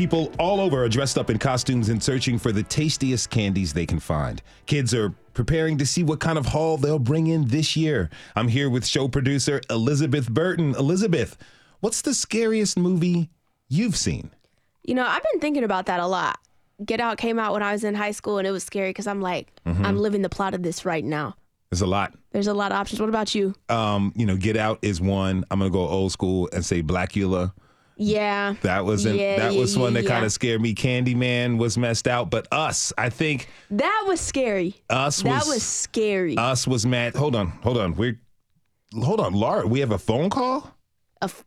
People 0.00 0.32
all 0.38 0.60
over 0.62 0.82
are 0.82 0.88
dressed 0.88 1.18
up 1.18 1.28
in 1.28 1.36
costumes 1.36 1.90
and 1.90 2.02
searching 2.02 2.38
for 2.38 2.52
the 2.52 2.62
tastiest 2.62 3.28
candies 3.28 3.74
they 3.74 3.84
can 3.84 4.00
find. 4.00 4.40
Kids 4.64 4.94
are 4.94 5.10
preparing 5.34 5.76
to 5.76 5.84
see 5.84 6.02
what 6.02 6.20
kind 6.20 6.38
of 6.38 6.46
haul 6.46 6.78
they'll 6.78 6.98
bring 6.98 7.26
in 7.26 7.46
this 7.48 7.76
year. 7.76 8.08
I'm 8.34 8.48
here 8.48 8.70
with 8.70 8.86
show 8.86 9.08
producer 9.08 9.60
Elizabeth 9.68 10.30
Burton. 10.30 10.74
Elizabeth, 10.76 11.36
what's 11.80 12.00
the 12.00 12.14
scariest 12.14 12.78
movie 12.78 13.28
you've 13.68 13.94
seen? 13.94 14.30
You 14.84 14.94
know, 14.94 15.04
I've 15.06 15.22
been 15.32 15.40
thinking 15.42 15.64
about 15.64 15.84
that 15.84 16.00
a 16.00 16.06
lot. 16.06 16.38
Get 16.82 16.98
Out 16.98 17.18
came 17.18 17.38
out 17.38 17.52
when 17.52 17.62
I 17.62 17.72
was 17.72 17.84
in 17.84 17.94
high 17.94 18.12
school, 18.12 18.38
and 18.38 18.48
it 18.48 18.52
was 18.52 18.64
scary 18.64 18.88
because 18.88 19.06
I'm 19.06 19.20
like, 19.20 19.52
Mm-hmm. 19.66 19.84
I'm 19.84 19.98
living 19.98 20.22
the 20.22 20.30
plot 20.30 20.54
of 20.54 20.62
this 20.62 20.86
right 20.86 21.04
now. 21.04 21.36
There's 21.70 21.82
a 21.82 21.86
lot. 21.86 22.14
There's 22.32 22.46
a 22.46 22.54
lot 22.54 22.72
of 22.72 22.78
options. 22.78 23.00
What 23.00 23.10
about 23.10 23.34
you? 23.34 23.54
Um, 23.68 24.14
you 24.16 24.24
know, 24.24 24.38
Get 24.38 24.56
Out 24.56 24.78
is 24.80 24.98
one. 24.98 25.44
I'm 25.50 25.58
gonna 25.58 25.68
go 25.70 25.86
old 25.86 26.10
school 26.10 26.48
and 26.54 26.64
say 26.64 26.82
Blackula. 26.82 27.52
Yeah. 28.02 28.54
That 28.62 28.86
was 28.86 29.04
an, 29.04 29.16
Yeah, 29.16 29.36
that 29.36 29.52
yeah, 29.52 29.60
was 29.60 29.76
one 29.76 29.92
that 29.92 30.04
yeah. 30.04 30.08
kind 30.08 30.24
of 30.24 30.32
scared 30.32 30.62
me. 30.62 30.74
Candyman 30.74 31.58
was 31.58 31.76
messed 31.76 32.08
out, 32.08 32.30
but 32.30 32.48
Us, 32.50 32.94
I 32.96 33.10
think 33.10 33.48
That 33.70 34.04
was 34.06 34.20
scary. 34.20 34.74
Us 34.88 35.22
that 35.22 35.44
was, 35.44 35.46
was 35.46 35.62
scary. 35.62 36.36
Us 36.38 36.66
was 36.66 36.86
mad. 36.86 37.14
Hold 37.14 37.36
on, 37.36 37.48
hold 37.62 37.76
on. 37.76 37.94
We're 37.96 38.18
hold 38.94 39.20
on, 39.20 39.34
Laura. 39.34 39.66
We 39.66 39.80
have 39.80 39.90
a 39.92 39.98
phone 39.98 40.30
call. 40.30 40.74
A 41.20 41.24
f- 41.24 41.44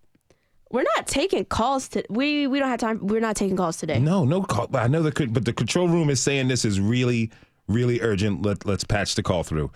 we're 0.69 0.85
not 0.95 1.07
taking 1.07 1.43
calls 1.45 1.87
to 1.89 2.03
we 2.09 2.45
we 2.45 2.59
don't 2.59 2.69
have 2.69 2.79
time. 2.79 2.99
We're 3.07 3.19
not 3.19 3.35
taking 3.35 3.57
calls 3.57 3.77
today. 3.77 3.97
No, 3.99 4.23
no 4.23 4.43
call. 4.43 4.67
But 4.67 4.83
I 4.83 4.87
know 4.87 5.01
the 5.01 5.11
co- 5.11 5.25
but 5.27 5.45
the 5.45 5.53
control 5.53 5.87
room 5.87 6.11
is 6.11 6.21
saying 6.21 6.49
this 6.49 6.65
is 6.65 6.79
really 6.79 7.31
really 7.67 7.99
urgent. 8.01 8.43
Let 8.43 8.63
let's 8.65 8.83
patch 8.83 9.15
the 9.15 9.23
call 9.23 9.43
through. 9.43 9.71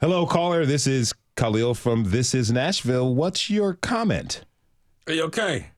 Hello, 0.00 0.26
caller. 0.26 0.66
This 0.66 0.88
is 0.88 1.14
Khalil 1.36 1.74
from 1.74 2.10
This 2.10 2.34
Is 2.34 2.50
Nashville. 2.50 3.14
What's 3.14 3.48
your 3.48 3.74
comment? 3.74 4.42
Are 5.06 5.12
you 5.12 5.22
okay? 5.24 5.70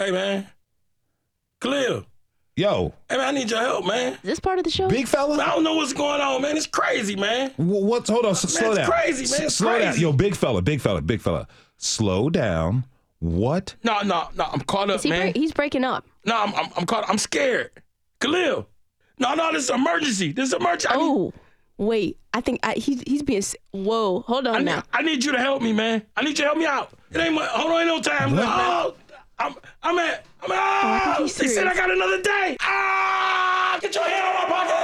Hey 0.00 0.10
man. 0.12 0.46
Khalil. 1.60 2.06
Yo, 2.56 2.94
Hey 3.10 3.18
man, 3.18 3.28
I 3.28 3.30
need 3.38 3.50
your 3.50 3.60
help, 3.60 3.84
man. 3.86 4.14
Is 4.14 4.18
this 4.22 4.40
part 4.40 4.56
of 4.58 4.64
the 4.64 4.70
show? 4.70 4.88
big 4.88 5.06
fella. 5.06 5.34
I 5.42 5.48
don't 5.48 5.62
know 5.62 5.74
what's 5.74 5.92
going 5.92 6.22
on, 6.22 6.40
man. 6.40 6.56
It's 6.56 6.66
crazy, 6.66 7.16
man. 7.16 7.50
Wh- 7.56 7.82
What's 7.84 8.08
hold 8.08 8.24
on? 8.24 8.30
s- 8.30 8.40
slow 8.50 8.70
it's 8.70 8.78
down. 8.78 8.90
crazy, 8.90 9.30
man. 9.30 9.46
It's 9.46 9.56
slow 9.56 9.72
down. 9.78 9.88
crazy. 9.88 10.00
Yo, 10.00 10.12
big 10.14 10.34
fella, 10.36 10.62
big 10.62 10.80
fella, 10.80 11.02
big 11.02 11.20
fella. 11.20 11.46
Slow 11.76 12.30
down. 12.30 12.86
What? 13.18 13.74
No, 13.84 14.00
no, 14.00 14.28
no. 14.36 14.44
I'm 14.50 14.60
caught 14.60 14.88
up, 14.88 14.96
Is 14.96 15.02
he 15.02 15.10
man. 15.10 15.20
break- 15.20 15.36
he's 15.36 15.52
breaking 15.52 15.84
up. 15.84 16.06
no, 16.24 16.34
I'm, 16.34 16.54
I'm, 16.54 16.70
I'm 16.78 16.86
caught. 16.86 17.06
I'm 17.06 17.18
scared. 17.18 17.70
Khalil. 18.20 18.66
No, 19.18 19.34
no, 19.34 19.52
this 19.52 19.64
is 19.64 19.70
emergency. 19.70 20.32
This 20.32 20.48
is 20.48 20.54
emergency. 20.54 20.88
I 20.88 20.96
need, 20.96 21.02
Oh, 21.02 21.32
wait. 21.76 22.16
I 22.32 22.40
think 22.40 22.60
I, 22.62 22.72
he's 22.74 23.02
he's 23.06 23.22
being. 23.22 23.38
s- 23.40 23.54
Whoa, 23.72 24.20
hold 24.20 24.46
on 24.46 24.54
I 24.54 24.58
need, 24.60 24.64
now. 24.64 24.82
I 24.94 25.02
need 25.02 25.24
you 25.24 25.32
to 25.32 25.38
help 25.38 25.60
me, 25.60 25.74
man. 25.74 26.02
I 26.16 26.22
need 26.22 26.30
you 26.30 26.36
to 26.36 26.44
help 26.44 26.56
me 26.58 26.64
out. 26.64 26.92
It 27.12 27.18
ain't 27.18 27.34
much. 27.34 27.48
Hold 27.50 27.72
on, 27.72 27.78
ain't 27.80 27.88
no 27.88 28.00
time. 28.00 28.32
What? 28.36 28.44
Oh, 28.46 28.94
I'm, 29.40 29.54
I'm 29.82 29.98
at. 29.98 30.24
I'm 30.42 30.52
at. 30.52 30.58
I 30.58 31.14
Oh, 31.18 31.22
he's 31.22 31.34
they 31.36 31.46
said 31.48 31.66
I 31.66 31.74
got 31.74 31.90
another 31.90 32.20
day. 32.22 32.56
Ah, 32.60 33.78
get 33.80 33.94
your 33.94 34.04
hand 34.04 34.26
on 34.26 34.34
my 34.34 34.46
pocket. 34.48 34.76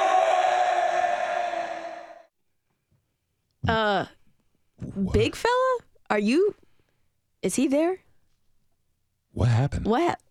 Uh, 3.68 4.06
big 5.12 5.34
fella, 5.34 5.78
are 6.10 6.18
you? 6.18 6.54
Is 7.42 7.56
he 7.56 7.66
there? 7.68 7.98
What 9.32 9.48
happened? 9.48 9.86
What? 9.86 10.02
hap- 10.02 10.22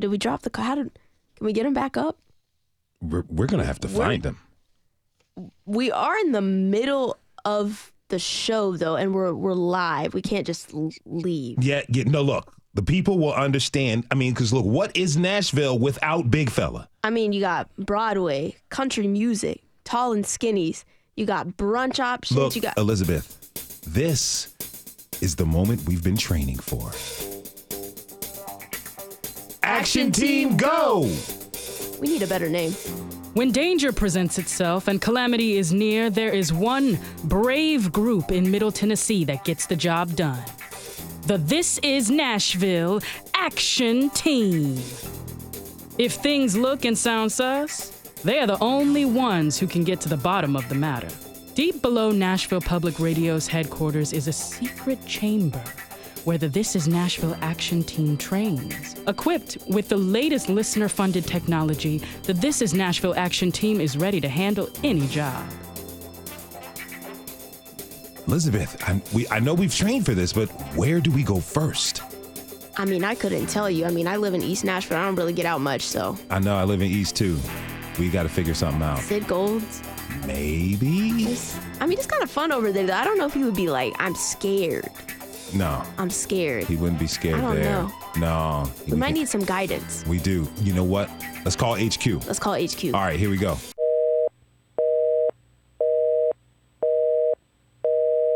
Did 0.00 0.08
we 0.10 0.18
drop 0.18 0.42
the? 0.42 0.50
ca- 0.50 0.62
How 0.62 0.74
did? 0.76 0.98
Can 1.36 1.46
we 1.46 1.52
get 1.52 1.66
him 1.66 1.74
back 1.74 1.96
up? 1.96 2.18
We're, 3.00 3.24
we're 3.28 3.46
gonna 3.46 3.64
have 3.64 3.80
to 3.80 3.88
We're- 3.88 3.98
find 4.06 4.24
him. 4.24 4.38
We 5.66 5.92
are 5.92 6.16
in 6.18 6.32
the 6.32 6.40
middle 6.40 7.16
of 7.44 7.92
the 8.08 8.18
show 8.18 8.76
though, 8.76 8.96
and 8.96 9.14
we're 9.14 9.32
we're 9.34 9.52
live. 9.52 10.14
We 10.14 10.22
can't 10.22 10.46
just 10.46 10.72
leave. 11.04 11.62
Yeah, 11.62 11.82
yeah. 11.88 12.04
No, 12.04 12.22
look. 12.22 12.54
The 12.78 12.84
people 12.84 13.18
will 13.18 13.32
understand. 13.32 14.06
I 14.08 14.14
mean, 14.14 14.32
because 14.32 14.52
look, 14.52 14.64
what 14.64 14.96
is 14.96 15.16
Nashville 15.16 15.76
without 15.76 16.30
Big 16.30 16.48
Fella? 16.48 16.88
I 17.02 17.10
mean, 17.10 17.32
you 17.32 17.40
got 17.40 17.68
Broadway, 17.76 18.54
country 18.68 19.08
music, 19.08 19.64
tall 19.82 20.12
and 20.12 20.24
skinnies. 20.24 20.84
You 21.16 21.26
got 21.26 21.48
brunch 21.48 21.98
options. 21.98 22.38
Look, 22.38 22.54
you 22.54 22.62
got. 22.62 22.78
Elizabeth, 22.78 23.82
this 23.82 24.54
is 25.20 25.34
the 25.34 25.44
moment 25.44 25.88
we've 25.88 26.04
been 26.04 26.16
training 26.16 26.60
for. 26.60 26.92
Action 29.64 30.12
team, 30.12 30.56
go! 30.56 31.10
we 31.98 32.06
need 32.06 32.22
a 32.22 32.28
better 32.28 32.48
name. 32.48 32.70
When 33.34 33.50
danger 33.50 33.92
presents 33.92 34.38
itself 34.38 34.86
and 34.86 35.00
calamity 35.00 35.58
is 35.58 35.72
near, 35.72 36.10
there 36.10 36.32
is 36.32 36.52
one 36.52 36.96
brave 37.24 37.90
group 37.90 38.30
in 38.30 38.48
Middle 38.48 38.70
Tennessee 38.70 39.24
that 39.24 39.42
gets 39.42 39.66
the 39.66 39.74
job 39.74 40.14
done. 40.14 40.44
The 41.28 41.36
This 41.36 41.76
Is 41.82 42.10
Nashville 42.10 43.02
Action 43.34 44.08
Team. 44.08 44.78
If 45.98 46.14
things 46.14 46.56
look 46.56 46.86
and 46.86 46.96
sound 46.96 47.30
sus, 47.32 47.90
they 48.24 48.38
are 48.38 48.46
the 48.46 48.58
only 48.64 49.04
ones 49.04 49.58
who 49.58 49.66
can 49.66 49.84
get 49.84 50.00
to 50.00 50.08
the 50.08 50.16
bottom 50.16 50.56
of 50.56 50.66
the 50.70 50.74
matter. 50.74 51.10
Deep 51.54 51.82
below 51.82 52.12
Nashville 52.12 52.62
Public 52.62 52.98
Radio's 52.98 53.46
headquarters 53.46 54.14
is 54.14 54.26
a 54.26 54.32
secret 54.32 55.04
chamber 55.04 55.62
where 56.24 56.38
the 56.38 56.48
This 56.48 56.74
Is 56.74 56.88
Nashville 56.88 57.36
Action 57.42 57.82
Team 57.82 58.16
trains. 58.16 58.96
Equipped 59.06 59.58
with 59.68 59.90
the 59.90 59.98
latest 59.98 60.48
listener 60.48 60.88
funded 60.88 61.26
technology, 61.26 62.00
the 62.22 62.32
This 62.32 62.62
Is 62.62 62.72
Nashville 62.72 63.14
Action 63.18 63.52
Team 63.52 63.82
is 63.82 63.98
ready 63.98 64.22
to 64.22 64.30
handle 64.30 64.70
any 64.82 65.06
job. 65.08 65.46
Elizabeth, 68.28 68.76
I, 68.86 69.00
we, 69.14 69.26
I 69.28 69.40
know 69.40 69.54
we've 69.54 69.74
trained 69.74 70.04
for 70.04 70.12
this, 70.12 70.34
but 70.34 70.48
where 70.76 71.00
do 71.00 71.10
we 71.10 71.22
go 71.22 71.40
first? 71.40 72.02
I 72.76 72.84
mean, 72.84 73.02
I 73.02 73.14
couldn't 73.14 73.46
tell 73.46 73.70
you. 73.70 73.86
I 73.86 73.90
mean, 73.90 74.06
I 74.06 74.16
live 74.16 74.34
in 74.34 74.42
East 74.42 74.64
Nashville. 74.66 74.98
I 74.98 75.04
don't 75.06 75.16
really 75.16 75.32
get 75.32 75.46
out 75.46 75.62
much, 75.62 75.80
so 75.80 76.16
I 76.28 76.38
know 76.38 76.54
I 76.54 76.64
live 76.64 76.82
in 76.82 76.88
East 76.88 77.16
too. 77.16 77.38
We 77.98 78.10
got 78.10 78.24
to 78.24 78.28
figure 78.28 78.52
something 78.52 78.82
out. 78.82 78.98
Sid 78.98 79.26
Gold's. 79.26 79.82
Maybe? 80.26 81.08
It's, 81.24 81.58
I 81.80 81.86
mean, 81.86 81.96
it's 81.96 82.06
kind 82.06 82.22
of 82.22 82.30
fun 82.30 82.52
over 82.52 82.70
there. 82.70 82.86
Though. 82.86 82.94
I 82.94 83.02
don't 83.04 83.16
know 83.16 83.24
if 83.26 83.32
he 83.32 83.42
would 83.42 83.56
be 83.56 83.68
like, 83.68 83.94
I'm 83.98 84.14
scared. 84.14 84.90
No, 85.54 85.82
I'm 85.96 86.10
scared. 86.10 86.64
he 86.64 86.76
wouldn't 86.76 87.00
be 87.00 87.06
scared 87.06 87.38
I 87.38 87.40
don't 87.40 87.56
there. 87.56 87.82
know. 87.82 87.92
No. 88.18 88.70
We 88.86 88.96
might 88.98 89.14
need 89.14 89.28
some 89.28 89.40
guidance. 89.42 90.04
We 90.06 90.18
do. 90.18 90.46
You 90.60 90.74
know 90.74 90.84
what? 90.84 91.10
Let's 91.46 91.56
call 91.56 91.76
HQ. 91.76 92.26
Let's 92.26 92.38
call 92.38 92.52
HQ. 92.54 92.84
All 92.92 93.00
right, 93.00 93.18
here 93.18 93.30
we 93.30 93.38
go. 93.38 93.56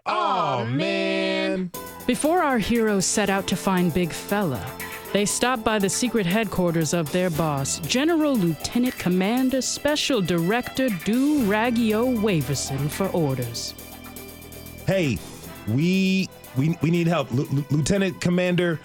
Oh, 0.07 0.65
man. 0.65 1.71
Before 2.07 2.43
our 2.43 2.59
heroes 2.59 3.07
set 3.07 3.31
out 3.31 3.47
to 3.49 3.57
find 3.57 3.95
Big 3.95 4.11
Fella, 4.13 4.65
they 5.13 5.25
stopped 5.25 5.63
by 5.63 5.79
the 5.79 5.89
secret 5.89 6.27
headquarters 6.27 6.95
of 6.95 7.11
their 7.13 7.31
boss, 7.31 7.79
General 7.81 8.35
Lieutenant 8.35 8.99
Commander 8.99 9.63
Special 9.63 10.21
Director 10.21 10.89
Do 11.05 11.41
Raggio 11.45 12.21
Waverson, 12.21 12.89
for 12.89 13.09
orders. 13.09 13.75
Hey, 14.87 15.19
we 15.69 16.29
we 16.57 16.77
we 16.83 16.91
need 16.91 17.07
help. 17.07 17.31
Lu- 17.31 17.65
Lieutenant 17.71 18.21
Commander 18.21 18.81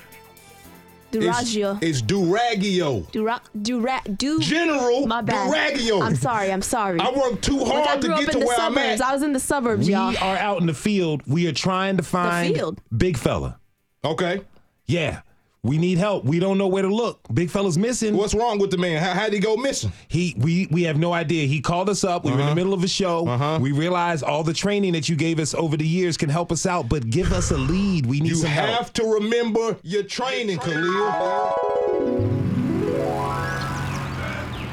Duraggio. 1.22 1.79
It's 1.81 2.01
Duragio. 2.01 3.11
Dura, 3.11 3.41
Dura, 3.61 4.01
du. 4.16 4.39
General 4.39 5.05
My 5.07 5.22
bad. 5.22 5.50
Duragio. 5.51 6.01
I'm 6.01 6.16
sorry. 6.16 6.51
I'm 6.51 6.61
sorry. 6.61 7.00
I 7.00 7.11
worked 7.11 7.44
too 7.44 7.57
Look, 7.57 7.67
hard 7.67 7.88
I 7.88 7.97
to 7.97 8.07
get 8.07 8.31
to 8.31 8.33
in 8.33 8.39
the 8.42 8.45
where 8.45 8.59
I'm 8.59 8.77
at. 8.77 9.01
I 9.01 9.13
was 9.13 9.24
in 9.24 9.33
the 9.33 9.39
suburbs, 9.39 9.88
we 9.88 9.94
y'all. 9.94 10.15
are 10.18 10.38
out 10.38 10.59
in 10.62 10.68
the 10.68 10.74
field. 10.74 11.21
We 11.27 11.47
are 11.47 11.53
trying 11.53 11.97
to 11.97 12.03
find 12.03 12.56
field? 12.56 12.81
Big 12.95 13.18
Fella. 13.18 13.59
Okay. 14.03 14.42
Yeah. 14.86 15.21
We 15.68 15.78
need 15.78 15.98
help. 15.98 16.24
We 16.24 16.40
don't 16.40 16.58
know 16.58 16.68
where 16.68 16.84
to 16.84 16.88
look. 16.88 17.19
Big 17.34 17.50
fella's 17.50 17.78
missing. 17.78 18.16
What's 18.16 18.34
wrong 18.34 18.58
with 18.58 18.72
the 18.72 18.78
man? 18.78 19.04
How 19.04 19.14
how'd 19.14 19.34
he 19.34 19.40
go 19.40 19.58
missing? 19.58 19.92
He 20.08 20.34
we 20.38 20.68
we 20.72 20.84
have 20.84 20.98
no 20.98 21.12
idea. 21.12 21.46
He 21.46 21.60
called 21.60 21.90
us 21.90 22.06
up. 22.06 22.24
We 22.24 22.31
were 22.31 22.40
in 22.40 22.46
the 22.46 22.56
middle 22.56 22.74
of 22.74 22.86
a 22.86 22.88
show. 22.88 23.28
Uh-huh. 23.28 23.60
We 23.62 23.74
realized 23.74 24.24
all 24.24 24.44
the 24.44 24.54
training 24.54 24.94
that 24.94 25.10
you 25.10 25.18
gave 25.18 25.40
us 25.40 25.54
over 25.54 25.75
the 25.75 25.86
years 25.86 26.16
can 26.16 26.30
help 26.30 26.54
us 26.54 26.66
out, 26.66 26.88
but 26.88 27.10
give 27.10 27.34
us 27.34 27.52
a 27.52 27.58
lead. 27.58 28.06
We 28.06 28.22
need 28.22 28.30
You 28.30 28.36
some 28.36 28.50
have 28.50 28.94
to 28.94 29.04
remember 29.04 29.75
your 29.84 30.04
training, 30.04 30.60
Khalil. 30.60 31.12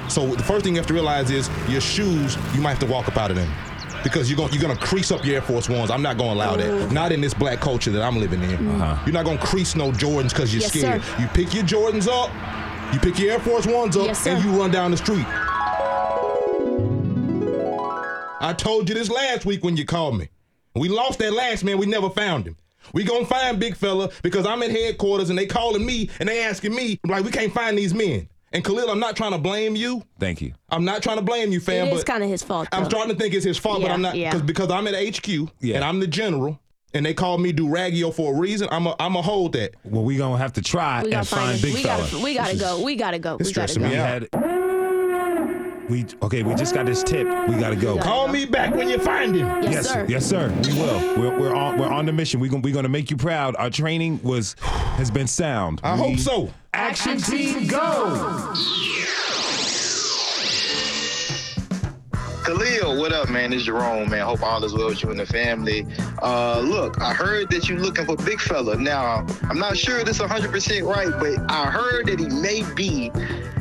So 0.09 0.29
the 0.29 0.45
first 0.45 0.65
thing 0.65 0.75
you 0.75 0.81
have 0.81 0.87
to 0.87 0.95
realize 0.95 1.29
is 1.33 1.51
your 1.69 1.81
shoes. 1.81 2.37
You 2.55 2.61
might 2.61 2.71
have 2.71 2.79
to 2.81 2.87
walk 2.87 3.09
up 3.09 3.17
out 3.17 3.33
of 3.33 3.37
them 3.37 3.53
because 4.05 4.31
you're 4.31 4.37
gonna 4.37 4.53
you're 4.53 4.63
gonna 4.63 4.77
crease 4.77 5.11
up 5.11 5.25
your 5.25 5.37
Air 5.37 5.43
Force 5.43 5.69
Ones. 5.69 5.91
I'm 5.91 6.03
not 6.03 6.17
gonna 6.19 6.33
allow 6.35 6.57
that. 6.57 6.93
Not 6.93 7.11
in 7.11 7.21
this 7.21 7.35
black 7.35 7.59
culture 7.61 7.91
that 7.91 8.03
I'm 8.03 8.19
living 8.21 8.43
in. 8.43 8.69
Uh-huh. 8.81 9.03
You're 9.07 9.15
not 9.15 9.25
gonna 9.25 9.39
crease 9.39 9.75
no 9.75 9.91
Jordans 9.91 10.29
because 10.29 10.53
you're 10.55 10.63
Yes, 10.63 10.73
scared. 10.73 11.03
sir. 11.03 11.17
You 11.21 11.27
pick 11.29 11.53
your 11.55 11.65
Jordans 11.65 12.07
up. 12.07 12.31
You 12.95 13.01
pick 13.01 13.19
your 13.19 13.33
Air 13.33 13.41
Force 13.41 13.67
Ones 13.67 13.97
up 13.97 14.07
Yes, 14.07 14.27
and 14.27 14.45
you 14.45 14.51
run 14.61 14.71
down 14.71 14.93
the 14.93 14.97
street. 14.97 15.27
I 18.41 18.53
told 18.57 18.89
you 18.89 18.95
this 18.95 19.11
last 19.11 19.47
week 19.47 19.65
when 19.65 19.77
you 19.77 19.85
called 19.87 20.19
me. 20.19 20.29
We 20.77 20.89
lost 20.89 21.19
that 21.21 21.33
last 21.33 21.65
man. 21.65 21.79
We 21.79 21.87
never 21.87 22.11
found 22.11 22.47
him. 22.47 22.57
We 22.93 23.03
gonna 23.05 23.25
find 23.25 23.59
big 23.59 23.75
fella 23.77 24.11
because 24.23 24.45
I'm 24.45 24.63
at 24.63 24.71
headquarters 24.71 25.31
and 25.31 25.39
they 25.39 25.47
calling 25.47 25.87
me 25.87 26.11
and 26.21 26.29
they 26.29 26.45
asking 26.45 26.75
me 26.75 27.01
like 27.07 27.25
we 27.25 27.31
can't 27.31 27.53
find 27.55 27.79
these 27.79 27.95
men. 27.95 28.29
And 28.55 28.65
Khalil, 28.65 28.89
I'm 28.89 29.01
not 29.01 29.17
trying 29.17 29.33
to 29.33 29.39
blame 29.39 29.75
you. 29.75 30.05
Thank 30.21 30.41
you. 30.41 30.55
I'm 30.71 30.85
not 30.85 31.03
trying 31.03 31.17
to 31.17 31.23
blame 31.25 31.51
you, 31.51 31.59
fam. 31.61 31.89
It 31.89 31.93
is 31.93 31.99
but 32.01 32.07
kind 32.07 32.23
of 32.23 32.31
his 32.31 32.43
fault. 32.43 32.69
I'm 32.71 32.85
though. 32.85 32.89
starting 32.89 33.13
to 33.15 33.21
think 33.21 33.35
it's 33.35 33.45
his 33.45 33.59
fault, 33.59 33.83
but 33.83 33.91
I'm 33.91 34.01
not 34.01 34.15
yeah. 34.15 34.31
because 34.31 34.43
because 34.47 34.71
I'm 34.71 34.87
at 34.87 34.95
HQ 34.95 35.29
Yeah. 35.61 35.75
and 35.77 35.85
I'm 35.85 35.99
the 35.99 36.07
general 36.07 36.61
and 36.95 37.05
they 37.05 37.13
call 37.15 37.37
me 37.39 37.53
Duragio 37.53 38.15
for 38.15 38.33
a 38.33 38.39
reason. 38.39 38.69
I'm 38.71 38.87
a 38.87 38.95
I'm 39.01 39.17
a 39.17 39.23
hold 39.23 39.55
that. 39.55 39.75
Well, 39.85 40.05
we 40.05 40.17
gonna 40.17 40.39
have 40.39 40.53
to 40.53 40.63
try 40.63 41.03
we 41.03 41.13
and 41.13 41.27
find 41.27 41.51
find 41.51 41.63
big 41.63 41.75
we 41.75 41.83
fella. 41.83 42.03
gotta, 42.05 42.19
we 42.23 42.35
gotta 42.35 42.57
go. 42.57 42.83
We 42.83 42.95
gotta 42.97 43.19
go. 43.19 43.37
it's 43.41 43.49
We 43.49 43.55
gotta 43.55 43.69
stressing 43.69 43.83
go. 43.83 43.89
me 43.89 43.97
out. 43.97 44.09
had. 44.33 44.55
We 45.91 46.07
okay. 46.23 46.43
We 46.43 46.55
just 46.55 46.75
got 46.75 46.87
this 46.87 47.03
tip. 47.03 47.27
We 47.49 47.57
gotta 47.57 47.77
go. 47.77 47.99
Call 47.99 48.29
me 48.29 48.47
back 48.47 48.75
when 48.75 48.89
you 48.89 48.99
find 48.99 49.35
him. 49.37 49.47
Yes, 49.65 49.73
yes, 49.75 49.89
sir. 49.91 50.07
yes, 50.09 50.27
sir. 50.27 50.49
We 50.65 50.73
will. 50.79 51.19
We're, 51.19 51.39
we're 51.41 51.55
on. 51.55 51.79
We're 51.79 51.89
on 51.93 52.07
the 52.07 52.13
mission. 52.13 52.41
We're 52.41 52.51
gonna 52.51 52.63
we're 52.63 52.73
gonna 52.73 52.89
make 52.89 53.11
you 53.11 53.17
proud. 53.19 53.55
Our 53.57 53.69
training 53.69 54.21
was 54.23 54.57
has 54.61 55.11
been 55.11 55.27
sound. 55.27 55.81
I 55.85 55.93
We- 55.95 55.99
hope 55.99 56.19
so. 56.21 56.51
Action 56.77 57.19
team, 57.19 57.69
go! 57.69 58.53
Khalil, 62.45 62.99
what 62.99 63.11
up, 63.11 63.31
man? 63.31 63.55
It's 63.55 63.65
Jerome, 63.65 64.11
man. 64.11 64.21
Hope 64.21 64.43
all 64.43 64.63
is 64.65 64.75
well 64.75 64.89
with 64.89 65.03
you 65.03 65.11
and 65.11 65.19
the 65.19 65.25
family. 65.25 65.87
Uh, 66.23 66.61
look, 66.61 67.01
I 67.01 67.15
heard 67.15 67.49
that 67.49 67.71
you're 67.71 67.79
looking 67.79 68.05
for 68.05 68.17
Big 68.17 68.39
Fella. 68.39 68.77
Now, 68.77 69.27
I'm 69.45 69.59
not 69.59 69.79
sure 69.79 70.05
this 70.05 70.19
100% 70.19 70.87
right, 70.87 71.11
but 71.19 71.51
I 71.51 71.71
heard 71.71 72.07
that 72.09 72.21
he 72.21 72.27
may 72.27 72.63
be 72.75 73.11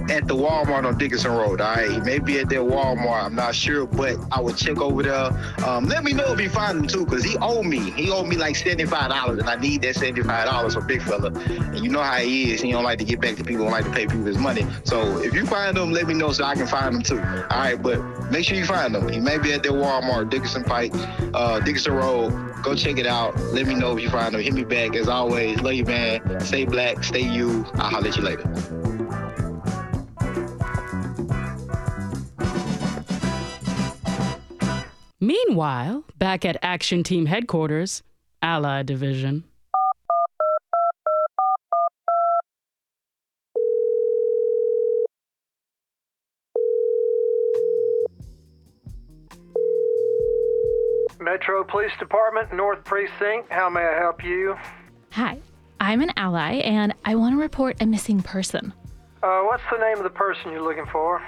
at 0.09 0.27
the 0.27 0.35
Walmart 0.35 0.85
on 0.85 0.97
Dickerson 0.97 1.31
Road. 1.31 1.61
All 1.61 1.75
right, 1.75 1.89
he 1.89 1.99
may 2.01 2.19
be 2.19 2.39
at 2.39 2.49
that 2.49 2.59
Walmart. 2.59 3.23
I'm 3.23 3.35
not 3.35 3.55
sure, 3.55 3.85
but 3.85 4.17
I 4.31 4.41
would 4.41 4.57
check 4.57 4.79
over 4.79 5.03
there. 5.03 5.31
Um, 5.65 5.85
let 5.85 6.03
me 6.03 6.13
know 6.13 6.33
if 6.33 6.39
you 6.39 6.49
find 6.49 6.79
him 6.79 6.87
too, 6.87 7.05
cause 7.05 7.23
he 7.23 7.37
owed 7.37 7.65
me. 7.65 7.91
He 7.91 8.11
owed 8.11 8.27
me 8.27 8.35
like 8.35 8.55
seventy-five 8.55 9.09
dollars, 9.09 9.39
and 9.39 9.49
I 9.49 9.55
need 9.55 9.81
that 9.83 9.95
seventy-five 9.95 10.45
dollars 10.45 10.73
for 10.73 10.81
Big 10.81 11.01
Fella. 11.01 11.31
And 11.31 11.79
you 11.79 11.89
know 11.89 12.01
how 12.01 12.17
he 12.17 12.51
is. 12.51 12.61
He 12.61 12.71
don't 12.71 12.83
like 12.83 12.99
to 12.99 13.05
get 13.05 13.21
back 13.21 13.35
to 13.37 13.43
people. 13.43 13.65
Don't 13.65 13.71
like 13.71 13.85
to 13.85 13.91
pay 13.91 14.05
people 14.05 14.25
his 14.25 14.37
money. 14.37 14.65
So 14.83 15.19
if 15.19 15.33
you 15.33 15.45
find 15.45 15.77
him, 15.77 15.91
let 15.91 16.07
me 16.07 16.13
know 16.13 16.31
so 16.31 16.43
I 16.43 16.55
can 16.55 16.67
find 16.67 16.95
him 16.95 17.01
too. 17.01 17.19
All 17.19 17.59
right, 17.59 17.81
but 17.81 18.01
make 18.31 18.45
sure 18.45 18.57
you 18.57 18.65
find 18.65 18.72
He 19.11 19.19
may 19.19 19.37
be 19.37 19.53
at 19.53 19.61
their 19.61 19.71
Walmart, 19.71 20.29
Dickerson 20.31 20.63
Pike, 20.63 20.93
uh, 21.33 21.59
Dickerson 21.59 21.93
Road. 21.93 22.31
Go 22.63 22.75
check 22.75 22.97
it 22.97 23.05
out. 23.05 23.37
Let 23.53 23.67
me 23.67 23.75
know 23.75 23.95
if 23.95 24.03
you 24.03 24.09
find 24.09 24.33
him. 24.33 24.41
Hit 24.41 24.53
me 24.53 24.63
back 24.63 24.95
as 24.95 25.07
always. 25.07 25.61
Love 25.61 25.73
you, 25.73 25.85
man. 25.85 26.39
Stay 26.39 26.65
black. 26.65 27.03
Stay 27.03 27.21
you. 27.21 27.65
I'll 27.75 27.89
holler 27.89 28.07
at 28.07 28.17
you 28.17 28.23
later. 28.23 28.49
Meanwhile, 35.19 36.03
back 36.17 36.43
at 36.43 36.57
Action 36.63 37.03
Team 37.03 37.27
headquarters, 37.27 38.01
Allied 38.41 38.87
Division. 38.87 39.43
Metro 51.33 51.63
Police 51.63 51.91
Department, 51.97 52.53
North 52.53 52.83
Precinct. 52.83 53.51
How 53.51 53.67
may 53.67 53.81
I 53.81 53.97
help 53.97 54.23
you? 54.23 54.55
Hi, 55.13 55.39
I'm 55.79 55.99
an 56.01 56.11
ally 56.15 56.57
and 56.57 56.93
I 57.05 57.15
want 57.15 57.33
to 57.33 57.41
report 57.41 57.75
a 57.81 57.87
missing 57.87 58.21
person. 58.21 58.71
Uh, 59.23 59.41
what's 59.41 59.63
the 59.71 59.79
name 59.79 59.97
of 59.97 60.03
the 60.03 60.11
person 60.11 60.51
you're 60.51 60.61
looking 60.61 60.85
for? 60.91 61.23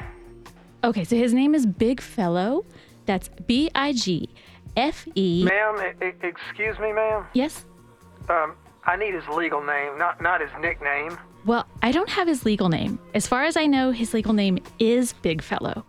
Okay, 0.84 1.06
so 1.06 1.16
his 1.16 1.34
name 1.34 1.56
is 1.56 1.66
Big 1.66 2.02
Fellow. 2.02 2.66
That's 3.08 3.30
B 3.48 3.72
I 3.74 3.94
G 3.94 4.30
F 4.78 5.08
E. 5.16 5.44
Ma'am, 5.44 5.94
e- 6.00 6.14
excuse 6.22 6.78
me, 6.78 6.94
ma'am. 6.94 7.26
Yes? 7.34 7.66
Um, 8.30 8.54
I 8.84 8.96
need 8.98 9.16
his 9.16 9.28
legal 9.30 9.64
name, 9.64 9.98
not 9.98 10.22
not 10.22 10.40
his 10.40 10.52
nickname. 10.62 11.18
Well, 11.48 11.66
I 11.82 11.92
don't 11.92 12.10
have 12.10 12.28
his 12.28 12.46
legal 12.46 12.70
name. 12.70 13.00
As 13.16 13.26
far 13.26 13.44
as 13.46 13.58
I 13.58 13.66
know, 13.66 13.90
his 13.90 14.14
legal 14.14 14.34
name 14.34 14.60
is 14.78 15.14
Big 15.14 15.42
Fellow. 15.42 15.84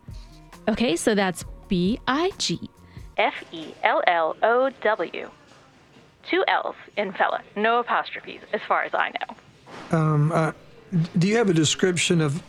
Okay, 0.68 0.96
so 0.96 1.14
that's 1.14 1.44
B 1.68 2.00
I 2.08 2.30
G 2.38 2.70
F 3.16 3.34
E 3.52 3.72
L 3.82 4.02
L 4.06 4.36
O 4.42 4.70
W. 4.82 5.30
Two 6.30 6.44
L's 6.48 6.74
in 6.96 7.12
fella, 7.12 7.42
no 7.54 7.78
apostrophes, 7.78 8.40
as 8.52 8.60
far 8.66 8.82
as 8.82 8.92
I 8.94 9.12
know. 9.20 9.96
Um, 9.96 10.32
uh, 10.32 10.52
do 11.18 11.28
you 11.28 11.36
have 11.36 11.48
a 11.48 11.54
description 11.54 12.20
of 12.20 12.42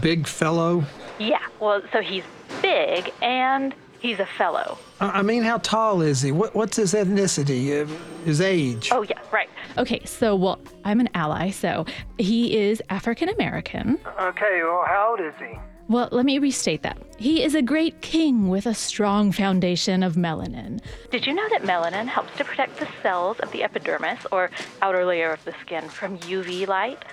Big 0.00 0.26
Fellow? 0.26 0.84
Yeah, 1.18 1.40
well, 1.60 1.82
so 1.92 2.00
he's 2.00 2.24
big 2.60 3.10
and 3.22 3.74
he's 4.00 4.18
a 4.18 4.26
fellow. 4.26 4.78
I 5.00 5.20
I 5.20 5.22
mean, 5.22 5.42
how 5.42 5.58
tall 5.58 6.02
is 6.02 6.20
he? 6.20 6.30
What, 6.32 6.54
what's 6.54 6.76
his 6.76 6.92
ethnicity? 6.92 7.82
Uh, 7.82 7.90
his 8.24 8.40
age? 8.40 8.90
Oh, 8.92 9.02
yeah, 9.02 9.18
right. 9.32 9.48
Okay, 9.78 10.04
so, 10.04 10.36
well, 10.36 10.60
I'm 10.84 11.00
an 11.00 11.08
ally, 11.14 11.50
so 11.50 11.86
he 12.18 12.58
is 12.58 12.82
African 12.90 13.28
American. 13.30 13.98
Okay, 14.20 14.60
well, 14.62 14.84
how 14.86 15.10
old 15.10 15.20
is 15.20 15.34
he? 15.38 15.58
Well, 15.88 16.08
let 16.12 16.24
me 16.24 16.38
restate 16.38 16.82
that. 16.82 16.96
He 17.18 17.42
is 17.42 17.54
a 17.54 17.62
great 17.62 18.00
king 18.00 18.48
with 18.48 18.66
a 18.66 18.74
strong 18.74 19.32
foundation 19.32 20.02
of 20.02 20.14
melanin. 20.14 20.80
Did 21.10 21.26
you 21.26 21.34
know 21.34 21.48
that 21.50 21.62
melanin 21.62 22.06
helps 22.06 22.36
to 22.38 22.44
protect 22.44 22.78
the 22.78 22.88
cells 23.02 23.38
of 23.40 23.50
the 23.52 23.62
epidermis, 23.62 24.26
or 24.32 24.50
outer 24.80 25.04
layer 25.04 25.32
of 25.32 25.44
the 25.44 25.54
skin, 25.60 25.88
from 25.88 26.18
UV 26.18 26.66
light? 26.66 27.04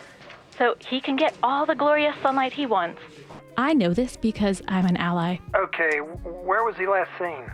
So 0.58 0.76
he 0.88 1.02
can 1.02 1.16
get 1.16 1.36
all 1.42 1.66
the 1.66 1.76
glorious 1.76 2.16
sunlight 2.22 2.54
he 2.54 2.66
wants. 2.66 3.02
I 3.58 3.74
know 3.74 3.94
this 3.94 4.16
because 4.16 4.62
I'm 4.68 4.86
an 4.86 4.98
ally. 4.98 5.38
Okay, 5.56 5.98
where 6.00 6.64
was 6.64 6.76
he 6.78 6.88
last 6.88 7.12
seen? 7.20 7.52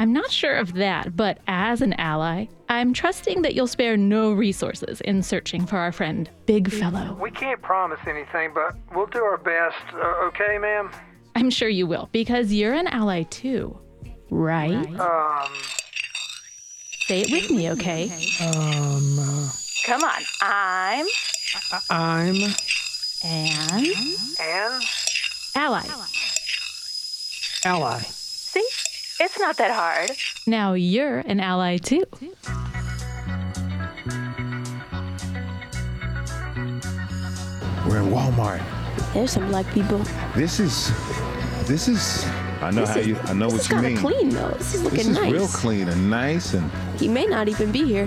I'm 0.00 0.14
not 0.14 0.30
sure 0.30 0.54
of 0.54 0.72
that, 0.74 1.14
but 1.14 1.40
as 1.46 1.82
an 1.82 1.92
ally, 2.00 2.46
I'm 2.70 2.94
trusting 2.94 3.42
that 3.42 3.54
you'll 3.54 3.66
spare 3.66 3.98
no 3.98 4.32
resources 4.32 5.02
in 5.02 5.22
searching 5.22 5.66
for 5.66 5.76
our 5.76 5.92
friend, 5.92 6.30
Big 6.46 6.70
Fellow. 6.70 7.18
We 7.20 7.30
can't 7.30 7.60
promise 7.60 8.00
anything, 8.06 8.52
but 8.54 8.74
we'll 8.94 9.08
do 9.08 9.18
our 9.18 9.36
best. 9.36 9.76
Uh, 9.92 9.98
okay, 10.28 10.56
ma'am? 10.56 10.90
I'm 11.36 11.50
sure 11.50 11.68
you 11.68 11.86
will, 11.86 12.08
because 12.12 12.50
you're 12.50 12.72
an 12.72 12.86
ally 12.86 13.24
too. 13.24 13.78
Right? 14.30 14.74
Um, 14.98 15.52
Say 17.00 17.20
it 17.20 17.30
with 17.30 17.50
me, 17.50 17.70
okay? 17.72 18.04
Um, 18.40 19.18
uh, 19.18 19.50
Come 19.84 20.02
on. 20.02 20.22
I'm 20.40 21.06
I'm. 21.90 22.36
an 23.22 23.84
and? 24.40 24.82
ally. 25.56 25.86
Ally. 27.66 27.98
See? 27.98 28.66
It's 29.20 29.38
not 29.38 29.56
that 29.58 29.70
hard. 29.72 30.10
Now 30.46 30.72
you're 30.72 31.18
an 31.20 31.40
ally 31.40 31.76
too. 31.76 32.04
We're 37.86 37.98
in 38.02 38.10
Walmart. 38.10 38.62
There's 39.14 39.32
some 39.32 39.48
black 39.48 39.66
people. 39.72 39.98
This 40.34 40.60
is, 40.60 40.92
this 41.66 41.88
is. 41.88 42.24
I 42.60 42.70
know 42.70 42.82
This 42.82 42.90
how 42.90 43.00
is- 43.00 43.06
you. 43.08 43.16
I 43.24 43.32
know 43.32 43.48
what 43.48 43.62
you 43.68 43.74
kinda 43.74 43.88
mean. 43.90 43.96
clean 43.96 44.28
though. 44.30 44.50
This 44.58 44.74
is 44.74 44.82
looking 44.82 44.98
This 44.98 45.08
is 45.08 45.16
nice. 45.18 45.32
real 45.32 45.48
clean 45.48 45.88
and 45.88 46.10
nice, 46.10 46.54
and 46.54 46.70
He 46.98 47.08
may 47.08 47.26
not 47.26 47.48
even 47.48 47.72
be 47.72 47.84
here. 47.84 48.06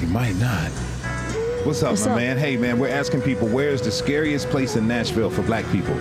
he 0.00 0.06
might 0.06 0.34
not. 0.36 0.70
What's 1.64 1.82
up, 1.82 1.90
What's 1.90 2.06
my 2.06 2.12
up? 2.12 2.18
man? 2.18 2.38
Hey, 2.38 2.56
man, 2.56 2.78
we're 2.78 2.88
asking 2.88 3.20
people 3.22 3.46
where's 3.48 3.82
the 3.82 3.90
scariest 3.90 4.48
place 4.48 4.76
in 4.76 4.88
Nashville 4.88 5.28
for 5.30 5.42
black 5.42 5.70
people? 5.70 5.94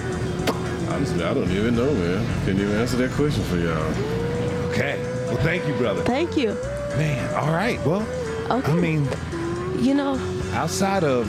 Honestly, 0.90 1.24
I 1.24 1.34
don't 1.34 1.52
even 1.52 1.76
know, 1.76 1.94
man. 1.94 2.26
Couldn't 2.46 2.62
even 2.62 2.76
answer 2.78 2.96
that 2.98 3.12
question 3.12 3.44
for 3.44 3.58
y'all. 3.58 4.17
Okay. 4.78 5.00
Well, 5.28 5.38
thank 5.38 5.66
you, 5.68 5.74
brother. 5.74 6.04
Thank 6.04 6.38
you. 6.38 6.54
Man, 6.98 7.34
all 7.36 7.52
right. 7.54 7.84
Well, 7.86 8.06
Okay. 8.50 8.72
I 8.72 8.76
mean, 8.76 9.08
You 9.80 9.94
know, 9.94 10.18
outside 10.54 11.04
of 11.04 11.28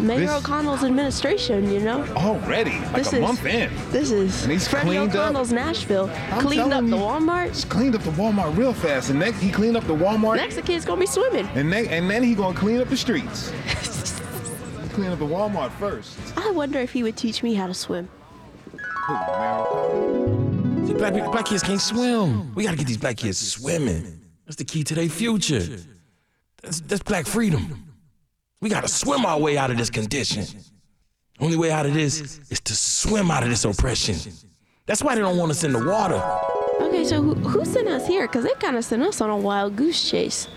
Mayor 0.00 0.18
This- 0.20 0.30
O'Connell's 0.30 0.82
administration. 0.82 1.70
You 1.70 1.78
know, 1.80 2.04
already, 2.16 2.72
like 2.72 2.94
This 2.94 3.12
a 3.12 3.16
is- 3.16 3.22
month 3.22 3.46
in, 3.46 3.70
this 3.92 4.10
is 4.10 4.42
And 4.42 4.50
he's 4.52 4.66
Freddie 4.66 4.86
cleaned 4.86 5.10
up. 5.14 5.22
O'Connell's 5.26 5.52
Nashville. 5.52 6.10
I'm 6.32 6.40
cleaned 6.40 6.72
up 6.72 6.84
the. 6.88 6.96
Walmart. 6.96 7.48
he's 7.48 7.64
cleaned 7.64 7.94
up 7.94 8.02
the 8.02 8.10
Walmart 8.10 8.56
real 8.56 8.72
fast, 8.72 9.10
and 9.10 9.18
next 9.20 9.38
he 9.40 9.50
cleaned 9.52 9.76
up 9.76 9.86
the 9.86 9.94
Walmart, 9.94 10.36
Next, 10.36 10.56
the 10.56 10.62
kid's 10.62 10.84
gonna 10.84 10.98
be 11.00 11.06
swimming. 11.06 11.48
and 11.54 11.72
then 11.72 11.86
and 11.86 12.10
then 12.10 12.22
he 12.24 12.34
gonna 12.34 12.56
clean 12.56 12.80
up 12.80 12.88
the 12.88 12.96
streets. 12.96 13.52
clean 14.94 15.10
up 15.12 15.18
the 15.20 15.24
Walmart 15.26 15.70
first. 15.72 16.18
I 16.36 16.50
wonder 16.50 16.80
if 16.80 16.90
he 16.92 17.04
would 17.04 17.16
teach 17.16 17.44
me 17.44 17.54
how 17.54 17.68
to 17.68 17.74
swim. 17.74 18.08
Who, 19.06 19.12
Mayor 19.12 19.58
O'Connell? 19.60 20.17
See, 20.88 20.94
black 20.94 21.12
people, 21.12 21.30
black 21.30 21.44
kids 21.44 21.62
can't 21.62 21.82
swim. 21.82 22.54
We 22.54 22.64
gotta 22.64 22.78
get 22.78 22.86
these 22.86 22.96
black 22.96 23.18
kids 23.18 23.36
swimming. 23.36 24.22
That's 24.46 24.56
the 24.56 24.64
key 24.64 24.82
to 24.84 24.94
their 24.94 25.10
future. 25.10 25.62
That's, 26.62 26.80
that's 26.80 27.02
black 27.02 27.26
freedom. 27.26 27.92
We 28.62 28.70
gotta 28.70 28.88
swim 28.88 29.26
our 29.26 29.38
way 29.38 29.58
out 29.58 29.70
of 29.70 29.76
this 29.76 29.90
condition. 29.90 30.46
Only 31.40 31.58
way 31.58 31.70
out 31.70 31.84
of 31.84 31.92
this 31.92 32.40
is 32.48 32.60
to 32.60 32.74
swim 32.74 33.30
out 33.30 33.42
of 33.42 33.50
this 33.50 33.66
oppression. 33.66 34.16
That's 34.86 35.02
why 35.02 35.14
they 35.14 35.20
don't 35.20 35.36
want 35.36 35.50
us 35.50 35.62
in 35.62 35.74
the 35.74 35.86
water. 35.86 36.22
Okay, 36.80 37.04
so 37.04 37.20
who, 37.20 37.34
who 37.34 37.66
sent 37.66 37.86
us 37.88 38.06
here? 38.06 38.26
Cause 38.26 38.44
they 38.44 38.54
kind 38.54 38.78
of 38.78 38.82
sent 38.82 39.02
us 39.02 39.20
on 39.20 39.28
a 39.28 39.36
wild 39.36 39.76
goose 39.76 40.10
chase. 40.10 40.48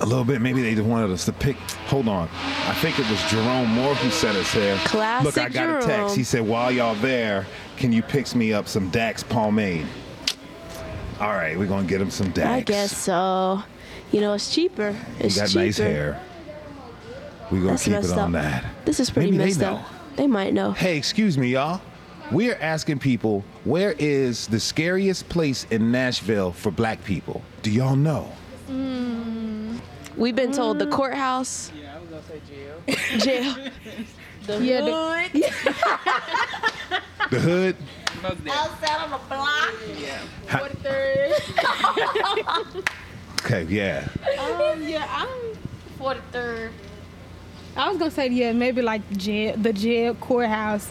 A 0.00 0.06
little 0.06 0.24
bit. 0.24 0.40
Maybe 0.40 0.62
they 0.62 0.74
just 0.74 0.86
wanted 0.86 1.10
us 1.10 1.26
to 1.26 1.32
pick. 1.32 1.56
Hold 1.88 2.08
on. 2.08 2.26
I 2.32 2.72
think 2.80 2.98
it 2.98 3.10
was 3.10 3.22
Jerome 3.30 3.68
Moore 3.68 3.94
who 3.96 4.08
sent 4.08 4.38
us 4.38 4.50
here. 4.50 4.78
Classic 4.86 5.26
Look, 5.26 5.44
I 5.44 5.50
got 5.50 5.82
a 5.82 5.86
text. 5.86 6.16
He 6.16 6.24
said, 6.24 6.46
"While 6.46 6.70
y'all 6.70 6.94
there, 6.94 7.46
can 7.78 7.92
you 7.92 8.02
pick 8.02 8.34
me 8.34 8.52
up 8.52 8.68
some 8.68 8.90
Dax 8.90 9.22
pomade?" 9.22 9.86
All 11.20 11.32
right, 11.32 11.58
we're 11.58 11.66
gonna 11.66 11.86
get 11.86 12.00
him 12.00 12.10
some 12.10 12.30
Dax. 12.30 12.48
I 12.48 12.60
guess 12.60 12.96
so. 12.96 13.62
You 14.12 14.20
know, 14.20 14.34
it's 14.34 14.54
cheaper. 14.54 14.94
It's 15.18 15.34
He 15.34 15.40
got 15.40 15.48
cheaper. 15.48 15.60
nice 15.64 15.78
hair. 15.78 16.20
We're 17.50 17.58
gonna 17.60 17.70
That's 17.72 17.84
keep 17.84 17.94
it 17.94 18.10
on 18.12 18.34
up. 18.36 18.42
that. 18.42 18.64
This 18.84 19.00
is 19.00 19.10
pretty 19.10 19.30
Maybe 19.30 19.38
they 19.38 19.44
messed 19.46 19.60
know. 19.60 19.76
up. 19.76 19.86
They 20.16 20.26
might 20.26 20.52
know. 20.54 20.72
Hey, 20.72 20.96
excuse 20.96 21.36
me, 21.38 21.48
y'all. 21.48 21.80
We're 22.30 22.58
asking 22.60 22.98
people 22.98 23.42
where 23.64 23.94
is 23.98 24.46
the 24.48 24.60
scariest 24.60 25.28
place 25.30 25.66
in 25.70 25.90
Nashville 25.90 26.52
for 26.52 26.70
black 26.70 27.02
people? 27.04 27.42
Do 27.62 27.70
y'all 27.70 27.96
know? 27.96 28.30
We've 30.16 30.34
been 30.36 30.52
told 30.52 30.78
the 30.78 30.86
Mm. 30.86 30.90
courthouse. 30.92 31.70
Yeah, 31.80 31.94
I 31.96 32.00
was 32.00 32.08
gonna 32.10 32.22
say 32.28 32.40
jail. 33.18 33.54
jail. 33.54 33.70
The 34.46 34.64
Yeah, 34.64 34.80
the- 34.80 34.92
hood. 34.92 35.42
The 35.42 36.72
hood? 37.36 37.76
Outside 38.24 39.04
on 39.04 39.10
the 39.10 39.18
block. 39.28 39.74
Yeah. 39.98 40.18
43rd. 40.48 42.88
Okay, 43.44 43.62
yeah. 43.72 44.08
um, 44.40 44.82
yeah, 44.82 45.06
I'm 45.08 45.28
43rd. 45.98 46.70
I 47.76 47.88
was 47.88 47.96
gonna 47.96 48.10
say 48.10 48.28
yeah, 48.28 48.52
maybe 48.52 48.82
like 48.82 49.08
jail, 49.16 49.54
the 49.56 49.72
jail 49.72 50.14
courthouse. 50.16 50.90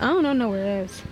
I 0.00 0.08
don't 0.08 0.24
know 0.24 0.32
nowhere 0.32 0.80
else. 0.82 1.02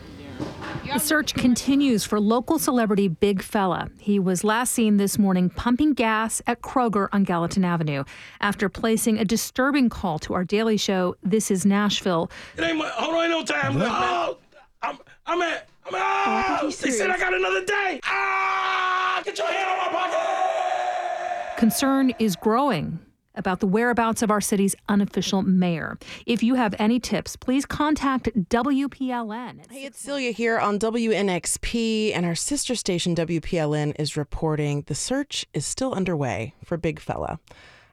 The 0.93 0.99
search 0.99 1.35
continues 1.35 2.05
for 2.05 2.21
local 2.21 2.59
celebrity 2.59 3.09
Big 3.09 3.43
Fella. 3.43 3.89
He 3.99 4.19
was 4.19 4.45
last 4.45 4.73
seen 4.73 4.97
this 4.99 5.19
morning 5.19 5.49
pumping 5.51 5.95
gas 5.95 6.43
at 6.47 6.61
Kroger 6.63 7.09
on 7.13 7.25
Gallatin 7.25 7.65
Avenue 7.65 8.05
after 8.41 8.69
placing 8.69 9.19
a 9.19 9.25
disturbing 9.25 9.89
call 9.89 10.19
to 10.21 10.35
our 10.35 10.45
daily 10.45 10.77
show, 10.77 11.17
This 11.23 11.51
is 11.51 11.65
Nashville. 11.65 12.31
It 12.57 12.63
ain't 12.65 12.79
my, 12.79 12.89
hold 12.89 13.15
on, 13.15 13.23
ain't 13.25 13.31
no 13.31 13.45
time 13.45 13.79
left. 13.79 13.95
Oh, 13.97 14.39
I'm, 14.83 14.99
I'm 15.27 15.43
at, 15.43 15.69
I'm 15.87 15.95
at, 15.95 16.03
ah, 16.03 16.73
they 16.81 16.91
said 16.91 17.11
I 17.11 17.19
got 17.19 17.35
another 17.35 17.65
day. 17.65 18.01
Ah, 18.05 19.23
get 19.25 19.39
your 19.39 19.47
hand 19.47 19.71
on 19.71 19.93
my 19.93 19.99
pocket. 19.99 21.59
Concern 21.59 22.13
is 22.19 22.37
growing 22.37 22.99
about 23.37 23.61
the 23.61 23.67
whereabouts 23.67 24.23
of 24.23 24.31
our 24.31 24.41
city's 24.41 24.75
unofficial 24.89 25.43
mayor. 25.43 25.99
If 26.25 26.43
you 26.43 26.55
have 26.55 26.75
any 26.79 26.99
tips, 26.99 27.37
please 27.37 27.67
contact 27.67 28.31
WPLN. 28.49 29.71
Hey, 29.71 29.85
it's 29.85 30.01
Celia 30.01 30.31
here 30.33 30.59
on 30.59 30.79
WNXP, 30.79 32.13
and 32.15 32.25
our 32.27 32.35
sister 32.35 32.75
station 32.75 33.15
WPLN 33.15 33.95
is 33.99 34.17
reporting 34.17 34.85
the 34.87 34.95
search 34.95 35.47
is 35.53 35.67
still 35.67 35.93
underway 35.93 36.55
for 36.65 36.77
Big 36.77 36.99
Fella. 36.99 37.39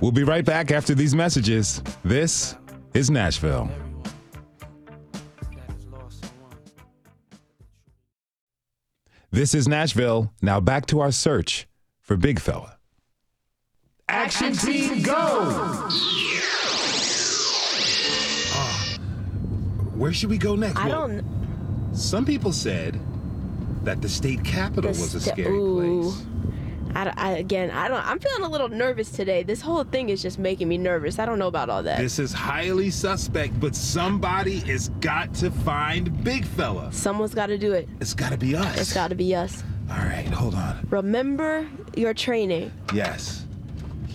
We'll 0.00 0.12
be 0.12 0.24
right 0.24 0.44
back 0.44 0.70
after 0.70 0.94
these 0.94 1.14
messages. 1.14 1.82
This 2.04 2.54
is 2.92 3.10
Nashville. 3.10 3.70
This 9.30 9.54
is 9.54 9.66
Nashville. 9.66 10.32
Now 10.42 10.60
back 10.60 10.86
to 10.86 11.00
our 11.00 11.10
search 11.10 11.66
for 12.00 12.16
Big 12.16 12.40
Fella. 12.40 12.75
Action 14.08 14.52
team, 14.52 15.02
go! 15.02 15.14
Ah, 18.52 18.96
where 19.96 20.12
should 20.12 20.30
we 20.30 20.38
go 20.38 20.54
next? 20.54 20.76
I 20.76 20.88
Well, 20.88 21.08
don't. 21.08 21.24
Some 21.92 22.24
people 22.24 22.52
said 22.52 23.00
that 23.82 24.00
the 24.02 24.08
state 24.08 24.44
capitol 24.44 24.82
the 24.92 25.00
was 25.00 25.14
a 25.16 25.20
sta- 25.20 25.32
scary 25.32 25.48
Ooh. 25.56 26.02
place. 26.12 26.22
I, 26.94 27.12
I- 27.16 27.30
again, 27.38 27.72
I 27.72 27.88
don't. 27.88 28.06
I'm 28.06 28.20
feeling 28.20 28.44
a 28.44 28.48
little 28.48 28.68
nervous 28.68 29.10
today. 29.10 29.42
This 29.42 29.60
whole 29.60 29.82
thing 29.82 30.08
is 30.10 30.22
just 30.22 30.38
making 30.38 30.68
me 30.68 30.78
nervous. 30.78 31.18
I 31.18 31.26
don't 31.26 31.40
know 31.40 31.48
about 31.48 31.68
all 31.68 31.82
that. 31.82 31.98
This 31.98 32.20
is 32.20 32.32
highly 32.32 32.90
suspect, 32.90 33.58
but 33.58 33.74
somebody 33.74 34.60
has 34.60 34.88
got 35.00 35.34
to 35.34 35.50
find 35.50 36.22
Big 36.22 36.44
Fella. 36.44 36.92
Someone's 36.92 37.34
got 37.34 37.46
to 37.46 37.58
do 37.58 37.72
it. 37.72 37.88
It's 38.00 38.14
got 38.14 38.30
to 38.30 38.38
be 38.38 38.54
us. 38.54 38.80
It's 38.80 38.92
got 38.94 39.08
to 39.08 39.16
be 39.16 39.34
us. 39.34 39.64
All 39.90 39.96
right, 39.96 40.26
hold 40.28 40.54
on. 40.54 40.86
Remember 40.90 41.68
your 41.96 42.14
training. 42.14 42.70
Yes. 42.94 43.42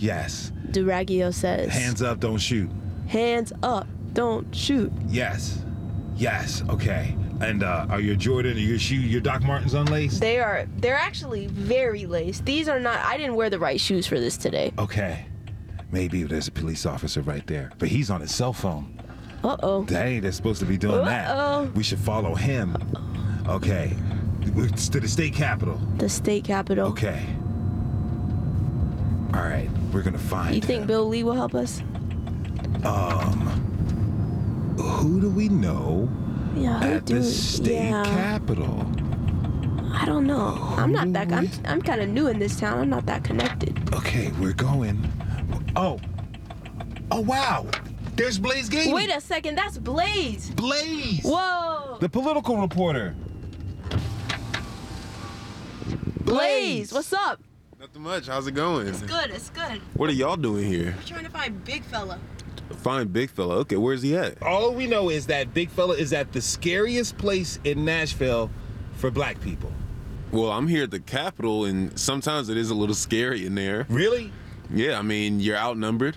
Yes. 0.02 0.52
Duragio 0.70 1.32
says. 1.32 1.72
Hands 1.72 2.02
up, 2.02 2.18
don't 2.18 2.38
shoot. 2.38 2.68
Hands 3.06 3.52
up. 3.62 3.86
Don't 4.12 4.54
shoot. 4.54 4.92
Yes. 5.06 5.64
Yes. 6.16 6.62
Okay. 6.68 7.16
And 7.40 7.62
uh, 7.62 7.86
are 7.88 8.00
your 8.00 8.14
Jordan 8.16 8.56
or 8.56 8.60
your 8.60 8.78
shoe, 8.78 8.96
your 8.96 9.20
Doc 9.20 9.42
Martens 9.42 9.74
unlaced? 9.74 10.20
They 10.20 10.38
are. 10.40 10.66
They're 10.76 10.96
actually 10.96 11.46
very 11.46 12.06
laced. 12.06 12.44
These 12.44 12.68
are 12.68 12.78
not. 12.80 12.98
I 13.04 13.16
didn't 13.16 13.36
wear 13.36 13.48
the 13.48 13.58
right 13.58 13.80
shoes 13.80 14.06
for 14.06 14.18
this 14.18 14.36
today. 14.36 14.72
Okay. 14.78 15.26
Maybe 15.90 16.24
there's 16.24 16.48
a 16.48 16.52
police 16.52 16.84
officer 16.84 17.20
right 17.22 17.46
there, 17.46 17.70
but 17.78 17.88
he's 17.88 18.10
on 18.10 18.20
his 18.20 18.34
cell 18.34 18.52
phone. 18.52 19.00
Uh 19.44 19.56
oh. 19.62 19.84
Dang, 19.84 20.20
they're 20.20 20.32
supposed 20.32 20.60
to 20.60 20.66
be 20.66 20.76
doing 20.76 21.04
that. 21.04 21.30
Uh-oh. 21.30 21.64
that. 21.66 21.74
We 21.74 21.82
should 21.82 21.98
follow 21.98 22.34
him. 22.34 22.76
Okay. 23.48 23.96
It's 24.40 24.88
to 24.90 25.00
the 25.00 25.08
state 25.08 25.34
capitol. 25.34 25.80
The 25.98 26.08
state 26.08 26.44
capitol. 26.44 26.88
Okay. 26.88 27.24
All 29.34 29.40
right, 29.42 29.70
we're 29.92 30.02
gonna 30.02 30.18
find. 30.18 30.54
You 30.54 30.60
think 30.60 30.86
Bill 30.86 31.06
Lee 31.06 31.22
will 31.22 31.34
help 31.34 31.54
us? 31.54 31.80
Um, 32.84 34.76
who 34.78 35.20
do 35.20 35.30
we 35.30 35.48
know 35.48 36.08
Yeah. 36.56 36.82
at 36.82 37.06
the 37.06 37.22
state 37.22 37.90
yeah. 37.90 38.04
capitol? 38.04 38.86
I 39.94 40.04
don't 40.06 40.26
know. 40.26 40.56
I'm 40.76 40.90
not 40.90 41.12
that. 41.12 41.30
I'm. 41.32 41.48
I'm 41.64 41.82
kind 41.82 42.00
of 42.00 42.08
new 42.08 42.26
in 42.28 42.38
this 42.38 42.58
town. 42.58 42.78
I'm 42.78 42.88
not 42.90 43.06
that 43.06 43.24
connected. 43.24 43.78
Okay, 43.94 44.32
we're 44.40 44.54
going. 44.54 45.06
Oh. 45.76 46.00
Oh 47.10 47.20
wow. 47.20 47.66
There's 48.16 48.38
Blaise 48.38 48.68
Gate. 48.68 48.92
Wait 48.92 49.10
a 49.10 49.20
second. 49.20 49.54
That's 49.54 49.78
Blaise. 49.78 50.50
Blaise. 50.50 51.22
Whoa. 51.22 51.98
The 52.00 52.08
political 52.08 52.60
reporter. 52.60 53.14
Blaise. 56.24 56.92
What's 56.92 57.12
up? 57.12 57.40
Nothing 57.82 58.02
much. 58.02 58.28
How's 58.28 58.46
it 58.46 58.52
going? 58.52 58.86
It's 58.86 59.02
good. 59.02 59.30
It's 59.30 59.50
good. 59.50 59.80
What 59.94 60.08
are 60.08 60.12
y'all 60.12 60.36
doing 60.36 60.68
here? 60.68 60.94
We're 60.96 61.02
trying 61.02 61.24
to 61.24 61.30
find 61.32 61.64
Big 61.64 61.82
Fella. 61.82 62.16
Find 62.76 63.12
Big 63.12 63.28
Fella. 63.28 63.56
Okay, 63.56 63.76
where's 63.76 64.02
he 64.02 64.16
at? 64.16 64.40
All 64.40 64.72
we 64.72 64.86
know 64.86 65.08
is 65.10 65.26
that 65.26 65.52
Big 65.52 65.68
Fella 65.68 65.96
is 65.96 66.12
at 66.12 66.32
the 66.32 66.40
scariest 66.40 67.18
place 67.18 67.58
in 67.64 67.84
Nashville 67.84 68.52
for 68.98 69.10
black 69.10 69.40
people. 69.40 69.72
Well, 70.30 70.52
I'm 70.52 70.68
here 70.68 70.84
at 70.84 70.92
the 70.92 71.00
Capitol, 71.00 71.64
and 71.64 71.98
sometimes 71.98 72.48
it 72.48 72.56
is 72.56 72.70
a 72.70 72.74
little 72.76 72.94
scary 72.94 73.44
in 73.44 73.56
there. 73.56 73.84
Really? 73.88 74.30
Yeah, 74.70 74.96
I 74.96 75.02
mean, 75.02 75.40
you're 75.40 75.56
outnumbered. 75.56 76.16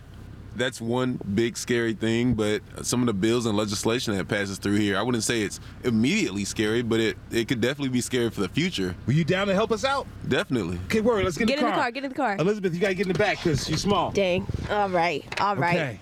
That's 0.55 0.79
one 0.79 1.19
big 1.35 1.57
scary 1.57 1.93
thing, 1.93 2.33
but 2.33 2.61
some 2.83 3.01
of 3.01 3.07
the 3.07 3.13
bills 3.13 3.45
and 3.45 3.57
legislation 3.57 4.15
that 4.15 4.27
passes 4.27 4.57
through 4.57 4.75
here, 4.77 4.97
I 4.97 5.01
wouldn't 5.01 5.23
say 5.23 5.41
it's 5.41 5.59
immediately 5.83 6.45
scary, 6.45 6.81
but 6.81 6.99
it, 6.99 7.17
it 7.31 7.47
could 7.47 7.59
definitely 7.61 7.89
be 7.89 8.01
scary 8.01 8.29
for 8.29 8.39
the 8.41 8.47
future. 8.49 8.95
Were 9.05 9.13
you 9.13 9.25
down 9.25 9.47
to 9.47 9.53
help 9.53 9.71
us 9.71 9.83
out? 9.83 10.07
Definitely. 10.27 10.79
Okay, 10.85 11.01
word. 11.01 11.25
Let's 11.25 11.37
get, 11.37 11.47
Get 11.49 11.59
in 11.59 11.65
in 11.65 11.65
the 11.65 11.71
the 11.71 11.75
car. 11.75 11.81
car. 11.83 11.91
Get 11.91 12.03
in 12.05 12.09
the 12.09 12.15
car. 12.15 12.35
Elizabeth, 12.39 12.73
you 12.73 12.79
gotta 12.79 12.93
get 12.93 13.05
in 13.07 13.11
the 13.13 13.19
back 13.19 13.37
because 13.43 13.67
you're 13.69 13.77
small. 13.77 14.11
Dang. 14.11 14.47
All 14.69 14.89
right. 14.89 15.25
All 15.41 15.55
right. 15.57 15.75
Okay. 15.75 15.99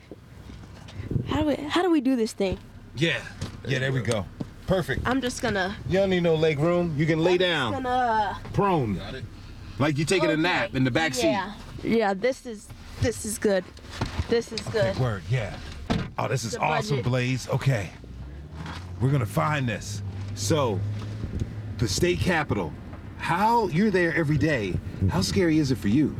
How 1.28 1.42
do 1.42 1.48
we? 1.48 1.56
How 1.56 1.82
do 1.82 1.90
we 1.90 2.02
do 2.02 2.16
this 2.16 2.34
thing? 2.34 2.60
Yeah. 2.96 3.22
Yeah, 3.68 3.80
there 3.80 3.92
we 3.92 4.02
go. 4.02 4.26
Perfect. 4.68 5.02
I'm 5.08 5.20
just 5.22 5.42
gonna. 5.42 5.76
You 5.88 6.00
don't 6.00 6.10
need 6.12 6.24
no 6.24 6.36
leg 6.36 6.60
room. 6.60 6.94
You 6.98 7.06
can 7.06 7.20
lay 7.20 7.38
down, 7.38 7.74
Gonna. 7.74 8.40
prone, 8.54 8.96
Got 8.98 9.16
it. 9.16 9.24
like 9.80 9.98
you're 9.98 10.06
taking 10.08 10.30
a 10.30 10.38
nap 10.38 10.76
in 10.76 10.84
the 10.84 10.92
back 10.92 11.14
seat. 11.16 11.28
Yeah. 11.32 11.54
Yeah. 11.84 12.14
This 12.14 12.46
is. 12.46 12.68
This 13.02 13.26
is 13.26 13.38
good. 13.38 13.66
This 14.34 14.52
is 14.52 14.62
good. 14.62 14.84
Okay, 14.86 15.00
word. 15.00 15.22
Yeah. 15.30 15.56
Oh, 16.18 16.28
this 16.28 16.44
is 16.44 16.54
The 16.54 16.60
awesome, 16.60 16.96
budget. 16.96 17.06
Blaise. 17.06 17.48
Okay. 17.50 17.92
We're 19.00 19.12
gonna 19.12 19.28
find 19.28 19.70
this. 19.70 20.02
So, 20.34 20.80
the 21.78 21.88
state 21.88 22.20
capitol. 22.20 22.74
How 23.20 23.68
you're 23.68 23.92
there 23.92 24.12
every 24.16 24.40
day? 24.40 24.74
How 25.12 25.22
scary 25.22 25.60
is 25.60 25.70
it 25.70 25.78
for 25.78 25.88
you? 25.88 26.16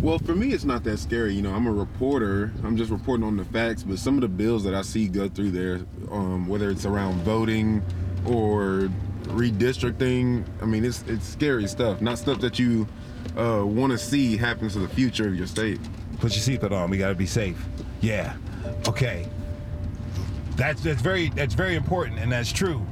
Well, 0.00 0.20
for 0.20 0.36
me, 0.36 0.52
it's 0.52 0.62
not 0.62 0.84
that 0.84 0.98
scary. 1.00 1.34
You 1.34 1.42
know, 1.42 1.52
I'm 1.52 1.66
a 1.66 1.72
reporter. 1.72 2.52
I'm 2.62 2.76
just 2.76 2.92
reporting 2.92 3.26
on 3.26 3.36
the 3.36 3.44
facts. 3.46 3.82
But 3.82 3.98
some 3.98 4.14
of 4.14 4.20
the 4.20 4.28
bills 4.28 4.62
that 4.62 4.74
I 4.74 4.82
see 4.82 5.08
go 5.08 5.28
through 5.28 5.50
there, 5.50 5.80
um, 6.12 6.46
whether 6.46 6.70
it's 6.70 6.86
around 6.86 7.24
voting 7.24 7.82
or 8.24 8.88
redistricting. 9.24 10.44
I 10.62 10.66
mean, 10.66 10.84
it's 10.84 11.02
it's 11.08 11.26
scary 11.26 11.66
stuff. 11.66 12.00
Not 12.00 12.18
stuff 12.18 12.38
that 12.38 12.60
you 12.60 12.86
uh, 13.36 13.64
want 13.66 13.90
to 13.90 13.98
see 13.98 14.36
happen 14.36 14.68
to 14.68 14.78
the 14.78 14.88
future 14.88 15.26
of 15.26 15.34
your 15.34 15.48
state. 15.48 15.80
Put 16.18 16.34
your 16.34 16.58
seatbelt 16.58 16.72
on. 16.72 16.90
We 16.90 16.98
got 16.98 17.08
to 17.08 17.14
be 17.14 17.26
safe. 17.26 17.62
Yeah. 18.00 18.36
Okay. 18.88 19.28
That's 20.56 20.82
that's 20.82 21.02
very 21.02 21.28
that's 21.30 21.54
very 21.54 21.76
important 21.76 22.18
and 22.18 22.32
that's 22.32 22.50
true. 22.50 22.84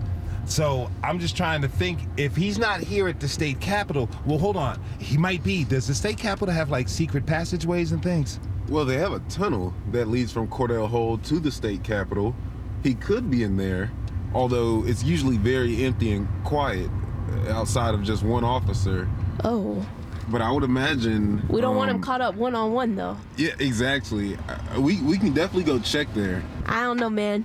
So 0.47 0.91
I'm 1.03 1.19
just 1.19 1.37
trying 1.37 1.63
to 1.63 1.69
think 1.69 2.01
if 2.19 2.37
he's 2.37 2.59
not 2.59 2.81
here 2.81 3.09
at 3.09 3.19
the 3.19 3.29
state 3.29 3.61
capitol. 3.61 4.11
Well, 4.27 4.39
hold 4.39 4.57
on. 4.57 4.79
He 4.99 5.17
might 5.17 5.43
be. 5.43 5.65
Does 5.65 5.87
the 5.87 5.95
state 5.95 6.19
capitol 6.19 6.53
have 6.55 6.71
like 6.71 6.89
secret 6.89 7.25
passageways 7.25 7.93
and 7.93 8.03
things? 8.03 8.39
Well, 8.69 8.85
they 8.85 8.97
have 8.97 9.13
a 9.13 9.21
tunnel 9.31 9.75
that 9.93 10.09
leads 10.09 10.33
from 10.33 10.49
Cordell 10.49 10.89
Hull 10.89 11.19
to 11.19 11.39
the 11.41 11.51
state 11.51 11.83
capitol. 11.83 12.35
He 12.83 12.95
could 12.95 13.31
be 13.31 13.43
in 13.43 13.57
there, 13.57 13.91
although 14.35 14.85
it's 14.87 15.03
usually 15.03 15.37
very 15.37 15.85
empty 15.85 16.13
and 16.13 16.29
quiet 16.45 16.91
uh, 17.31 17.53
outside 17.53 17.95
of 17.95 18.03
just 18.03 18.23
one 18.23 18.45
officer. 18.45 19.09
Oh. 19.43 19.87
But 20.29 20.41
I 20.43 20.51
would 20.51 20.65
imagine 20.65 21.47
We 21.49 21.61
don't 21.61 21.77
want 21.77 21.91
him 21.91 21.97
um, 21.97 22.03
caught 22.03 22.21
up 22.21 22.35
one 22.35 22.55
on 22.55 22.73
one 22.73 22.97
though. 22.97 23.17
Yeah, 23.37 23.51
exactly. 23.59 24.37
Uh, 24.49 24.81
We 24.81 25.01
we 25.03 25.19
can 25.19 25.33
definitely 25.33 25.65
go 25.65 25.79
check 25.79 26.09
there. 26.15 26.43
I 26.67 26.83
don't 26.83 26.99
know, 26.99 27.11
man. 27.11 27.45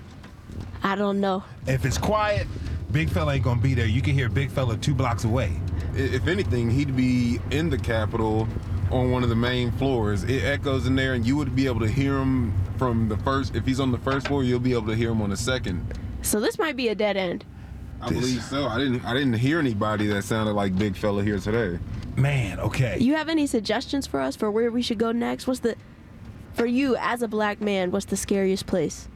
I 0.84 0.96
don't 0.96 1.20
know. 1.20 1.44
If 1.68 1.86
it's 1.86 1.98
quiet, 1.98 2.48
Big 2.92 3.10
Fella 3.10 3.34
ain't 3.34 3.44
gonna 3.44 3.62
be 3.62 3.74
there. 3.74 3.86
You 3.86 4.02
can 4.02 4.14
hear 4.14 4.30
Big 4.30 4.50
Fella 4.50 4.78
two 4.78 4.96
blocks 4.96 5.26
away. 5.26 5.60
If 5.94 6.28
anything, 6.28 6.70
he'd 6.70 6.96
be 6.96 7.40
in 7.52 7.70
the 7.70 7.78
Capitol 7.78 8.48
on 8.92 9.12
one 9.12 9.24
of 9.24 9.30
the 9.30 9.36
main 9.36 9.72
floors. 9.74 10.24
It 10.24 10.44
echoes 10.44 10.88
in 10.88 10.96
there, 10.96 11.14
and 11.14 11.26
you 11.26 11.36
would 11.36 11.56
be 11.56 11.68
able 11.68 11.82
to 11.82 11.88
hear 11.88 12.18
him 12.18 12.54
from 12.78 13.10
the 13.10 13.18
first. 13.18 13.56
If 13.56 13.66
he's 13.66 13.80
on 13.80 13.92
the 13.92 13.98
first 14.00 14.28
floor, 14.28 14.44
you'll 14.44 14.60
be 14.60 14.74
able 14.74 14.88
to 14.88 14.96
hear 14.96 15.12
him 15.12 15.22
on 15.22 15.30
the 15.30 15.38
second. 15.38 15.86
So 16.22 16.40
this 16.40 16.58
might 16.58 16.76
be 16.76 16.88
a 16.88 16.96
dead 16.96 17.18
end. 17.18 17.46
I 18.02 18.10
believe 18.10 18.42
so. 18.44 18.68
I 18.68 18.78
didn't. 18.78 19.04
I 19.06 19.14
didn't 19.14 19.34
hear 19.34 19.60
anybody 19.60 20.08
that 20.08 20.24
sounded 20.24 20.54
like 20.54 20.78
Big 20.78 20.96
Fella 20.96 21.24
here 21.24 21.40
today. 21.40 21.80
Man, 22.16 22.60
okay. 22.60 22.98
You 23.00 23.16
have 23.16 23.30
any 23.30 23.48
suggestions 23.48 24.08
for 24.08 24.20
us 24.20 24.36
for 24.36 24.50
where 24.52 24.72
we 24.72 24.82
should 24.82 24.98
go 24.98 25.12
next? 25.12 25.48
What's 25.48 25.60
the 25.60 25.76
for 26.54 26.66
you 26.66 26.96
as 26.98 27.22
a 27.22 27.28
black 27.28 27.62
man, 27.62 27.92
what's 27.92 28.06
the 28.06 28.18
scariest 28.18 28.66
place? 28.66 29.08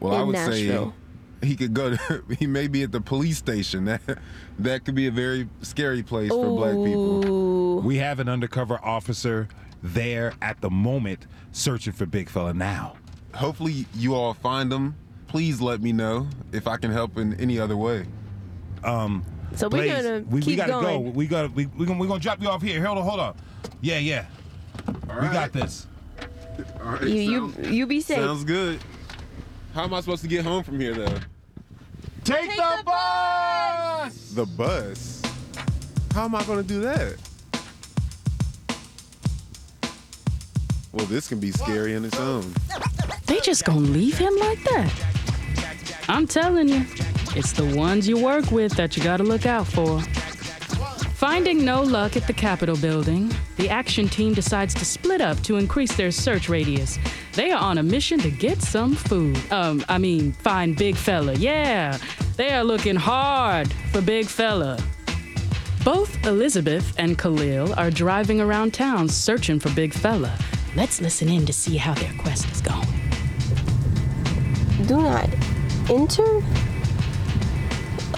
Well, 0.00 0.14
I 0.14 0.22
would 0.22 0.32
Nashville. 0.34 0.94
say 1.40 1.46
he 1.46 1.56
could 1.56 1.74
go. 1.74 1.96
To, 1.96 2.24
he 2.38 2.46
may 2.46 2.68
be 2.68 2.82
at 2.82 2.92
the 2.92 3.00
police 3.00 3.38
station. 3.38 3.84
That 4.06 4.18
that 4.58 4.84
could 4.84 4.94
be 4.94 5.06
a 5.06 5.10
very 5.10 5.48
scary 5.62 6.02
place 6.02 6.30
for 6.30 6.56
black 6.56 6.74
people. 6.74 7.80
We 7.80 7.96
have 7.96 8.20
an 8.20 8.28
undercover 8.28 8.78
officer 8.84 9.48
there 9.82 10.34
at 10.42 10.60
the 10.60 10.70
moment 10.70 11.26
searching 11.52 11.92
for 11.92 12.06
Big 12.06 12.28
Fella 12.28 12.52
now. 12.52 12.96
Hopefully, 13.34 13.86
you 13.94 14.14
all 14.14 14.34
find 14.34 14.72
him. 14.72 14.94
Please 15.32 15.62
let 15.62 15.80
me 15.80 15.92
know 15.92 16.26
if 16.52 16.66
I 16.68 16.76
can 16.76 16.90
help 16.90 17.16
in 17.16 17.32
any 17.40 17.58
other 17.58 17.74
way. 17.74 18.04
Um, 18.84 19.24
So 19.56 19.66
we're 19.66 19.78
Blaise, 19.78 20.02
gonna 20.02 20.20
we, 20.28 20.40
we 20.42 20.56
gotta 20.56 20.72
going. 20.72 21.04
go. 21.04 21.10
We 21.10 21.26
gotta 21.26 21.48
we 21.48 21.64
we 21.66 21.86
gonna, 21.86 21.98
we 21.98 22.06
gonna 22.06 22.20
drop 22.20 22.42
you 22.42 22.48
off 22.48 22.60
here. 22.60 22.84
Hold 22.84 22.98
on, 22.98 23.04
hold 23.04 23.18
on. 23.18 23.34
Yeah, 23.80 23.96
yeah. 23.96 24.26
we 24.86 25.28
got 25.28 25.54
this. 25.54 25.86
All 26.84 26.92
right, 26.92 27.02
You 27.04 27.14
you 27.14 27.52
sounds- 27.54 27.70
you 27.70 27.86
be 27.86 28.02
safe. 28.02 28.18
Sounds 28.18 28.44
good. 28.44 28.78
How 29.74 29.84
am 29.84 29.94
I 29.94 30.00
supposed 30.00 30.20
to 30.20 30.28
get 30.28 30.44
home 30.44 30.62
from 30.64 30.78
here, 30.78 30.92
though? 30.92 31.16
Take, 32.24 32.50
the, 32.50 32.82
bus. 32.84 34.32
The 34.34 34.44
bus. 34.44 35.22
How 36.14 36.26
am 36.26 36.34
I 36.34 36.44
going 36.44 36.58
to 36.58 36.68
do 36.68 36.80
that? 36.82 37.16
Well, 40.92 41.06
this 41.06 41.26
can 41.26 41.40
be 41.40 41.52
scary 41.52 41.94
in 41.94 42.04
its 42.04 42.18
own. 42.20 42.52
They 43.24 43.40
just 43.40 43.64
gonna 43.64 43.80
leave 43.80 44.18
him 44.18 44.36
like 44.36 44.62
that? 44.64 44.92
I'm 46.08 46.26
telling 46.26 46.68
you, 46.68 46.84
it's 47.36 47.52
the 47.52 47.74
ones 47.76 48.08
you 48.08 48.22
work 48.22 48.50
with 48.50 48.72
that 48.72 48.96
you 48.96 49.02
gotta 49.02 49.22
look 49.22 49.46
out 49.46 49.66
for. 49.66 50.00
Finding 51.14 51.64
no 51.64 51.82
luck 51.82 52.16
at 52.16 52.26
the 52.26 52.32
Capitol 52.32 52.76
building, 52.76 53.32
the 53.56 53.68
action 53.68 54.08
team 54.08 54.34
decides 54.34 54.74
to 54.74 54.84
split 54.84 55.20
up 55.20 55.40
to 55.42 55.56
increase 55.56 55.96
their 55.96 56.10
search 56.10 56.48
radius. 56.48 56.98
They 57.34 57.52
are 57.52 57.62
on 57.62 57.78
a 57.78 57.82
mission 57.82 58.18
to 58.20 58.30
get 58.30 58.60
some 58.60 58.96
food. 58.96 59.38
Um, 59.52 59.84
I 59.88 59.98
mean, 59.98 60.32
find 60.32 60.76
Big 60.76 60.96
Fella. 60.96 61.34
Yeah, 61.34 61.96
they 62.36 62.50
are 62.52 62.64
looking 62.64 62.96
hard 62.96 63.72
for 63.92 64.00
Big 64.00 64.26
Fella. 64.26 64.78
Both 65.84 66.26
Elizabeth 66.26 66.92
and 66.98 67.16
Khalil 67.16 67.72
are 67.74 67.90
driving 67.90 68.40
around 68.40 68.74
town 68.74 69.08
searching 69.08 69.60
for 69.60 69.70
Big 69.74 69.94
Fella. 69.94 70.36
Let's 70.74 71.00
listen 71.00 71.28
in 71.28 71.46
to 71.46 71.52
see 71.52 71.76
how 71.76 71.94
their 71.94 72.12
quest 72.18 72.50
is 72.50 72.60
going. 72.60 72.88
Do 74.86 74.96
not 74.96 75.28
enter. 75.90 76.42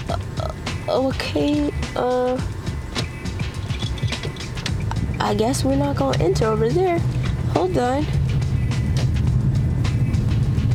Uh, 0.08 0.52
okay. 0.88 1.72
Uh. 1.96 2.40
I 5.20 5.34
guess 5.34 5.64
we're 5.64 5.76
not 5.76 5.96
gonna 5.96 6.22
enter 6.22 6.46
over 6.46 6.68
there. 6.68 6.98
Hold 7.54 7.78
on. 7.78 8.02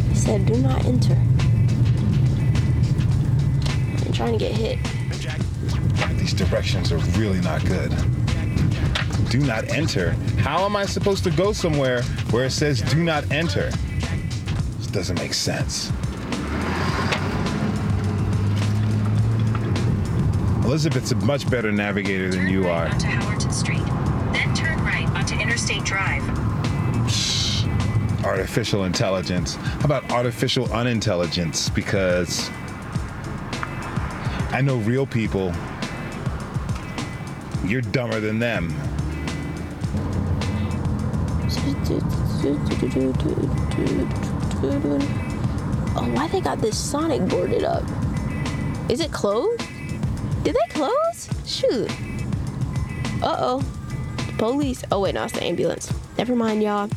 He 0.09 0.15
said, 0.15 0.45
"Do 0.45 0.55
not 0.55 0.83
enter." 0.85 1.13
I'm 4.05 4.13
trying 4.13 4.33
to 4.33 4.39
get 4.39 4.51
hit. 4.53 4.79
These 6.17 6.33
directions 6.33 6.91
are 6.91 6.97
really 7.19 7.39
not 7.41 7.63
good. 7.65 7.93
Do 9.29 9.39
not 9.39 9.65
enter. 9.69 10.11
How 10.39 10.65
am 10.65 10.75
I 10.75 10.85
supposed 10.85 11.23
to 11.25 11.31
go 11.31 11.53
somewhere 11.53 12.01
where 12.31 12.45
it 12.45 12.51
says 12.51 12.81
do 12.81 13.03
not 13.03 13.31
enter? 13.31 13.69
This 14.77 14.87
doesn't 14.87 15.19
make 15.19 15.35
sense. 15.35 15.91
Elizabeth's 20.69 21.11
a 21.11 21.15
much 21.15 21.49
better 21.49 21.71
navigator 21.71 22.29
than 22.29 22.47
you 22.47 22.67
are. 22.67 22.85
Onto 22.85 23.07
Howerton 23.07 23.51
Street. 23.51 23.83
Then 24.33 24.53
turn 24.53 24.77
right 24.83 25.07
onto 25.15 25.33
Interstate 25.33 25.83
Drive. 25.83 26.21
Artificial 28.23 28.83
intelligence. 28.83 29.55
How 29.55 29.85
about 29.85 30.11
artificial 30.11 30.71
unintelligence? 30.71 31.69
Because 31.69 32.51
I 34.51 34.61
know 34.63 34.77
real 34.77 35.07
people. 35.07 35.51
You're 37.65 37.81
dumber 37.81 38.19
than 38.19 38.37
them. 38.37 38.71
Oh, 45.95 46.11
why 46.13 46.27
they 46.27 46.41
got 46.41 46.59
this 46.61 46.77
Sonic 46.77 47.27
boarded 47.27 47.63
up? 47.63 47.83
Is 48.87 48.99
it 48.99 49.11
closed? 49.11 49.68
Did 50.49 50.55
they 50.55 50.73
close? 50.73 51.29
Shoot. 51.45 51.91
Uh 53.21 53.37
oh. 53.37 53.63
Police. 54.39 54.83
Oh, 54.91 55.01
wait, 55.01 55.13
no, 55.13 55.25
it's 55.25 55.33
the 55.33 55.43
ambulance. 55.43 55.93
Never 56.17 56.35
mind, 56.35 56.63
y'all. 56.63 56.89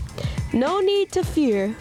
No 0.54 0.80
need 0.80 1.12
to 1.12 1.22
fear. 1.22 1.76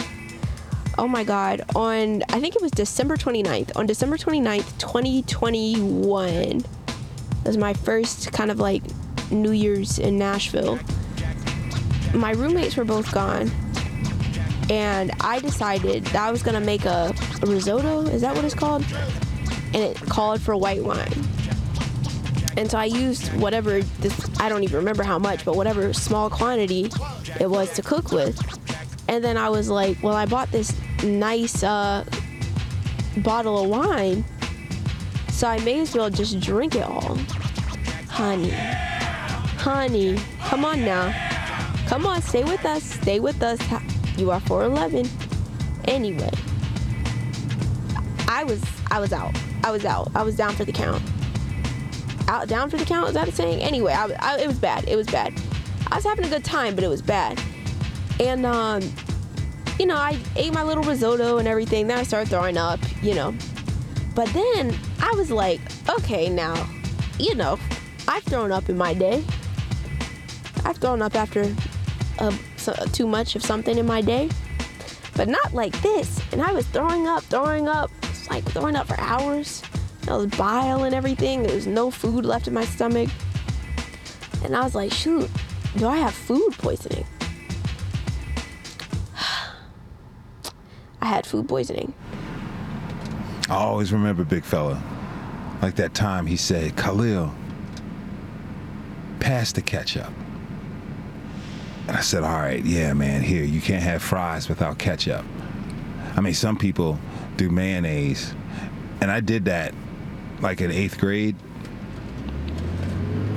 Oh 0.97 1.07
my 1.07 1.23
God. 1.23 1.61
On, 1.73 2.23
I 2.27 2.41
think 2.41 2.57
it 2.57 2.61
was 2.61 2.71
December 2.71 3.15
29th. 3.15 3.77
On 3.77 3.85
December 3.85 4.17
29th, 4.17 4.79
2021, 4.79 6.65
was 7.45 7.55
my 7.55 7.73
first 7.73 8.33
kind 8.33 8.51
of 8.51 8.59
like 8.59 8.83
New 9.31 9.51
Year's 9.51 9.97
in 9.97 10.17
Nashville. 10.17 10.77
My 12.13 12.31
roommates 12.31 12.75
were 12.75 12.83
both 12.83 13.13
gone. 13.13 13.49
And 14.69 15.13
I 15.21 15.39
decided 15.39 16.03
that 16.07 16.27
I 16.27 16.31
was 16.31 16.43
gonna 16.43 16.59
make 16.59 16.83
a, 16.83 17.15
a 17.41 17.45
risotto. 17.45 18.01
Is 18.07 18.19
that 18.23 18.35
what 18.35 18.43
it's 18.43 18.55
called? 18.55 18.83
And 19.73 19.77
it 19.77 19.95
called 20.01 20.41
for 20.41 20.57
white 20.57 20.83
wine. 20.83 21.30
And 22.57 22.69
so 22.69 22.77
I 22.77 22.85
used 22.85 23.27
whatever 23.39 23.81
this 23.81 24.29
I 24.39 24.49
don't 24.49 24.63
even 24.63 24.77
remember 24.77 25.03
how 25.03 25.17
much, 25.19 25.45
but 25.45 25.55
whatever 25.55 25.93
small 25.93 26.29
quantity 26.29 26.89
it 27.39 27.49
was 27.49 27.73
to 27.73 27.81
cook 27.81 28.11
with. 28.11 28.39
And 29.07 29.23
then 29.23 29.37
I 29.37 29.49
was 29.49 29.69
like, 29.69 30.01
well, 30.03 30.15
I 30.15 30.25
bought 30.25 30.51
this 30.51 30.73
nice 31.03 31.63
uh, 31.63 32.05
bottle 33.17 33.63
of 33.63 33.69
wine, 33.69 34.23
so 35.29 35.47
I 35.47 35.59
may 35.59 35.79
as 35.81 35.95
well 35.95 36.09
just 36.09 36.39
drink 36.39 36.75
it 36.75 36.83
all. 36.83 37.17
Honey, 38.07 38.51
honey, 38.51 40.17
come 40.41 40.65
on 40.65 40.83
now, 40.85 41.13
come 41.87 42.05
on, 42.05 42.21
stay 42.21 42.43
with 42.43 42.65
us, 42.65 42.83
stay 42.83 43.19
with 43.19 43.41
us. 43.41 43.59
You 44.17 44.31
are 44.31 44.39
411. 44.41 45.09
Anyway, 45.85 46.29
I 48.27 48.43
was 48.43 48.61
I 48.91 48.99
was 48.99 49.13
out. 49.13 49.35
I 49.63 49.71
was 49.71 49.85
out. 49.85 50.09
I 50.15 50.23
was 50.23 50.35
down 50.35 50.53
for 50.53 50.65
the 50.65 50.71
count. 50.71 51.01
Out 52.31 52.47
down 52.47 52.69
for 52.69 52.77
the 52.77 52.85
count? 52.85 53.09
Is 53.09 53.13
that 53.15 53.27
a 53.27 53.31
saying? 53.33 53.59
Anyway, 53.61 53.91
I, 53.91 54.05
I, 54.19 54.39
it 54.39 54.47
was 54.47 54.57
bad. 54.57 54.87
It 54.87 54.95
was 54.95 55.05
bad. 55.07 55.33
I 55.91 55.95
was 55.95 56.05
having 56.05 56.23
a 56.23 56.29
good 56.29 56.45
time, 56.45 56.75
but 56.75 56.83
it 56.85 56.87
was 56.87 57.01
bad. 57.01 57.37
And 58.21 58.45
um, 58.45 58.81
you 59.77 59.85
know, 59.85 59.97
I 59.97 60.17
ate 60.37 60.53
my 60.53 60.63
little 60.63 60.83
risotto 60.83 61.39
and 61.39 61.47
everything. 61.47 61.87
Then 61.87 61.97
I 61.97 62.03
started 62.03 62.29
throwing 62.29 62.57
up. 62.57 62.79
You 63.01 63.15
know, 63.15 63.35
but 64.15 64.29
then 64.29 64.73
I 65.01 65.11
was 65.17 65.29
like, 65.29 65.59
okay, 65.89 66.29
now, 66.29 66.69
you 67.19 67.35
know, 67.35 67.59
I've 68.07 68.23
thrown 68.23 68.53
up 68.53 68.69
in 68.69 68.77
my 68.77 68.93
day. 68.93 69.25
I've 70.63 70.77
thrown 70.77 71.01
up 71.01 71.15
after 71.15 71.53
uh, 72.19 72.31
so, 72.55 72.71
too 72.93 73.07
much 73.07 73.35
of 73.35 73.43
something 73.43 73.77
in 73.77 73.85
my 73.85 73.99
day, 73.99 74.29
but 75.17 75.27
not 75.27 75.53
like 75.53 75.79
this. 75.81 76.21
And 76.31 76.41
I 76.41 76.53
was 76.53 76.65
throwing 76.67 77.07
up, 77.07 77.23
throwing 77.23 77.67
up. 77.67 77.91
Like 78.29 78.45
throwing 78.45 78.77
up 78.77 78.87
for 78.87 78.97
hours. 79.01 79.61
I 80.07 80.15
was 80.15 80.27
bile 80.27 80.83
and 80.83 80.95
everything. 80.95 81.43
There 81.43 81.55
was 81.55 81.67
no 81.67 81.91
food 81.91 82.25
left 82.25 82.47
in 82.47 82.53
my 82.53 82.65
stomach. 82.65 83.09
And 84.43 84.55
I 84.55 84.63
was 84.63 84.73
like, 84.73 84.91
shoot, 84.91 85.29
do 85.77 85.87
I 85.87 85.97
have 85.97 86.13
food 86.13 86.53
poisoning? 86.57 87.05
I 91.01 91.05
had 91.05 91.25
food 91.25 91.47
poisoning. 91.47 91.93
I 93.49 93.55
always 93.55 93.93
remember 93.93 94.23
Big 94.23 94.43
Fella. 94.43 94.81
Like 95.61 95.75
that 95.75 95.93
time 95.93 96.25
he 96.25 96.37
said, 96.37 96.75
Khalil, 96.75 97.31
pass 99.19 99.51
the 99.51 99.61
ketchup. 99.61 100.11
And 101.87 101.97
I 101.97 102.01
said, 102.01 102.23
all 102.23 102.39
right, 102.39 102.63
yeah, 102.63 102.93
man, 102.93 103.21
here, 103.21 103.43
you 103.43 103.61
can't 103.61 103.83
have 103.83 104.01
fries 104.01 104.49
without 104.49 104.77
ketchup. 104.79 105.25
I 106.15 106.21
mean, 106.21 106.33
some 106.33 106.57
people 106.57 106.97
do 107.37 107.49
mayonnaise. 107.49 108.33
And 109.01 109.11
I 109.11 109.19
did 109.19 109.45
that 109.45 109.73
like 110.41 110.61
in 110.61 110.71
eighth 110.71 110.99
grade. 110.99 111.35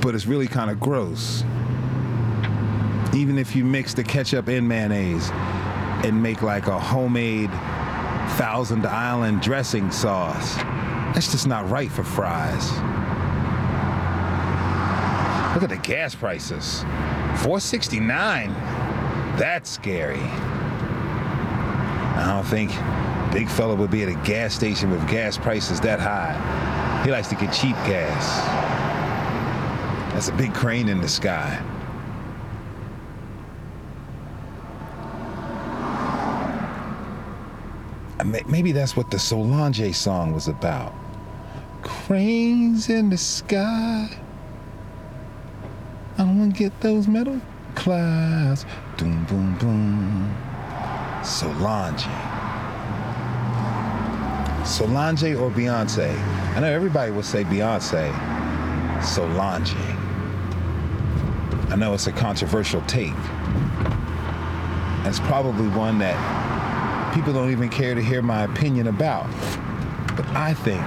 But 0.01 0.15
it's 0.15 0.25
really 0.25 0.47
kind 0.47 0.69
of 0.69 0.79
gross. 0.79 1.43
Even 3.13 3.37
if 3.37 3.55
you 3.55 3.63
mix 3.63 3.93
the 3.93 4.03
ketchup 4.03 4.47
and 4.47 4.67
mayonnaise 4.67 5.29
and 6.03 6.21
make 6.21 6.41
like 6.41 6.67
a 6.67 6.79
homemade 6.79 7.49
Thousand 8.37 8.85
Island 8.85 9.41
dressing 9.41 9.89
sauce, 9.91 10.55
that's 11.13 11.31
just 11.31 11.47
not 11.47 11.69
right 11.69 11.91
for 11.91 12.03
fries. 12.03 12.71
Look 15.55 15.63
at 15.63 15.69
the 15.69 15.77
gas 15.77 16.13
prices. 16.13 16.81
469. 17.37 18.53
That's 19.37 19.69
scary. 19.69 20.19
I 22.17 22.25
don't 22.27 22.45
think 22.45 22.71
Big 23.33 23.49
Fella 23.49 23.75
would 23.75 23.91
be 23.91 24.03
at 24.03 24.09
a 24.09 24.15
gas 24.25 24.53
station 24.53 24.91
with 24.91 25.07
gas 25.09 25.37
prices 25.37 25.79
that 25.81 25.99
high. 25.99 26.64
He 27.05 27.11
likes 27.11 27.27
to 27.27 27.35
get 27.35 27.53
cheap 27.53 27.75
gas. 27.85 28.41
That's 30.11 30.29
a 30.29 30.31
big 30.31 30.55
crane 30.55 30.89
in 30.89 31.01
the 31.01 31.07
sky. 31.07 31.63
Uh, 38.19 38.23
maybe 38.47 38.71
that's 38.71 38.97
what 38.97 39.11
the 39.11 39.19
Solange 39.19 39.93
song 39.95 40.33
was 40.33 40.47
about. 40.47 40.95
Cranes 41.83 42.89
in 42.89 43.11
the 43.11 43.17
sky. 43.17 44.09
I 46.17 46.17
don't 46.17 46.39
want 46.39 46.55
to 46.55 46.59
get 46.59 46.81
those 46.81 47.07
metal 47.07 47.39
clouds. 47.75 48.65
Boom, 48.97 49.25
boom, 49.25 49.55
boom. 49.59 50.35
Solange. 51.23 52.07
Solange 54.65 55.35
or 55.35 55.51
Beyonce? 55.51 56.34
I 56.55 56.61
know 56.61 56.71
everybody 56.71 57.11
will 57.11 57.21
say 57.21 57.43
Beyonce. 57.43 58.13
Solange. 59.03 59.75
I 61.69 61.75
know 61.75 61.93
it's 61.93 62.07
a 62.07 62.13
controversial 62.13 62.81
take. 62.83 63.11
It's 65.03 65.19
probably 65.19 65.67
one 65.67 65.99
that 65.99 67.13
people 67.13 67.33
don't 67.33 67.51
even 67.51 67.67
care 67.67 67.93
to 67.93 68.01
hear 68.01 68.21
my 68.21 68.43
opinion 68.43 68.87
about. 68.87 69.29
But 70.15 70.25
I 70.29 70.53
think 70.53 70.79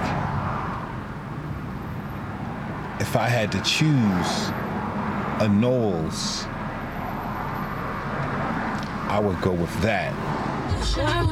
if 2.99 3.15
I 3.15 3.27
had 3.27 3.51
to 3.51 3.61
choose 3.61 4.49
a 5.39 5.47
Knowles, 5.47 6.45
I 9.07 9.19
would 9.23 9.39
go 9.41 9.51
with 9.51 9.81
that. 9.83 10.15
Oh, 10.81 11.29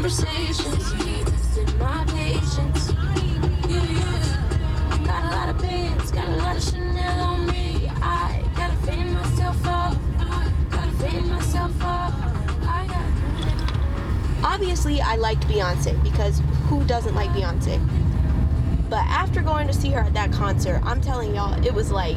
conversations. 0.00 0.94
My 1.78 2.04
patience. 2.06 2.90
Yeah, 3.68 3.84
yeah. 3.84 4.98
Got 5.04 5.24
a 5.24 5.36
lot 5.36 5.48
of 5.50 5.60
bands, 5.60 6.10
got 6.10 6.26
a 6.26 6.36
lot 6.36 6.56
of 6.56 6.62
Chanel 6.62 7.20
on 7.20 7.46
me. 7.46 7.86
I 8.00 8.42
gotta 8.56 8.96
myself 9.04 9.66
up. 9.66 9.98
Gotta 10.70 11.22
myself 11.24 11.82
up. 11.82 12.14
I 12.62 12.86
got 12.88 14.54
Obviously, 14.54 15.02
I 15.02 15.16
liked 15.16 15.46
Beyonce 15.46 16.02
because 16.02 16.40
who 16.70 16.82
doesn't 16.84 17.14
like 17.14 17.28
Beyonce? 17.30 17.78
But 18.88 19.04
after 19.06 19.42
going 19.42 19.66
to 19.66 19.74
see 19.74 19.90
her 19.90 20.00
at 20.00 20.14
that 20.14 20.32
concert, 20.32 20.80
I'm 20.82 21.02
telling 21.02 21.34
y'all, 21.34 21.62
it 21.62 21.74
was 21.74 21.90
like 21.90 22.16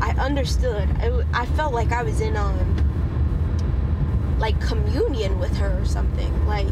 I 0.00 0.10
understood. 0.18 0.88
I 1.32 1.46
felt 1.54 1.72
like 1.72 1.92
I 1.92 2.02
was 2.02 2.20
in 2.20 2.36
um 2.36 2.91
like 4.42 4.60
communion 4.60 5.38
with 5.38 5.56
her 5.56 5.78
or 5.80 5.84
something. 5.84 6.46
Like 6.48 6.66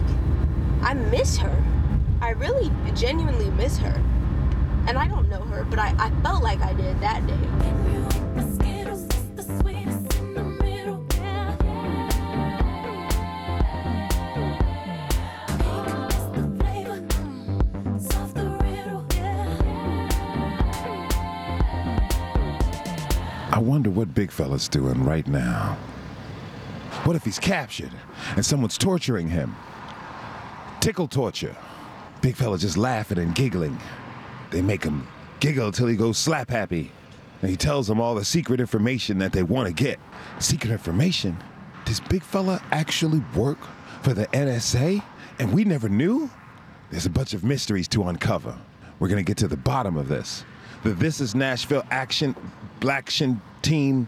I 0.83 0.93
miss 0.93 1.37
her. 1.37 1.65
I 2.21 2.31
really 2.31 2.69
genuinely 2.97 3.49
miss 3.51 3.79
her. 3.79 3.95
And 4.89 4.99
I 4.99 5.07
don't 5.07 5.29
know 5.29 5.43
her, 5.43 5.63
but 5.71 5.79
I, 5.79 5.95
I 5.97 6.11
felt 6.23 6.43
like 6.43 6.61
I 6.63 6.73
did 6.73 7.01
that 7.01 7.25
day. 7.29 7.39
I 23.53 23.59
wonder 23.63 23.91
what 23.91 24.13
Big 24.13 24.33
Fella's 24.33 24.69
doing 24.69 25.05
right 25.05 25.27
now. 25.29 25.77
What 27.05 27.17
if 27.17 27.25
he's 27.25 27.39
captured 27.39 27.93
and 28.37 28.45
someone's 28.45 28.77
torturing 28.77 29.29
him? 29.29 29.57
Tickle 30.81 31.09
torture. 31.09 31.57
Big 32.21 32.37
Fella 32.37 32.59
just 32.59 32.77
laughing 32.77 33.19
and 33.19 33.35
giggling. 33.35 33.79
They 34.51 34.61
make 34.61 34.85
him 34.85 35.07
giggle 35.41 35.73
till 35.73 35.87
he 35.87 35.97
goes 35.97 36.19
slap 36.19 36.51
happy. 36.51 36.93
And 37.41 37.51
he 37.51 37.57
tells 37.57 37.87
them 37.87 38.01
all 38.01 38.15
the 38.15 38.25
secret 38.25 38.61
information 38.61 39.19
that 39.19 39.33
they 39.33 39.43
want 39.43 39.67
to 39.67 39.73
get. 39.73 39.99
Secret 40.39 40.71
information? 40.71 41.37
Does 41.87 42.01
Big 42.01 42.23
Fella 42.23 42.63
actually 42.71 43.23
work 43.35 43.59
for 44.03 44.13
the 44.13 44.27
NSA? 44.29 45.03
And 45.39 45.53
we 45.53 45.65
never 45.65 45.89
knew? 45.89 46.31
There's 46.91 47.07
a 47.07 47.11
bunch 47.11 47.33
of 47.33 47.45
mysteries 47.45 47.89
to 47.89 48.05
uncover. 48.05 48.55
We're 48.99 49.09
to 49.09 49.23
get 49.23 49.39
to 49.39 49.49
the 49.49 49.57
bottom 49.57 49.97
of 49.97 50.09
this. 50.09 50.45
The 50.85 50.91
This 50.91 51.21
Is 51.21 51.35
Nashville 51.35 51.85
Action 51.91 52.37
Blacktion 52.81 53.41
Team. 53.63 54.07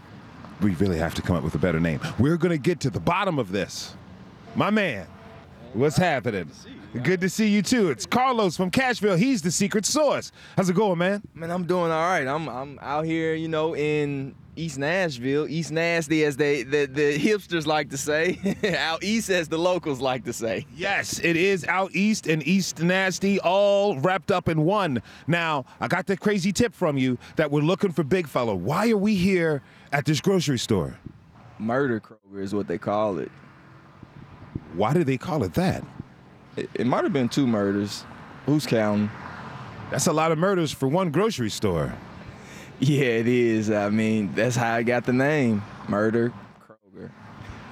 We 0.63 0.71
really 0.75 0.97
have 0.97 1.13
to 1.15 1.21
come 1.21 1.35
up 1.35 1.43
with 1.43 1.55
a 1.55 1.59
better 1.59 1.79
name. 1.79 1.99
We're 2.17 2.37
going 2.37 2.51
to 2.51 2.57
get 2.57 2.79
to 2.81 2.89
the 2.89 2.99
bottom 2.99 3.37
of 3.37 3.51
this. 3.51 3.95
My 4.55 4.69
man, 4.69 5.07
what's 5.73 5.97
happening? 5.97 6.49
Good 7.01 7.19
to 7.21 7.29
see 7.29 7.47
you 7.47 7.61
too. 7.61 7.89
It's 7.89 8.05
Carlos 8.05 8.55
from 8.55 8.71
Cashville. 8.71 9.17
He's 9.17 9.41
the 9.41 9.51
secret 9.51 9.85
source. 9.85 10.31
How's 10.55 10.69
it 10.69 10.75
going, 10.75 10.99
man? 10.99 11.21
Man, 11.33 11.51
I'm 11.51 11.65
doing 11.65 11.91
all 11.91 12.07
right. 12.07 12.25
I'm 12.25 12.47
I'm 12.47 12.79
out 12.81 13.05
here, 13.05 13.33
you 13.33 13.47
know, 13.47 13.75
in 13.75 14.35
East 14.55 14.77
Nashville, 14.77 15.47
East 15.49 15.71
Nasty, 15.71 16.23
as 16.23 16.37
they 16.37 16.61
the, 16.61 16.85
the 16.85 17.17
hipsters 17.17 17.65
like 17.65 17.89
to 17.89 17.97
say, 17.97 18.37
out 18.77 19.03
east, 19.03 19.29
as 19.31 19.47
the 19.47 19.57
locals 19.57 19.99
like 19.99 20.23
to 20.25 20.33
say. 20.33 20.67
Yes, 20.75 21.19
it 21.19 21.35
is 21.35 21.65
out 21.65 21.95
east 21.95 22.27
and 22.27 22.45
East 22.47 22.79
Nasty, 22.79 23.39
all 23.39 23.99
wrapped 23.99 24.31
up 24.31 24.47
in 24.47 24.63
one. 24.63 25.01
Now, 25.25 25.65
I 25.81 25.87
got 25.87 26.05
the 26.05 26.15
crazy 26.15 26.51
tip 26.51 26.75
from 26.75 26.97
you 26.97 27.17
that 27.35 27.49
we're 27.49 27.61
looking 27.61 27.91
for 27.91 28.03
Big 28.03 28.27
Fella. 28.27 28.53
Why 28.53 28.91
are 28.91 28.97
we 28.97 29.15
here 29.15 29.63
at 29.93 30.05
this 30.05 30.19
grocery 30.19 30.59
store? 30.59 30.97
Murder 31.59 32.01
Kroger 32.01 32.41
is 32.41 32.53
what 32.53 32.67
they 32.67 32.77
call 32.77 33.19
it. 33.19 33.31
Why 34.73 34.93
do 34.93 35.03
they 35.03 35.17
call 35.17 35.43
it 35.43 35.53
that? 35.53 35.85
It, 36.57 36.69
it 36.73 36.87
might 36.87 37.03
have 37.03 37.13
been 37.13 37.29
two 37.29 37.47
murders. 37.47 38.03
Who's 38.47 38.65
counting? 38.65 39.09
That's 39.91 40.07
a 40.07 40.13
lot 40.13 40.31
of 40.31 40.39
murders 40.39 40.71
for 40.71 40.87
one 40.87 41.11
grocery 41.11 41.51
store. 41.51 41.93
Yeah, 42.79 43.03
it 43.03 43.27
is. 43.27 43.69
I 43.69 43.89
mean, 43.89 44.33
that's 44.33 44.55
how 44.55 44.73
I 44.73 44.83
got 44.83 45.05
the 45.05 45.13
name, 45.13 45.61
Murder 45.87 46.33
Kroger. 46.59 47.11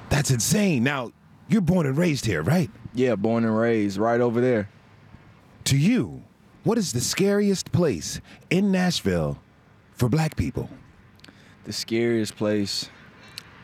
That's 0.10 0.30
insane. 0.30 0.84
Now, 0.84 1.12
you're 1.50 1.62
born 1.62 1.88
and 1.88 1.98
raised 1.98 2.26
here, 2.26 2.44
right? 2.44 2.70
Yeah, 2.94 3.16
born 3.16 3.44
and 3.44 3.58
raised 3.58 3.98
right 3.98 4.22
over 4.22 4.40
there. 4.40 4.70
To 5.66 5.78
you, 5.78 6.24
what 6.64 6.78
is 6.78 6.94
the 6.94 7.02
scariest 7.02 7.72
place 7.72 8.22
in 8.52 8.72
Nashville 8.72 9.40
for 9.94 10.08
black 10.08 10.36
people? 10.36 10.70
The 11.64 11.74
scariest 11.74 12.36
place, 12.36 12.90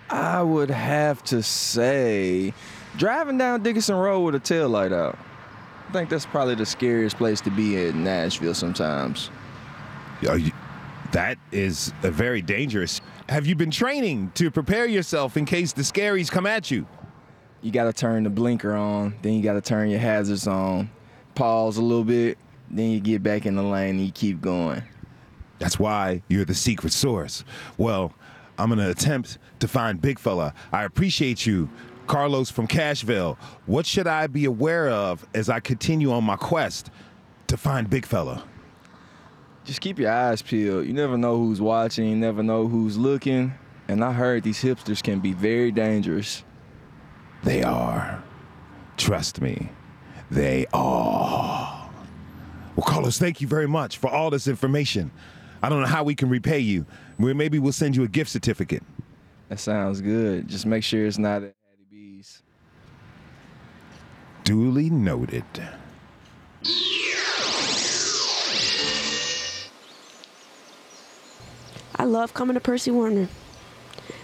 I 0.09 0.41
would 0.41 0.69
have 0.69 1.23
to 1.25 1.41
say, 1.41 2.53
driving 2.95 3.37
down 3.37 3.63
Dickerson 3.63 3.95
Road 3.95 4.21
with 4.21 4.35
a 4.35 4.39
tail 4.39 4.69
light 4.69 4.91
out. 4.93 5.17
I 5.89 5.91
think 5.91 6.09
that's 6.09 6.25
probably 6.25 6.55
the 6.55 6.65
scariest 6.65 7.17
place 7.17 7.41
to 7.41 7.49
be 7.49 7.77
in 7.77 8.03
Nashville 8.03 8.53
sometimes. 8.53 9.31
You, 10.21 10.51
that 11.11 11.37
is 11.51 11.93
a 12.03 12.11
very 12.11 12.41
dangerous. 12.41 13.01
Have 13.29 13.47
you 13.47 13.55
been 13.55 13.71
training 13.71 14.31
to 14.35 14.51
prepare 14.51 14.85
yourself 14.85 15.37
in 15.37 15.45
case 15.45 15.73
the 15.73 15.81
scaries 15.81 16.29
come 16.29 16.45
at 16.45 16.69
you? 16.69 16.85
You 17.61 17.71
got 17.71 17.85
to 17.85 17.93
turn 17.93 18.23
the 18.23 18.29
blinker 18.29 18.73
on, 18.73 19.15
then 19.21 19.33
you 19.33 19.41
got 19.41 19.53
to 19.53 19.61
turn 19.61 19.89
your 19.89 19.99
hazards 19.99 20.45
on, 20.45 20.91
pause 21.33 21.77
a 21.77 21.81
little 21.81 22.03
bit, 22.03 22.37
then 22.69 22.91
you 22.91 22.99
get 22.99 23.23
back 23.23 23.45
in 23.45 23.55
the 23.55 23.63
lane 23.63 23.95
and 23.95 24.05
you 24.05 24.11
keep 24.11 24.39
going. 24.41 24.83
That's 25.59 25.79
why 25.79 26.21
you're 26.27 26.45
the 26.45 26.53
secret 26.53 26.93
source. 26.93 27.43
Well, 27.77 28.13
I'm 28.57 28.69
going 28.69 28.79
to 28.79 28.89
attempt 28.89 29.37
to 29.59 29.67
find 29.67 30.01
Big 30.01 30.19
Fella. 30.19 30.53
I 30.71 30.83
appreciate 30.83 31.45
you 31.45 31.69
Carlos 32.07 32.49
from 32.49 32.67
Cashville. 32.67 33.37
What 33.65 33.85
should 33.85 34.07
I 34.07 34.27
be 34.27 34.45
aware 34.45 34.89
of 34.89 35.25
as 35.33 35.49
I 35.49 35.59
continue 35.59 36.11
on 36.11 36.23
my 36.23 36.35
quest 36.35 36.89
to 37.47 37.57
find 37.57 37.89
Big 37.89 38.05
Fella? 38.05 38.43
Just 39.65 39.81
keep 39.81 39.99
your 39.99 40.11
eyes 40.11 40.41
peeled. 40.41 40.85
You 40.85 40.93
never 40.93 41.17
know 41.17 41.37
who's 41.37 41.59
watching, 41.59 42.07
you 42.07 42.15
never 42.15 42.41
know 42.41 42.67
who's 42.67 42.97
looking. 42.97 43.53
And 43.89 44.03
I 44.03 44.13
heard 44.13 44.43
these 44.43 44.61
hipsters 44.61 45.03
can 45.03 45.19
be 45.19 45.33
very 45.33 45.71
dangerous. 45.71 46.43
They 47.43 47.63
are. 47.63 48.23
Trust 48.97 49.41
me, 49.41 49.69
they 50.31 50.65
are. 50.73 51.89
Well, 52.75 52.85
Carlos, 52.85 53.17
thank 53.17 53.41
you 53.41 53.47
very 53.47 53.67
much 53.67 53.97
for 53.97 54.09
all 54.09 54.29
this 54.29 54.47
information. 54.47 55.11
I 55.61 55.69
don't 55.69 55.81
know 55.81 55.87
how 55.87 56.03
we 56.03 56.15
can 56.15 56.29
repay 56.29 56.59
you. 56.59 56.85
Maybe 57.17 57.59
we'll 57.59 57.71
send 57.71 57.95
you 57.95 58.03
a 58.03 58.07
gift 58.07 58.29
certificate. 58.29 58.83
That 59.49 59.59
sounds 59.59 60.01
good. 60.01 60.47
Just 60.47 60.65
make 60.65 60.83
sure 60.83 61.05
it's 61.05 61.17
not 61.17 61.43
at 61.43 61.55
Hattie 61.69 61.87
B's. 61.89 62.43
Duly 64.43 64.89
noted. 64.89 65.45
I 71.95 72.03
love 72.03 72.33
coming 72.33 72.53
to 72.53 72.59
Percy 72.59 72.91
Warner. 72.91 73.27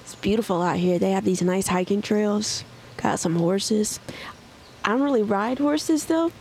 It's 0.01 0.15
beautiful 0.15 0.61
out 0.61 0.77
here. 0.77 0.99
They 0.99 1.11
have 1.11 1.25
these 1.25 1.41
nice 1.41 1.67
hiking 1.67 2.01
trails. 2.01 2.63
Got 2.97 3.19
some 3.19 3.35
horses. 3.35 3.99
I 4.85 4.89
don't 4.89 5.01
really 5.01 5.23
ride 5.23 5.57
horses 5.57 6.05
though. 6.05 6.31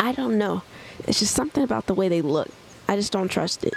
I 0.00 0.12
don't 0.12 0.38
know. 0.38 0.62
It's 1.06 1.18
just 1.18 1.34
something 1.34 1.62
about 1.62 1.86
the 1.86 1.94
way 1.94 2.08
they 2.08 2.22
look. 2.22 2.48
I 2.88 2.96
just 2.96 3.12
don't 3.12 3.28
trust 3.28 3.64
it. 3.64 3.74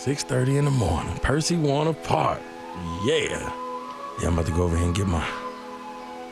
Six 0.00 0.24
thirty 0.24 0.56
in 0.56 0.64
the 0.64 0.70
morning. 0.70 1.14
Percy 1.18 1.56
Warner 1.56 1.92
Park. 1.92 2.40
Yeah. 3.04 3.52
Yeah, 4.18 4.28
I'm 4.28 4.32
about 4.32 4.46
to 4.46 4.52
go 4.52 4.62
over 4.62 4.74
here 4.74 4.86
and 4.86 4.94
get 4.94 5.06
my 5.06 5.28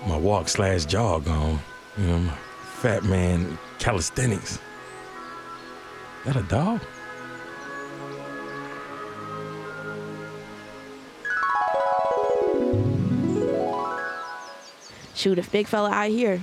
my 0.06 0.16
walk 0.16 0.48
slash 0.48 0.86
jog 0.86 1.28
on. 1.28 1.58
You 1.98 2.06
know, 2.06 2.18
my 2.18 2.34
fat 2.80 3.04
man 3.04 3.58
calisthenics. 3.78 4.58
That 6.24 6.36
a 6.36 6.42
dog? 6.44 6.80
Shoot, 15.14 15.38
if 15.38 15.52
big 15.52 15.66
fella 15.66 15.90
out 15.90 16.08
here, 16.08 16.42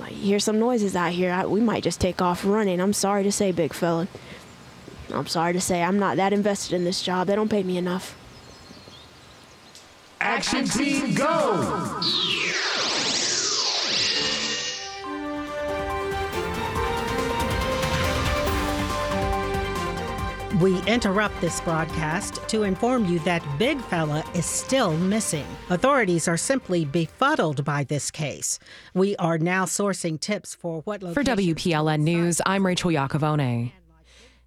like 0.00 0.12
hear 0.12 0.38
some 0.38 0.58
noises 0.58 0.96
out 0.96 1.12
here, 1.12 1.30
I, 1.30 1.44
we 1.44 1.60
might 1.60 1.82
just 1.82 2.00
take 2.00 2.22
off 2.22 2.42
running. 2.46 2.80
I'm 2.80 2.94
sorry 2.94 3.22
to 3.24 3.30
say, 3.30 3.52
big 3.52 3.74
fella. 3.74 4.08
I'm 5.12 5.26
sorry 5.26 5.52
to 5.52 5.60
say, 5.60 5.82
I'm 5.82 5.98
not 5.98 6.16
that 6.16 6.32
invested 6.32 6.74
in 6.74 6.84
this 6.84 7.02
job. 7.02 7.26
They 7.26 7.34
don't 7.34 7.48
pay 7.48 7.62
me 7.62 7.76
enough. 7.78 8.16
Action 10.20 10.66
team 10.66 11.14
go! 11.14 12.00
We 20.60 20.82
interrupt 20.88 21.40
this 21.40 21.60
broadcast 21.60 22.40
to 22.48 22.64
inform 22.64 23.04
you 23.04 23.20
that 23.20 23.44
Big 23.60 23.80
Fella 23.82 24.24
is 24.34 24.44
still 24.44 24.96
missing. 24.96 25.46
Authorities 25.70 26.26
are 26.26 26.36
simply 26.36 26.84
befuddled 26.84 27.64
by 27.64 27.84
this 27.84 28.10
case. 28.10 28.58
We 28.92 29.14
are 29.16 29.38
now 29.38 29.66
sourcing 29.66 30.18
tips 30.18 30.56
for 30.56 30.80
what 30.80 31.00
For 31.00 31.22
location. 31.22 31.54
WPLN 31.54 32.00
News, 32.00 32.40
I'm 32.44 32.66
Rachel 32.66 32.90
Iacovone. 32.90 33.70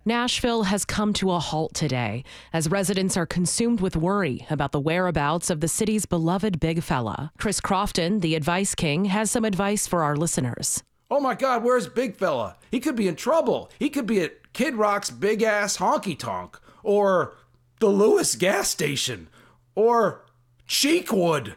Nashville 0.06 0.64
has 0.64 0.84
come 0.84 1.14
to 1.14 1.32
a 1.32 1.40
halt 1.40 1.76
today 1.76 2.24
as 2.54 2.70
residents 2.70 3.16
are 3.16 3.28
consumed 3.28 3.82
with 3.82 3.96
worry 3.96 4.48
about 4.50 4.72
the 4.72 4.80
whereabouts 4.80 5.52
of 5.52 5.62
the 5.62 5.68
city's 5.68 6.08
beloved 6.08 6.60
big 6.60 6.82
fella. 6.82 7.32
Chris 7.38 7.62
Crofton, 7.62 8.22
the 8.22 8.34
advice 8.34 8.74
king, 8.74 9.06
has 9.06 9.30
some 9.30 9.46
advice 9.46 9.86
for 9.86 10.02
our 10.02 10.16
listeners. 10.16 10.84
Oh 11.12 11.20
my 11.20 11.36
God, 11.36 11.64
where's 11.64 11.88
Big 11.88 12.16
Fella? 12.16 12.56
He 12.72 12.80
could 12.80 12.96
be 12.96 13.08
in 13.08 13.16
trouble. 13.16 13.70
He 13.78 13.90
could 13.90 14.08
be 14.08 14.22
at 14.22 14.54
Kid 14.54 14.76
Rock's 14.76 15.12
big 15.12 15.44
ass 15.44 15.78
honky 15.78 16.18
tonk, 16.18 16.58
or 16.84 17.36
the 17.80 17.90
Lewis 17.90 18.36
gas 18.36 18.70
station, 18.70 19.28
or 19.76 20.24
Cheekwood. 20.68 21.56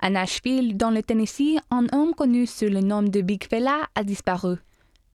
À 0.00 0.10
Nashville, 0.10 0.76
dans 0.76 0.90
le 0.90 1.04
Tennessee, 1.04 1.60
un 1.70 1.86
homme 1.92 2.14
connu 2.14 2.48
sous 2.48 2.68
le 2.68 2.80
nom 2.80 3.04
de 3.04 3.20
Big 3.20 3.44
Fella 3.44 3.88
a 3.94 4.02
disparu. 4.02 4.56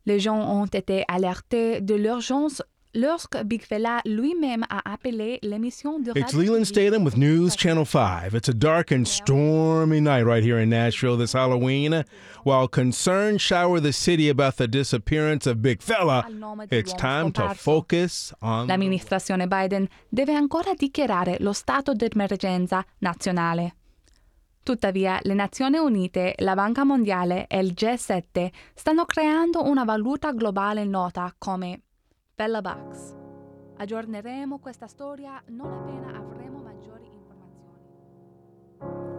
Les 0.07 0.19
gens 0.19 0.39
ont 0.39 0.65
été 0.65 1.05
alertés 1.09 1.83
de 1.83 1.95
l'urgence 1.95 2.63
lorsque 2.95 3.43
Big 3.45 3.63
Fella 3.63 4.01
lui-même 4.05 4.65
a 4.69 4.93
appelé 4.93 5.39
l'émission 5.43 5.99
de 5.99 6.13
It's 6.17 6.35
Leland 6.35 6.65
Statham 6.65 7.05
with 7.05 7.17
News 7.17 7.57
Channel 7.57 7.85
5. 7.85 8.35
It's 8.35 8.49
a 8.49 8.55
dark 8.55 8.91
and 8.93 9.05
stormy 9.07 10.01
night 10.01 10.25
right 10.25 10.43
here 10.43 10.59
in 10.59 10.71
Nashville 10.71 11.17
this 11.17 11.33
Halloween. 11.33 12.05
While 12.45 12.69
concerns 12.69 13.41
shower 13.41 13.81
the 13.81 13.93
city 13.93 14.29
about 14.29 14.57
the 14.57 14.67
disappearance 14.67 15.47
of 15.47 15.61
Big 15.61 15.83
Fella, 15.83 16.25
it's 16.71 16.93
time 16.95 17.33
to 17.33 17.55
focus 17.55 18.33
on. 18.41 18.67
L'amministrazione 18.67 19.47
Biden 19.47 19.87
deve 20.09 20.35
ancora 20.35 20.73
dichiarare 20.75 21.37
lo 21.41 21.53
stato 21.53 21.93
d'emergenza 21.93 22.85
nazionale. 22.99 23.75
Tuttavia, 24.63 25.19
le 25.23 25.33
Nazioni 25.33 25.79
Unite, 25.79 26.35
la 26.39 26.55
Banca 26.55 26.85
Mondiale 26.85 27.47
e 27.47 27.59
il 27.59 27.73
G7 27.75 28.51
stanno 28.75 29.07
creando 29.07 29.65
una 29.65 29.85
valuta 29.85 30.33
globale 30.33 30.85
nota 30.85 31.35
come 31.39 31.85
Bella 32.39 32.63
Bucks. 32.63 33.17
Aggiorneremo 33.81 34.61
questa 34.61 34.87
storia 34.87 35.43
non 35.49 35.73
appena 35.73 36.17
avremo 36.17 36.63
maggiori 36.63 37.11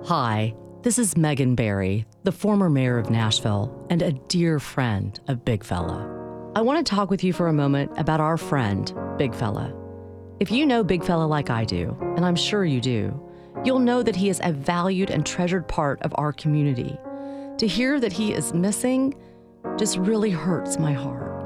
Hi, 0.05 0.55
this 0.83 0.97
is 0.97 1.17
Megan 1.17 1.53
Barry, 1.53 2.05
the 2.23 2.31
former 2.31 2.69
mayor 2.69 2.97
of 2.97 3.09
Nashville 3.09 3.85
and 3.89 4.01
a 4.01 4.13
dear 4.29 4.57
friend 4.57 5.19
of 5.27 5.43
Big 5.43 5.65
Fella. 5.65 6.07
I 6.55 6.61
want 6.61 6.85
to 6.85 6.89
talk 6.89 7.09
with 7.09 7.21
you 7.21 7.33
for 7.33 7.49
a 7.49 7.53
moment 7.53 7.91
about 7.97 8.21
our 8.21 8.37
friend, 8.37 8.93
Big 9.17 9.35
Fella. 9.35 9.75
If 10.39 10.49
you 10.49 10.65
know 10.65 10.81
Big 10.81 11.03
Fella 11.03 11.25
like 11.25 11.49
I 11.49 11.65
do, 11.65 11.97
and 12.15 12.23
I'm 12.23 12.37
sure 12.37 12.63
you 12.63 12.79
do, 12.79 13.21
you'll 13.65 13.79
know 13.79 14.01
that 14.01 14.15
he 14.15 14.29
is 14.29 14.39
a 14.45 14.53
valued 14.53 15.09
and 15.09 15.25
treasured 15.25 15.67
part 15.67 16.01
of 16.03 16.13
our 16.15 16.31
community. 16.31 16.97
To 17.57 17.67
hear 17.67 17.99
that 17.99 18.13
he 18.13 18.31
is 18.31 18.53
missing 18.53 19.13
just 19.77 19.97
really 19.97 20.31
hurts 20.31 20.79
my 20.79 20.93
heart. 20.93 21.38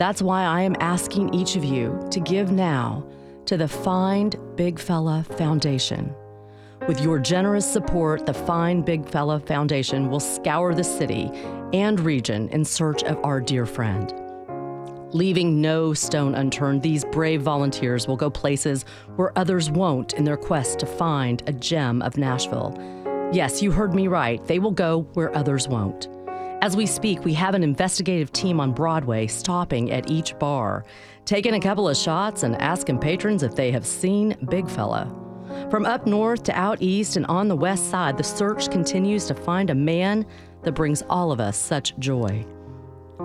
That's 0.00 0.22
why 0.22 0.44
I 0.44 0.62
am 0.62 0.76
asking 0.80 1.34
each 1.34 1.56
of 1.56 1.62
you 1.62 2.00
to 2.10 2.20
give 2.20 2.50
now 2.50 3.06
to 3.44 3.58
the 3.58 3.68
Find 3.68 4.34
Big 4.56 4.78
Fella 4.78 5.26
Foundation. 5.36 6.14
With 6.88 7.02
your 7.02 7.18
generous 7.18 7.70
support, 7.70 8.24
the 8.24 8.32
Find 8.32 8.82
Big 8.82 9.06
Fella 9.06 9.40
Foundation 9.40 10.08
will 10.08 10.18
scour 10.18 10.72
the 10.72 10.84
city 10.84 11.30
and 11.74 12.00
region 12.00 12.48
in 12.48 12.64
search 12.64 13.02
of 13.02 13.22
our 13.22 13.42
dear 13.42 13.66
friend. 13.66 14.10
Leaving 15.12 15.60
no 15.60 15.92
stone 15.92 16.34
unturned, 16.34 16.80
these 16.80 17.04
brave 17.12 17.42
volunteers 17.42 18.08
will 18.08 18.16
go 18.16 18.30
places 18.30 18.86
where 19.16 19.38
others 19.38 19.70
won't 19.70 20.14
in 20.14 20.24
their 20.24 20.38
quest 20.38 20.78
to 20.78 20.86
find 20.86 21.42
a 21.46 21.52
gem 21.52 22.00
of 22.00 22.16
Nashville. 22.16 22.74
Yes, 23.34 23.60
you 23.60 23.70
heard 23.70 23.94
me 23.94 24.08
right. 24.08 24.42
They 24.46 24.60
will 24.60 24.70
go 24.70 25.02
where 25.12 25.36
others 25.36 25.68
won't. 25.68 26.08
As 26.62 26.76
we 26.76 26.84
speak, 26.84 27.24
we 27.24 27.32
have 27.34 27.54
an 27.54 27.62
investigative 27.62 28.32
team 28.32 28.60
on 28.60 28.72
Broadway 28.72 29.26
stopping 29.26 29.90
at 29.92 30.10
each 30.10 30.38
bar, 30.38 30.84
taking 31.24 31.54
a 31.54 31.60
couple 31.60 31.88
of 31.88 31.96
shots 31.96 32.42
and 32.42 32.54
asking 32.60 32.98
patrons 32.98 33.42
if 33.42 33.54
they 33.54 33.70
have 33.70 33.86
seen 33.86 34.36
Big 34.50 34.68
Fella. 34.68 35.10
From 35.70 35.86
up 35.86 36.06
north 36.06 36.42
to 36.44 36.52
out 36.52 36.82
east 36.82 37.16
and 37.16 37.24
on 37.26 37.48
the 37.48 37.56
west 37.56 37.88
side, 37.88 38.18
the 38.18 38.24
search 38.24 38.70
continues 38.70 39.26
to 39.26 39.34
find 39.34 39.70
a 39.70 39.74
man 39.74 40.26
that 40.62 40.72
brings 40.72 41.02
all 41.08 41.32
of 41.32 41.40
us 41.40 41.56
such 41.56 41.96
joy. 41.98 42.44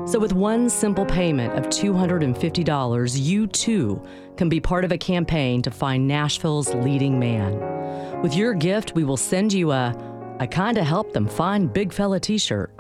So, 0.06 0.18
with 0.18 0.32
one 0.32 0.70
simple 0.70 1.06
payment 1.06 1.58
of 1.58 1.66
$250, 1.66 3.22
you 3.22 3.48
too 3.48 4.02
can 4.38 4.48
be 4.48 4.62
part 4.62 4.86
of 4.86 4.94
a 4.94 4.98
campaign 4.98 5.62
to 5.64 5.72
find 5.72 6.08
Nashville's 6.08 6.74
leading 6.74 7.20
man. 7.20 8.22
With 8.22 8.34
your 8.34 8.54
gift, 8.54 8.96
we 8.96 9.04
will 9.04 9.18
send 9.18 9.52
you 9.52 9.72
a 9.72 9.94
I 10.40 10.48
kinda 10.48 10.84
helped 10.84 11.14
them 11.14 11.28
find 11.28 11.72
Big 11.72 11.92
Fella 11.92 12.22
t 12.22 12.38
shirt. 12.38 12.72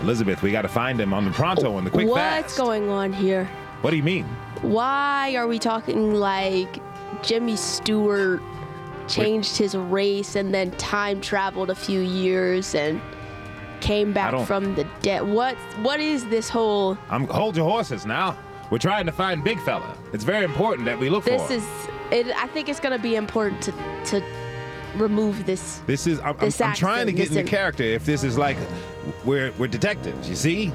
Elizabeth, 0.00 0.42
we 0.42 0.50
got 0.50 0.62
to 0.62 0.68
find 0.68 0.98
him 0.98 1.12
on 1.12 1.26
the 1.26 1.32
pronto 1.32 1.76
and 1.76 1.86
the 1.86 1.90
quick 1.90 2.08
facts. 2.08 2.44
What's 2.44 2.56
fast. 2.56 2.56
going 2.56 2.88
on 2.88 3.12
here? 3.12 3.44
What 3.82 3.90
do 3.90 3.96
you 3.96 4.02
mean? 4.02 4.24
Why 4.62 5.34
are 5.36 5.46
we 5.46 5.58
talking 5.58 6.14
like 6.14 6.78
Jimmy 7.22 7.56
Stewart 7.56 8.40
changed 9.06 9.58
his 9.58 9.76
race 9.76 10.34
and 10.34 10.54
then 10.54 10.70
time 10.72 11.20
traveled 11.20 11.68
a 11.68 11.74
few 11.74 12.00
years 12.00 12.74
and 12.74 13.02
came 13.82 14.14
back 14.14 14.30
don't- 14.30 14.46
from 14.46 14.74
the 14.76 14.84
dead? 15.02 15.28
What 15.28 15.56
what 15.82 16.00
is 16.00 16.26
this 16.28 16.48
whole 16.48 16.96
I'm 17.10 17.26
hold 17.26 17.54
your 17.54 17.68
horses 17.68 18.06
now. 18.06 18.34
We're 18.70 18.78
trying 18.78 19.04
to 19.04 19.12
find 19.12 19.44
Big 19.44 19.60
Fella. 19.60 19.94
It's 20.14 20.24
very 20.24 20.46
important 20.46 20.86
that 20.86 20.98
we 20.98 21.10
look 21.10 21.24
this 21.24 21.42
for. 21.42 21.52
him. 21.52 21.60
is 21.60 21.66
it 22.12 22.26
I 22.36 22.46
think 22.48 22.68
it's 22.68 22.80
going 22.80 22.96
to 22.96 23.02
be 23.02 23.16
important 23.16 23.62
to 23.62 23.72
to 24.06 24.22
remove 24.96 25.46
this 25.46 25.80
This 25.86 26.06
is 26.06 26.18
I'm, 26.20 26.28
I'm, 26.28 26.36
this 26.38 26.60
I'm 26.60 26.74
trying 26.74 27.06
to 27.06 27.12
get 27.12 27.30
into 27.30 27.44
character. 27.44 27.82
If 27.82 28.04
this 28.04 28.22
is 28.24 28.36
like 28.36 28.56
we're 29.24 29.52
we're 29.58 29.66
detectives, 29.68 30.28
you 30.28 30.36
see, 30.36 30.72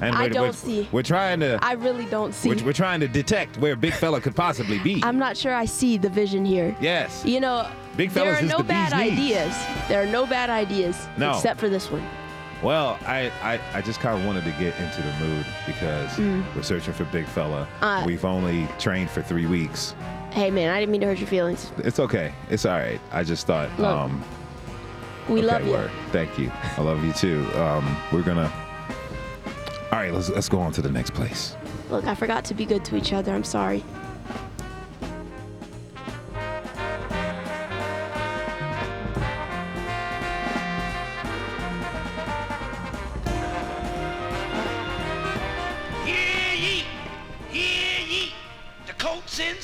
and 0.00 0.14
I 0.14 0.28
don't 0.28 0.46
we're, 0.48 0.52
see. 0.52 0.88
We're 0.92 1.02
trying 1.02 1.40
to 1.40 1.58
I 1.60 1.72
really 1.72 2.06
don't 2.06 2.32
see. 2.32 2.50
we're, 2.50 2.64
we're 2.66 2.72
trying 2.72 3.00
to 3.00 3.08
detect 3.08 3.58
where 3.58 3.74
Big 3.76 3.94
Fella 3.94 4.20
could 4.20 4.36
possibly 4.36 4.78
be. 4.78 5.02
I'm 5.04 5.18
not 5.18 5.36
sure 5.36 5.52
I 5.54 5.64
see 5.64 5.98
the 5.98 6.08
vision 6.08 6.44
here. 6.44 6.76
yes. 6.80 7.24
You 7.24 7.40
know, 7.40 7.68
Big 7.96 8.10
there 8.10 8.36
fellas 8.36 8.42
are 8.44 8.46
no 8.46 8.58
the 8.58 8.64
bad 8.64 8.92
knees. 8.96 9.12
ideas. 9.12 9.56
There 9.88 10.00
are 10.02 10.06
no 10.06 10.24
bad 10.24 10.50
ideas 10.50 11.08
No. 11.16 11.32
except 11.34 11.58
for 11.58 11.68
this 11.68 11.90
one. 11.90 12.06
Well, 12.62 12.98
I, 13.06 13.30
I, 13.42 13.60
I 13.74 13.80
just 13.82 13.98
kind 14.00 14.18
of 14.18 14.24
wanted 14.26 14.44
to 14.44 14.50
get 14.52 14.74
into 14.80 15.02
the 15.02 15.12
mood 15.24 15.46
because 15.66 16.10
Mm. 16.12 16.44
we're 16.56 16.62
searching 16.62 16.92
for 16.94 17.04
Big 17.06 17.26
Fella. 17.26 17.66
Uh, 17.80 18.02
We've 18.06 18.24
only 18.24 18.68
trained 18.78 19.10
for 19.10 19.22
three 19.22 19.46
weeks. 19.46 19.94
Hey 20.32 20.50
man, 20.50 20.70
I 20.70 20.78
didn't 20.80 20.92
mean 20.92 21.00
to 21.00 21.06
hurt 21.06 21.18
your 21.18 21.26
feelings. 21.26 21.72
It's 21.78 21.98
okay. 21.98 22.32
It's 22.50 22.64
all 22.66 22.78
right. 22.78 23.00
I 23.10 23.24
just 23.24 23.46
thought. 23.46 23.70
Look, 23.78 23.86
um, 23.88 24.22
We 25.28 25.38
okay, 25.40 25.46
love 25.46 25.66
you. 25.66 25.72
word. 25.72 25.90
Thank 26.12 26.38
you. 26.38 26.52
I 26.76 26.80
love 26.82 27.02
you 27.04 27.12
too. 27.12 27.44
Um, 27.54 27.96
we're 28.12 28.22
gonna. 28.22 28.52
All 29.90 29.98
right, 29.98 30.12
let's 30.12 30.28
let's 30.28 30.48
go 30.48 30.60
on 30.60 30.72
to 30.72 30.82
the 30.82 30.90
next 30.90 31.14
place. 31.14 31.56
Look, 31.90 32.06
I 32.06 32.14
forgot 32.14 32.44
to 32.46 32.54
be 32.54 32.66
good 32.66 32.84
to 32.86 32.96
each 32.96 33.12
other. 33.12 33.32
I'm 33.32 33.44
sorry. 33.44 33.82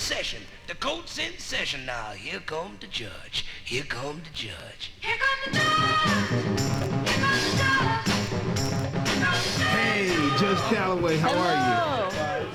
Session. 0.04 0.42
The 0.66 0.74
court's 0.74 1.18
in 1.18 1.32
session 1.38 1.86
now. 1.86 2.10
Here 2.10 2.38
come 2.40 2.76
the 2.78 2.86
judge. 2.88 3.46
Here 3.64 3.84
come 3.84 4.20
the 4.22 4.30
judge. 4.34 4.92
Here 5.00 5.16
come 5.16 5.52
the 5.54 5.58
judge. 5.58 6.84
Hey, 9.64 10.08
Judge 10.38 10.58
Calloway, 10.68 11.16
how 11.16 11.30
Hello. 11.30 11.42
Are 11.42 12.40
you? 12.40 12.46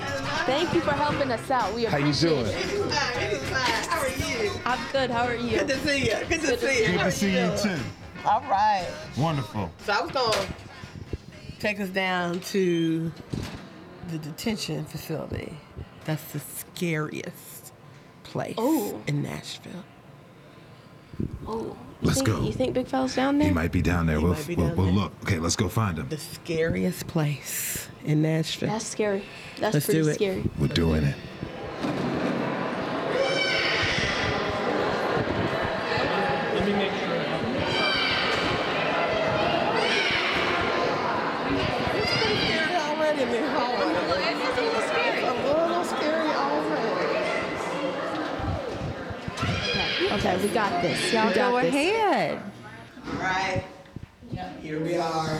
Thank 0.46 0.74
you 0.74 0.80
for 0.80 0.92
helping 0.92 1.32
us 1.32 1.50
out. 1.50 1.74
We 1.74 1.86
appreciate 1.86 2.30
How 2.30 2.38
you 2.38 2.44
doing? 2.44 2.46
it. 2.46 3.42
How 3.88 3.98
are 4.00 4.08
you? 4.08 4.52
I'm 4.64 4.78
good. 4.92 5.10
How 5.10 5.24
are 5.24 5.34
you? 5.34 5.58
Good 5.58 5.68
to 5.68 5.78
see 5.78 6.04
you. 6.04 6.16
Good 6.28 6.40
to 6.42 6.56
see 6.58 6.82
you. 6.82 6.92
Good 6.92 7.00
to 7.00 7.10
see 7.10 7.32
you 7.32 7.52
too. 7.60 7.82
All 8.24 8.42
right. 8.42 8.86
Wonderful. 9.18 9.72
So 9.84 9.92
I 9.92 10.00
was 10.02 10.12
going 10.12 10.32
to 10.32 10.46
take 11.58 11.80
us 11.80 11.88
down 11.88 12.38
to 12.40 13.10
the 14.12 14.18
detention 14.18 14.84
facility. 14.84 15.56
That's 16.10 16.32
the 16.32 16.40
scariest 16.40 17.72
place 18.24 18.56
oh. 18.58 19.00
in 19.06 19.22
Nashville. 19.22 19.84
Oh, 21.46 21.76
Let's 22.02 22.16
think, 22.16 22.26
go. 22.26 22.42
You 22.42 22.50
think 22.52 22.74
Big 22.74 22.88
Fella's 22.88 23.14
down 23.14 23.38
there? 23.38 23.46
He 23.46 23.54
might 23.54 23.70
be 23.70 23.80
down 23.80 24.06
there. 24.06 24.18
He 24.18 24.24
we'll 24.24 24.32
might 24.32 24.44
be 24.48 24.56
we'll, 24.56 24.66
down 24.66 24.76
we'll 24.76 24.86
there. 24.86 24.94
look. 24.96 25.12
Okay, 25.22 25.38
let's 25.38 25.54
go 25.54 25.68
find 25.68 25.98
him. 25.98 26.08
The 26.08 26.16
scariest 26.16 27.06
place 27.06 27.86
in 28.04 28.22
Nashville. 28.22 28.70
That's 28.70 28.86
scary. 28.86 29.22
That's 29.60 29.74
Let's 29.74 29.86
pretty 29.86 30.02
do 30.02 30.08
it. 30.08 30.14
scary. 30.14 30.50
We're 30.58 30.66
doing 30.66 31.04
it. 31.04 31.14
It's 41.92 42.12
pretty 42.16 42.36
scary 42.46 42.74
already 42.74 43.22
in 43.22 43.30
the 43.30 43.48
hallway. 43.50 43.94
It's 44.42 44.58
a 44.58 44.62
little 44.62 44.82
scary. 44.82 45.22
A 45.22 45.32
little 45.34 45.84
scary 45.84 46.28
already. 46.30 46.90
Okay, 50.12 50.36
we 50.39 50.39
got 50.54 50.82
this. 50.82 51.12
Y'all 51.12 51.32
got 51.34 51.52
go 51.52 51.60
this. 51.62 51.74
ahead. 51.74 52.42
All 53.06 53.12
right. 53.14 53.64
Here 54.62 54.80
we 54.80 54.96
are. 54.96 55.38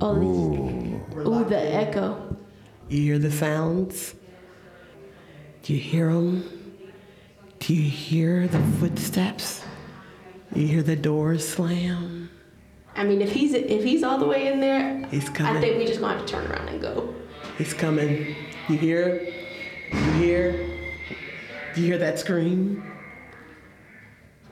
Oh, 0.00 0.14
these- 0.14 1.26
ooh, 1.26 1.44
the 1.48 1.58
echo. 1.74 2.36
You 2.88 3.00
hear 3.02 3.18
the 3.18 3.30
sounds? 3.32 4.14
Do 5.62 5.72
you 5.74 5.80
hear 5.80 6.12
them? 6.12 6.44
Do 7.58 7.74
you 7.74 7.90
hear 7.90 8.46
the 8.46 8.60
footsteps? 8.78 9.64
You 10.54 10.66
hear 10.68 10.82
the 10.82 10.96
doors 10.96 11.46
slam? 11.46 12.30
I 12.94 13.04
mean, 13.04 13.20
if 13.20 13.32
he's 13.32 13.52
if 13.54 13.82
he's 13.84 14.02
all 14.02 14.18
the 14.18 14.26
way 14.26 14.46
in 14.52 14.60
there, 14.60 15.04
He's 15.10 15.28
coming. 15.28 15.56
I 15.56 15.60
think 15.60 15.78
we 15.78 15.86
just 15.86 16.00
gonna 16.00 16.16
have 16.16 16.24
to 16.26 16.32
turn 16.32 16.46
around 16.50 16.68
and 16.68 16.80
go. 16.80 17.14
He's 17.58 17.74
coming. 17.74 18.34
You 18.68 18.76
hear? 18.76 19.20
You 19.92 20.12
hear? 20.12 20.70
Do 21.76 21.82
you 21.82 21.88
hear 21.88 21.98
that 21.98 22.18
scream? 22.18 22.82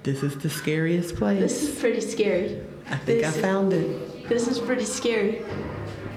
This 0.03 0.23
is 0.23 0.37
the 0.37 0.51
scariest 0.51 1.17
place. 1.17 1.41
This 1.41 1.63
is 1.63 1.79
pretty 1.81 2.03
scary. 2.03 2.61
I 2.91 2.97
think 2.99 3.23
this 3.23 3.35
I 3.35 3.37
is- 3.39 3.41
found 3.43 3.73
it. 3.73 4.29
This 4.29 4.47
is 4.47 4.59
pretty 4.59 4.85
scary. 4.85 5.43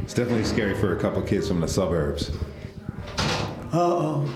It's 0.04 0.14
definitely 0.14 0.44
scary 0.44 0.76
for 0.76 0.98
a 0.98 1.00
couple 1.00 1.22
kids 1.22 1.48
from 1.48 1.62
the 1.62 1.68
suburbs. 1.70 2.30
Uh 3.18 3.70
oh. 3.74 4.34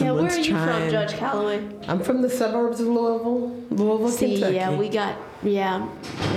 yeah, 0.00 0.10
where 0.10 0.24
are 0.24 0.36
you 0.36 0.50
from, 0.52 0.90
Judge 0.90 1.12
Calloway? 1.12 1.64
I'm 1.86 2.02
from 2.02 2.22
the 2.22 2.30
suburbs 2.30 2.80
of 2.80 2.88
Louisville, 2.88 3.50
Louisville, 3.70 4.08
See, 4.08 4.32
Kentucky. 4.34 4.54
yeah, 4.56 4.76
we 4.76 4.88
got, 4.88 5.16
yeah. 5.44 5.88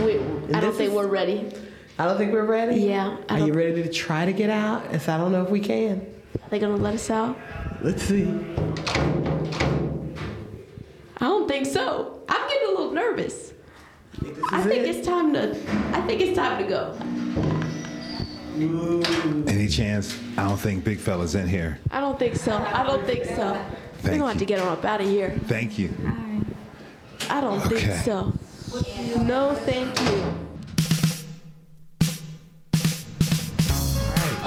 We, 0.04 0.20
I 0.54 0.60
don't 0.60 0.76
think 0.76 0.90
is- 0.92 0.96
we're 0.96 1.08
ready. 1.08 1.52
I 1.98 2.06
don't 2.06 2.18
think 2.20 2.32
we're 2.32 2.46
ready. 2.46 2.76
Yeah, 2.82 3.18
I 3.28 3.40
Are 3.42 3.48
you 3.48 3.54
ready 3.54 3.82
to 3.82 3.90
try 3.92 4.26
to 4.26 4.34
get 4.34 4.52
out? 4.52 4.94
If 4.94 5.10
I 5.10 5.18
don't 5.18 5.32
know 5.32 5.42
if 5.44 5.50
we 5.50 5.62
can. 5.62 6.06
Are 6.44 6.50
they 6.50 6.60
gonna 6.60 6.76
let 6.78 6.94
us 6.94 7.10
out? 7.10 7.36
Let's 7.82 8.04
see. 8.04 8.26
I 11.18 11.26
don't 11.28 11.48
think 11.48 11.66
so. 11.66 12.22
I'm 12.28 12.50
getting 12.50 12.68
a 12.68 12.72
little 12.72 12.92
nervous. 12.92 13.54
I 14.52 14.62
think 14.64 14.84
it. 14.84 14.96
it's 14.96 15.08
time 15.08 15.34
to. 15.34 15.52
I 15.98 16.02
think 16.02 16.22
it's 16.22 16.36
time 16.38 16.62
to 16.62 16.68
go. 16.70 16.98
Any 19.48 19.68
chance? 19.68 20.18
I 20.38 20.48
don't 20.48 20.58
think 20.58 20.84
Big 20.84 21.00
Fella's 21.00 21.36
in 21.36 21.48
here. 21.48 21.80
I 21.92 22.00
don't 22.00 22.18
think 22.18 22.36
so. 22.36 22.56
I 22.56 22.84
don't 22.84 23.06
think 23.06 23.26
so. 23.26 23.62
We're 24.04 24.12
gonna 24.12 24.28
have 24.28 24.38
to 24.38 24.46
get 24.46 24.60
him 24.60 24.68
up 24.68 24.86
out 24.86 25.02
of 25.02 25.08
here. 25.08 25.32
Thank 25.48 25.78
you. 25.80 25.90
I 27.30 27.42
don't 27.42 27.66
Okay. 27.66 27.80
think 27.80 28.04
so. 28.06 28.34
No, 29.24 29.54
thank 29.56 30.00
you. 30.02 30.24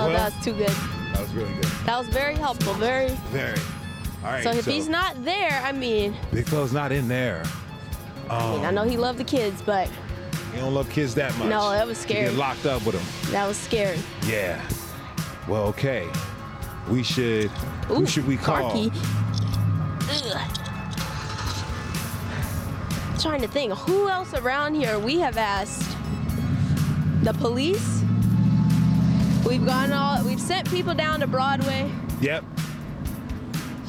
Oh, 0.00 0.06
well- 0.06 0.10
that 0.10 0.34
was 0.34 0.44
too 0.44 0.52
good. 0.52 0.68
That 0.68 1.20
was 1.20 1.32
really 1.34 1.52
good. 1.54 1.64
That 1.86 1.98
was 1.98 2.08
very 2.08 2.34
helpful. 2.36 2.74
Very. 2.74 3.08
Very. 3.32 3.58
All 4.24 4.32
right. 4.32 4.42
so 4.42 4.50
if 4.50 4.64
he's 4.64 4.88
not 4.88 5.24
there, 5.24 5.60
I 5.64 5.72
mean, 5.72 6.16
Big 6.32 6.46
Fella's 6.46 6.72
not 6.72 6.90
in 6.92 7.06
there. 7.08 7.42
I, 8.28 8.52
mean, 8.56 8.64
I 8.64 8.68
Um, 8.68 8.74
know 8.74 8.82
he 8.84 8.96
loved 8.96 9.18
the 9.18 9.24
kids, 9.24 9.62
but 9.62 9.88
he 10.52 10.60
don't 10.60 10.74
love 10.74 10.90
kids 10.90 11.14
that 11.14 11.36
much. 11.38 11.48
No, 11.48 11.70
that 11.70 11.86
was 11.86 11.98
scary. 11.98 12.24
Get 12.26 12.34
locked 12.34 12.66
up 12.66 12.84
with 12.84 12.94
him. 12.96 13.32
that 13.32 13.46
was 13.46 13.56
scary. 13.56 13.98
Yeah. 14.26 14.60
Well, 15.46 15.64
okay. 15.68 16.08
We 16.90 17.02
should. 17.02 17.50
who 17.86 18.02
Ooh, 18.02 18.06
should 18.06 18.26
we 18.26 18.36
call? 18.36 18.72
Ugh. 18.76 18.92
trying 23.20 23.40
to 23.42 23.48
think 23.48 23.72
who 23.72 24.08
else 24.08 24.32
around 24.34 24.74
here 24.74 24.98
we 24.98 25.18
have 25.18 25.36
asked. 25.36 25.82
The 27.24 27.32
police. 27.34 28.02
We've 29.44 29.64
gone 29.64 29.92
all. 29.92 30.22
We've 30.24 30.40
sent 30.40 30.70
people 30.70 30.94
down 30.94 31.20
to 31.20 31.26
Broadway. 31.26 31.90
Yep. 32.20 32.44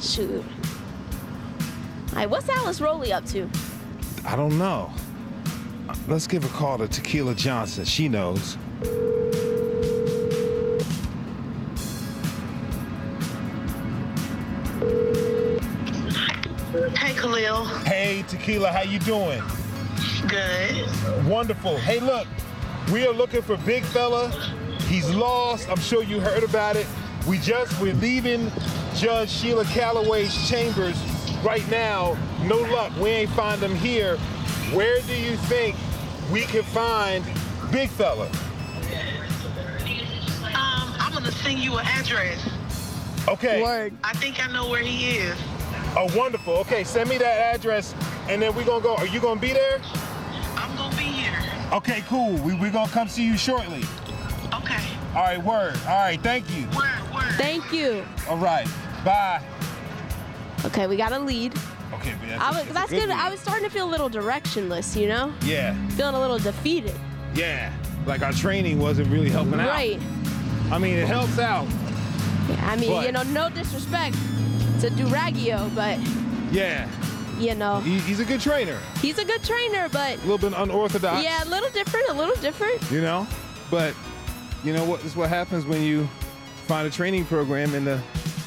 Shoot. 0.00 0.44
All 2.10 2.16
right, 2.16 2.28
what's 2.28 2.48
Alice 2.48 2.80
Rowley 2.80 3.12
up 3.12 3.24
to? 3.26 3.48
I 4.24 4.34
don't 4.34 4.58
know. 4.58 4.90
Let's 6.08 6.26
give 6.26 6.44
a 6.44 6.48
call 6.48 6.78
to 6.78 6.88
Tequila 6.88 7.34
Johnson. 7.34 7.84
She 7.84 8.08
knows. 8.08 8.56
Hey, 16.96 17.14
Khalil. 17.14 17.64
Hey, 17.84 18.24
Tequila, 18.26 18.72
how 18.72 18.82
you 18.82 18.98
doing? 19.00 19.42
Good. 20.28 21.26
Wonderful. 21.26 21.76
Hey, 21.78 22.00
look, 22.00 22.26
we 22.90 23.06
are 23.06 23.12
looking 23.12 23.42
for 23.42 23.56
Big 23.58 23.84
Fella. 23.84 24.30
He's 24.88 25.08
lost. 25.10 25.68
I'm 25.68 25.78
sure 25.78 26.02
you 26.02 26.20
heard 26.20 26.42
about 26.42 26.76
it. 26.76 26.86
We 27.28 27.38
just 27.38 27.78
we're 27.80 27.94
leaving 27.94 28.50
Judge 29.00 29.30
Sheila 29.30 29.64
Calloway's 29.64 30.46
chambers 30.46 30.94
right 31.42 31.66
now. 31.70 32.18
No 32.42 32.58
luck. 32.58 32.94
We 33.00 33.08
ain't 33.08 33.30
find 33.30 33.58
him 33.62 33.74
here. 33.74 34.18
Where 34.74 35.00
do 35.00 35.16
you 35.16 35.38
think 35.38 35.74
we 36.30 36.42
can 36.42 36.62
find 36.64 37.24
Big 37.72 37.88
Fella? 37.88 38.26
Um, 40.54 40.92
I'm 40.98 41.14
gonna 41.14 41.32
send 41.32 41.60
you 41.60 41.78
an 41.78 41.86
address. 41.86 42.46
Okay. 43.26 43.62
Word. 43.62 43.96
I 44.04 44.12
think 44.12 44.46
I 44.46 44.52
know 44.52 44.68
where 44.68 44.82
he 44.82 45.16
is. 45.16 45.34
Oh, 45.96 46.14
wonderful. 46.14 46.58
Okay, 46.58 46.84
send 46.84 47.08
me 47.08 47.16
that 47.16 47.54
address, 47.54 47.94
and 48.28 48.42
then 48.42 48.54
we're 48.54 48.66
gonna 48.66 48.82
go. 48.82 48.96
Are 48.96 49.06
you 49.06 49.18
gonna 49.18 49.40
be 49.40 49.54
there? 49.54 49.80
I'm 50.56 50.76
gonna 50.76 50.94
be 50.94 51.04
here. 51.04 51.38
Okay, 51.72 52.04
cool. 52.06 52.34
We, 52.42 52.52
we're 52.52 52.70
gonna 52.70 52.92
come 52.92 53.08
see 53.08 53.24
you 53.24 53.38
shortly. 53.38 53.82
Okay. 54.52 54.82
All 55.14 55.22
right, 55.22 55.42
word. 55.42 55.78
All 55.88 56.02
right, 56.02 56.20
thank 56.22 56.50
you. 56.54 56.66
Word, 56.76 57.14
word. 57.14 57.32
Thank 57.38 57.72
you. 57.72 58.04
All 58.28 58.36
right, 58.36 58.68
bye. 59.04 59.42
Okay, 60.66 60.86
we 60.86 60.96
got 60.96 61.12
a 61.12 61.18
lead. 61.18 61.54
Okay, 61.94 62.14
man. 62.26 62.38
I 62.40 62.50
was, 62.50 62.68
that's 62.72 62.90
good. 62.90 63.10
I 63.10 63.30
was 63.30 63.40
starting 63.40 63.64
to 63.64 63.70
feel 63.70 63.86
a 63.88 63.90
little 63.90 64.10
directionless, 64.10 64.98
you 65.00 65.08
know? 65.08 65.32
Yeah, 65.42 65.74
Feeling 65.90 66.14
a 66.14 66.20
little 66.20 66.38
defeated. 66.38 66.94
yeah. 67.34 67.72
Like 68.06 68.22
our 68.22 68.32
training 68.32 68.78
wasn't 68.78 69.08
really 69.08 69.28
helping 69.28 69.60
out. 69.60 69.68
Right. 69.68 70.00
I 70.72 70.78
mean, 70.78 70.96
it 70.96 71.06
helps 71.06 71.38
out. 71.38 71.66
I 72.62 72.76
mean, 72.76 72.90
But- 72.90 73.06
you 73.06 73.12
know, 73.12 73.22
no 73.24 73.50
disrespect 73.50 74.16
to 74.80 74.88
Duragio, 74.90 75.72
but 75.74 75.98
Yeah. 76.50 76.88
you 77.38 77.54
know, 77.54 77.80
He, 77.80 77.98
he's 78.00 78.18
a 78.20 78.24
good 78.24 78.40
trainer. 78.40 78.78
he's 79.02 79.18
a 79.18 79.24
good 79.24 79.42
trainer, 79.44 79.88
but 79.92 80.14
A 80.16 80.20
little 80.26 80.38
bit 80.38 80.54
unorthodox. 80.58 81.22
yeah, 81.22 81.44
a 81.44 81.48
little 81.50 81.68
different, 81.70 82.08
a 82.08 82.14
little 82.14 82.36
different. 82.36 82.80
You 82.90 83.02
know, 83.02 83.26
but 83.70 83.94
you 84.64 84.72
know 84.72 84.84
what? 84.84 85.02
This 85.02 85.12
is 85.12 85.16
what 85.16 85.28
happens 85.28 85.66
when 85.66 85.82
you 85.82 86.08
find 86.66 86.86
a 86.86 86.90
training 86.90 87.26
program 87.26 87.74
in 87.74 87.84
the 87.84 88.00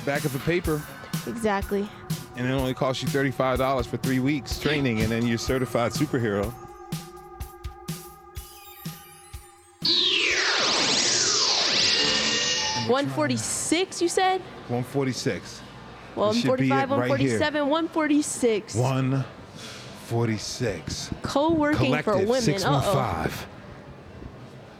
back 0.05 0.25
of 0.25 0.35
a 0.35 0.39
paper, 0.39 0.81
Exactly. 1.27 1.87
and 2.35 2.47
it 2.47 2.51
only 2.51 2.73
costs 2.73 3.01
you 3.01 3.07
thirty-five 3.09 3.57
dollars 3.57 3.85
for 3.87 3.97
three 3.97 4.19
weeks 4.19 4.59
training, 4.59 5.01
and 5.01 5.11
then 5.11 5.25
you're 5.25 5.37
certified 5.37 5.91
superhero. 5.91 6.53
One 12.87 13.07
forty-six, 13.07 14.01
you 14.01 14.09
said? 14.09 14.41
One 14.67 14.83
forty-six. 14.83 15.61
Well, 16.15 16.33
This 16.33 16.41
should 16.43 16.57
be 16.59 16.69
145, 16.69 16.91
it 16.91 17.09
right 17.11 17.19
here. 17.19 17.39
147, 17.39 17.69
146. 17.69 18.75
One 18.75 19.23
forty-six. 20.05 21.09
Co-working 21.21 22.03
for 22.03 22.17
women. 22.17 22.41
six 22.41 22.63
one 22.65 22.73
Uh-oh. 22.75 22.93
five. 22.93 23.47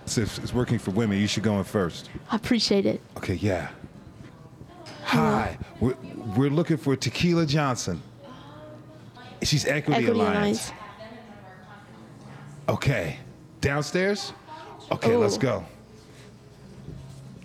So 0.06 0.22
it's 0.22 0.54
working 0.54 0.78
for 0.78 0.92
women. 0.92 1.18
You 1.18 1.28
should 1.28 1.44
go 1.44 1.58
in 1.58 1.64
first. 1.64 2.10
I 2.30 2.36
appreciate 2.36 2.86
it. 2.86 3.02
Okay, 3.18 3.36
yeah. 3.36 3.70
Uh-huh. 5.14 5.22
Hi, 5.22 5.58
we're, 5.80 5.96
we're 6.36 6.50
looking 6.50 6.78
for 6.78 6.96
Tequila 6.96 7.46
Johnson. 7.46 8.02
She's 9.44 9.64
Equity, 9.64 10.06
Equity 10.06 10.20
Alliance. 10.20 10.70
Alliance. 10.70 10.72
Okay, 12.68 13.18
downstairs. 13.62 14.34
Okay, 14.92 15.16
let's 15.16 15.38
go. 15.38 15.64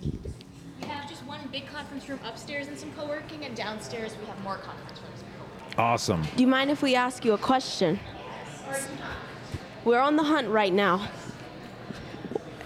We 0.00 0.86
have 0.86 1.06
just 1.10 1.22
one 1.26 1.40
big 1.52 1.66
conference 1.66 2.08
room 2.08 2.20
upstairs 2.24 2.68
and 2.68 2.78
some 2.78 2.90
co-working, 2.92 3.44
and 3.44 3.54
downstairs 3.54 4.16
we 4.18 4.26
have 4.28 4.42
more 4.42 4.56
conference 4.56 5.00
rooms. 5.00 5.24
Awesome. 5.76 6.22
Do 6.36 6.42
you 6.42 6.48
mind 6.48 6.70
if 6.70 6.80
we 6.80 6.94
ask 6.94 7.22
you 7.22 7.34
a 7.34 7.38
question? 7.38 8.00
We're 9.84 10.00
on 10.00 10.16
the 10.16 10.22
hunt 10.22 10.48
right 10.48 10.72
now. 10.72 11.06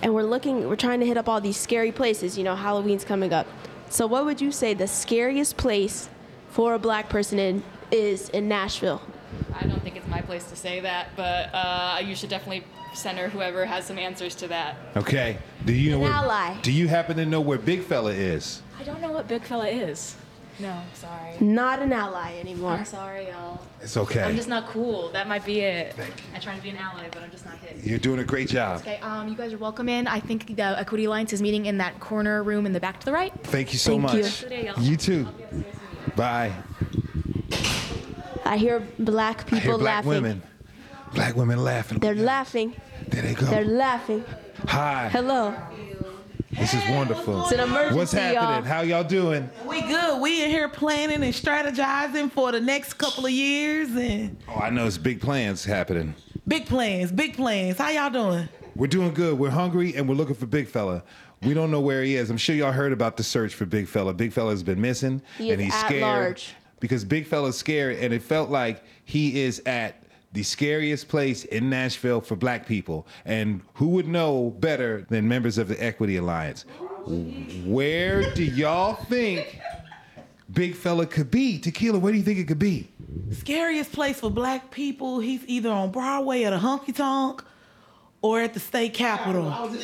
And 0.00 0.14
we're 0.14 0.22
looking, 0.22 0.68
we're 0.68 0.76
trying 0.76 1.00
to 1.00 1.06
hit 1.06 1.16
up 1.16 1.28
all 1.28 1.40
these 1.40 1.56
scary 1.56 1.90
places. 1.90 2.38
You 2.38 2.44
know, 2.44 2.54
Halloween's 2.54 3.04
coming 3.04 3.32
up. 3.32 3.48
So, 3.92 4.06
what 4.06 4.24
would 4.24 4.40
you 4.40 4.52
say 4.52 4.72
the 4.72 4.86
scariest 4.86 5.58
place 5.58 6.08
for 6.48 6.72
a 6.72 6.78
black 6.78 7.10
person 7.10 7.38
in, 7.38 7.62
is 7.90 8.30
in 8.30 8.48
Nashville? 8.48 9.02
I 9.54 9.66
don't 9.66 9.82
think 9.82 9.96
it's 9.96 10.08
my 10.08 10.22
place 10.22 10.44
to 10.44 10.56
say 10.56 10.80
that, 10.80 11.08
but 11.14 11.50
uh, 11.52 12.00
you 12.02 12.16
should 12.16 12.30
definitely 12.30 12.64
center 12.94 13.28
whoever 13.28 13.66
has 13.66 13.84
some 13.84 13.98
answers 13.98 14.34
to 14.36 14.48
that. 14.48 14.76
Okay. 14.96 15.36
Do 15.66 15.74
you 15.74 15.90
know 15.90 15.96
An 15.96 16.02
where? 16.04 16.10
ally. 16.12 16.58
Do 16.62 16.72
you 16.72 16.88
happen 16.88 17.18
to 17.18 17.26
know 17.26 17.42
where 17.42 17.58
Big 17.58 17.82
Fella 17.82 18.12
is? 18.12 18.62
I 18.80 18.82
don't 18.82 19.02
know 19.02 19.12
what 19.12 19.28
Big 19.28 19.42
Fella 19.42 19.68
is. 19.68 20.16
No, 20.58 20.80
sorry. 20.94 21.34
Not 21.40 21.80
an 21.80 21.92
ally 21.92 22.34
anymore. 22.38 22.72
I'm 22.72 22.84
sorry, 22.84 23.26
y'all. 23.28 23.60
It's 23.80 23.96
okay. 23.96 24.22
I'm 24.22 24.36
just 24.36 24.48
not 24.48 24.66
cool. 24.68 25.08
That 25.10 25.26
might 25.26 25.44
be 25.44 25.60
it. 25.60 25.94
I 26.34 26.38
try 26.38 26.54
to 26.56 26.62
be 26.62 26.68
an 26.70 26.76
ally, 26.76 27.08
but 27.10 27.22
I'm 27.22 27.30
just 27.30 27.44
not 27.46 27.56
hit. 27.58 27.82
You're 27.84 27.98
doing 27.98 28.20
a 28.20 28.24
great 28.24 28.48
job. 28.48 28.80
Okay, 28.80 28.98
um, 28.98 29.28
you 29.28 29.34
guys 29.34 29.52
are 29.52 29.58
welcome 29.58 29.88
in. 29.88 30.06
I 30.06 30.20
think 30.20 30.54
the 30.54 30.62
Equity 30.78 31.04
Alliance 31.06 31.32
is 31.32 31.40
meeting 31.42 31.66
in 31.66 31.78
that 31.78 31.98
corner 32.00 32.42
room 32.42 32.66
in 32.66 32.72
the 32.72 32.80
back 32.80 33.00
to 33.00 33.06
the 33.06 33.12
right. 33.12 33.32
Thank 33.44 33.72
you 33.72 33.78
so 33.78 33.92
Thank 33.92 34.02
much. 34.02 34.14
you. 34.14 34.22
Good 34.22 34.48
day, 34.50 34.66
y'all. 34.66 34.80
You 34.82 34.96
too. 34.96 35.26
Bye. 36.16 36.52
I 38.44 38.56
hear 38.58 38.80
black 38.98 39.46
people 39.46 39.58
I 39.58 39.60
people 39.60 39.70
hear 39.72 39.78
black 39.78 40.04
laughing. 40.04 40.10
women. 40.10 40.42
Black 41.14 41.36
women 41.36 41.62
laughing. 41.64 41.98
They're 41.98 42.14
laughing. 42.14 42.74
There 43.08 43.22
they 43.22 43.34
go. 43.34 43.46
They're 43.46 43.64
laughing. 43.64 44.24
Hi. 44.68 45.08
Hello. 45.10 45.54
This 46.50 46.74
is 46.74 46.82
wonderful. 46.90 47.42
It's 47.44 47.52
an 47.52 47.60
emergency, 47.60 47.96
What's 47.96 48.12
happening? 48.12 48.34
y'all. 48.42 48.62
How 48.62 48.80
y'all 48.82 49.04
doing? 49.04 49.48
We 49.72 49.80
good. 49.80 50.20
We 50.20 50.44
in 50.44 50.50
here 50.50 50.68
planning 50.68 51.22
and 51.24 51.32
strategizing 51.32 52.30
for 52.30 52.52
the 52.52 52.60
next 52.60 52.94
couple 52.94 53.24
of 53.24 53.32
years 53.32 53.88
and 53.96 54.36
Oh, 54.46 54.56
I 54.60 54.68
know 54.68 54.86
it's 54.86 54.98
big 54.98 55.18
plans 55.20 55.64
happening. 55.64 56.14
big 56.46 56.66
plans, 56.66 57.10
big 57.10 57.34
plans. 57.34 57.78
How 57.78 57.88
y'all 57.88 58.10
doing? 58.10 58.48
We're 58.76 58.86
doing 58.88 59.14
good. 59.14 59.38
We're 59.38 59.48
hungry 59.50 59.94
and 59.96 60.06
we're 60.06 60.14
looking 60.14 60.34
for 60.34 60.44
Big 60.46 60.68
Fella. 60.68 61.02
We 61.42 61.54
don't 61.54 61.70
know 61.70 61.80
where 61.80 62.02
he 62.04 62.16
is. 62.16 62.28
I'm 62.28 62.36
sure 62.36 62.54
y'all 62.54 62.70
heard 62.72 62.92
about 62.92 63.16
the 63.16 63.22
search 63.22 63.54
for 63.54 63.64
Big 63.64 63.88
Fella. 63.88 64.12
Big 64.12 64.32
Fella 64.34 64.50
has 64.50 64.62
been 64.62 64.80
missing 64.80 65.22
He 65.38 65.50
and 65.52 65.60
he's 65.60 65.72
at 65.74 65.86
scared 65.86 66.02
large. 66.02 66.54
because 66.80 67.02
Big 67.04 67.26
Fella's 67.26 67.56
scared 67.56 67.96
and 67.96 68.12
it 68.12 68.22
felt 68.22 68.50
like 68.50 68.82
he 69.06 69.40
is 69.42 69.62
at 69.64 69.96
the 70.34 70.42
scariest 70.42 71.08
place 71.08 71.44
in 71.44 71.68
Nashville 71.68 72.20
for 72.22 72.36
black 72.36 72.64
people. 72.66 73.06
And 73.26 73.60
who 73.74 73.88
would 73.88 74.08
know 74.08 74.50
better 74.60 75.06
than 75.10 75.28
members 75.28 75.58
of 75.58 75.68
the 75.68 75.82
Equity 75.82 76.16
Alliance? 76.16 76.64
Where 77.06 78.32
do 78.34 78.44
y'all 78.44 78.94
think 78.94 79.58
Big 80.52 80.74
Fella 80.74 81.06
could 81.06 81.30
be? 81.30 81.58
Tequila, 81.58 81.98
where 81.98 82.12
do 82.12 82.18
you 82.18 82.24
think 82.24 82.38
it 82.38 82.48
could 82.48 82.58
be? 82.58 82.88
Scariest 83.32 83.92
place 83.92 84.20
for 84.20 84.30
black 84.30 84.70
people. 84.70 85.20
He's 85.20 85.44
either 85.46 85.70
on 85.70 85.90
Broadway 85.90 86.44
at 86.44 86.52
a 86.52 86.58
honky 86.58 86.94
tonk 86.94 87.42
or 88.22 88.40
at 88.40 88.54
the 88.54 88.60
state 88.60 88.94
capitol. 88.94 89.52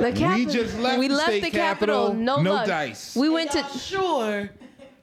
The 0.00 0.10
capital. 0.10 0.52
just 0.52 0.78
left 0.80 0.98
we 0.98 1.06
the 1.06 1.14
left 1.14 1.28
state 1.28 1.42
the 1.44 1.50
capital. 1.50 2.06
capitol. 2.08 2.14
No, 2.24 2.42
No 2.42 2.52
luck. 2.54 2.66
dice. 2.66 3.14
We 3.14 3.28
went 3.28 3.52
to. 3.52 3.62
Sure, 3.78 4.50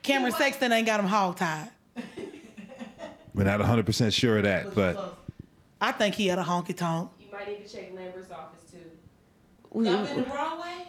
Cameron 0.04 0.34
Sexton 0.34 0.74
ain't 0.74 0.86
got 0.88 1.00
him 1.00 1.08
hogtied. 1.08 1.70
We're 3.34 3.44
not 3.46 3.60
100% 3.62 4.12
sure 4.12 4.38
of 4.38 4.44
that, 4.44 4.74
but 4.76 5.16
I 5.80 5.92
think 5.94 6.16
he 6.16 6.28
had 6.28 6.40
a 6.40 6.44
honky 6.44 6.76
tonk. 6.76 7.12
You 7.22 7.28
might 7.32 7.48
need 7.48 7.66
to 7.66 7.72
check 7.74 7.94
Lamberth's 7.96 8.32
office 8.32 8.59
too. 8.59 8.59
We, 9.72 9.96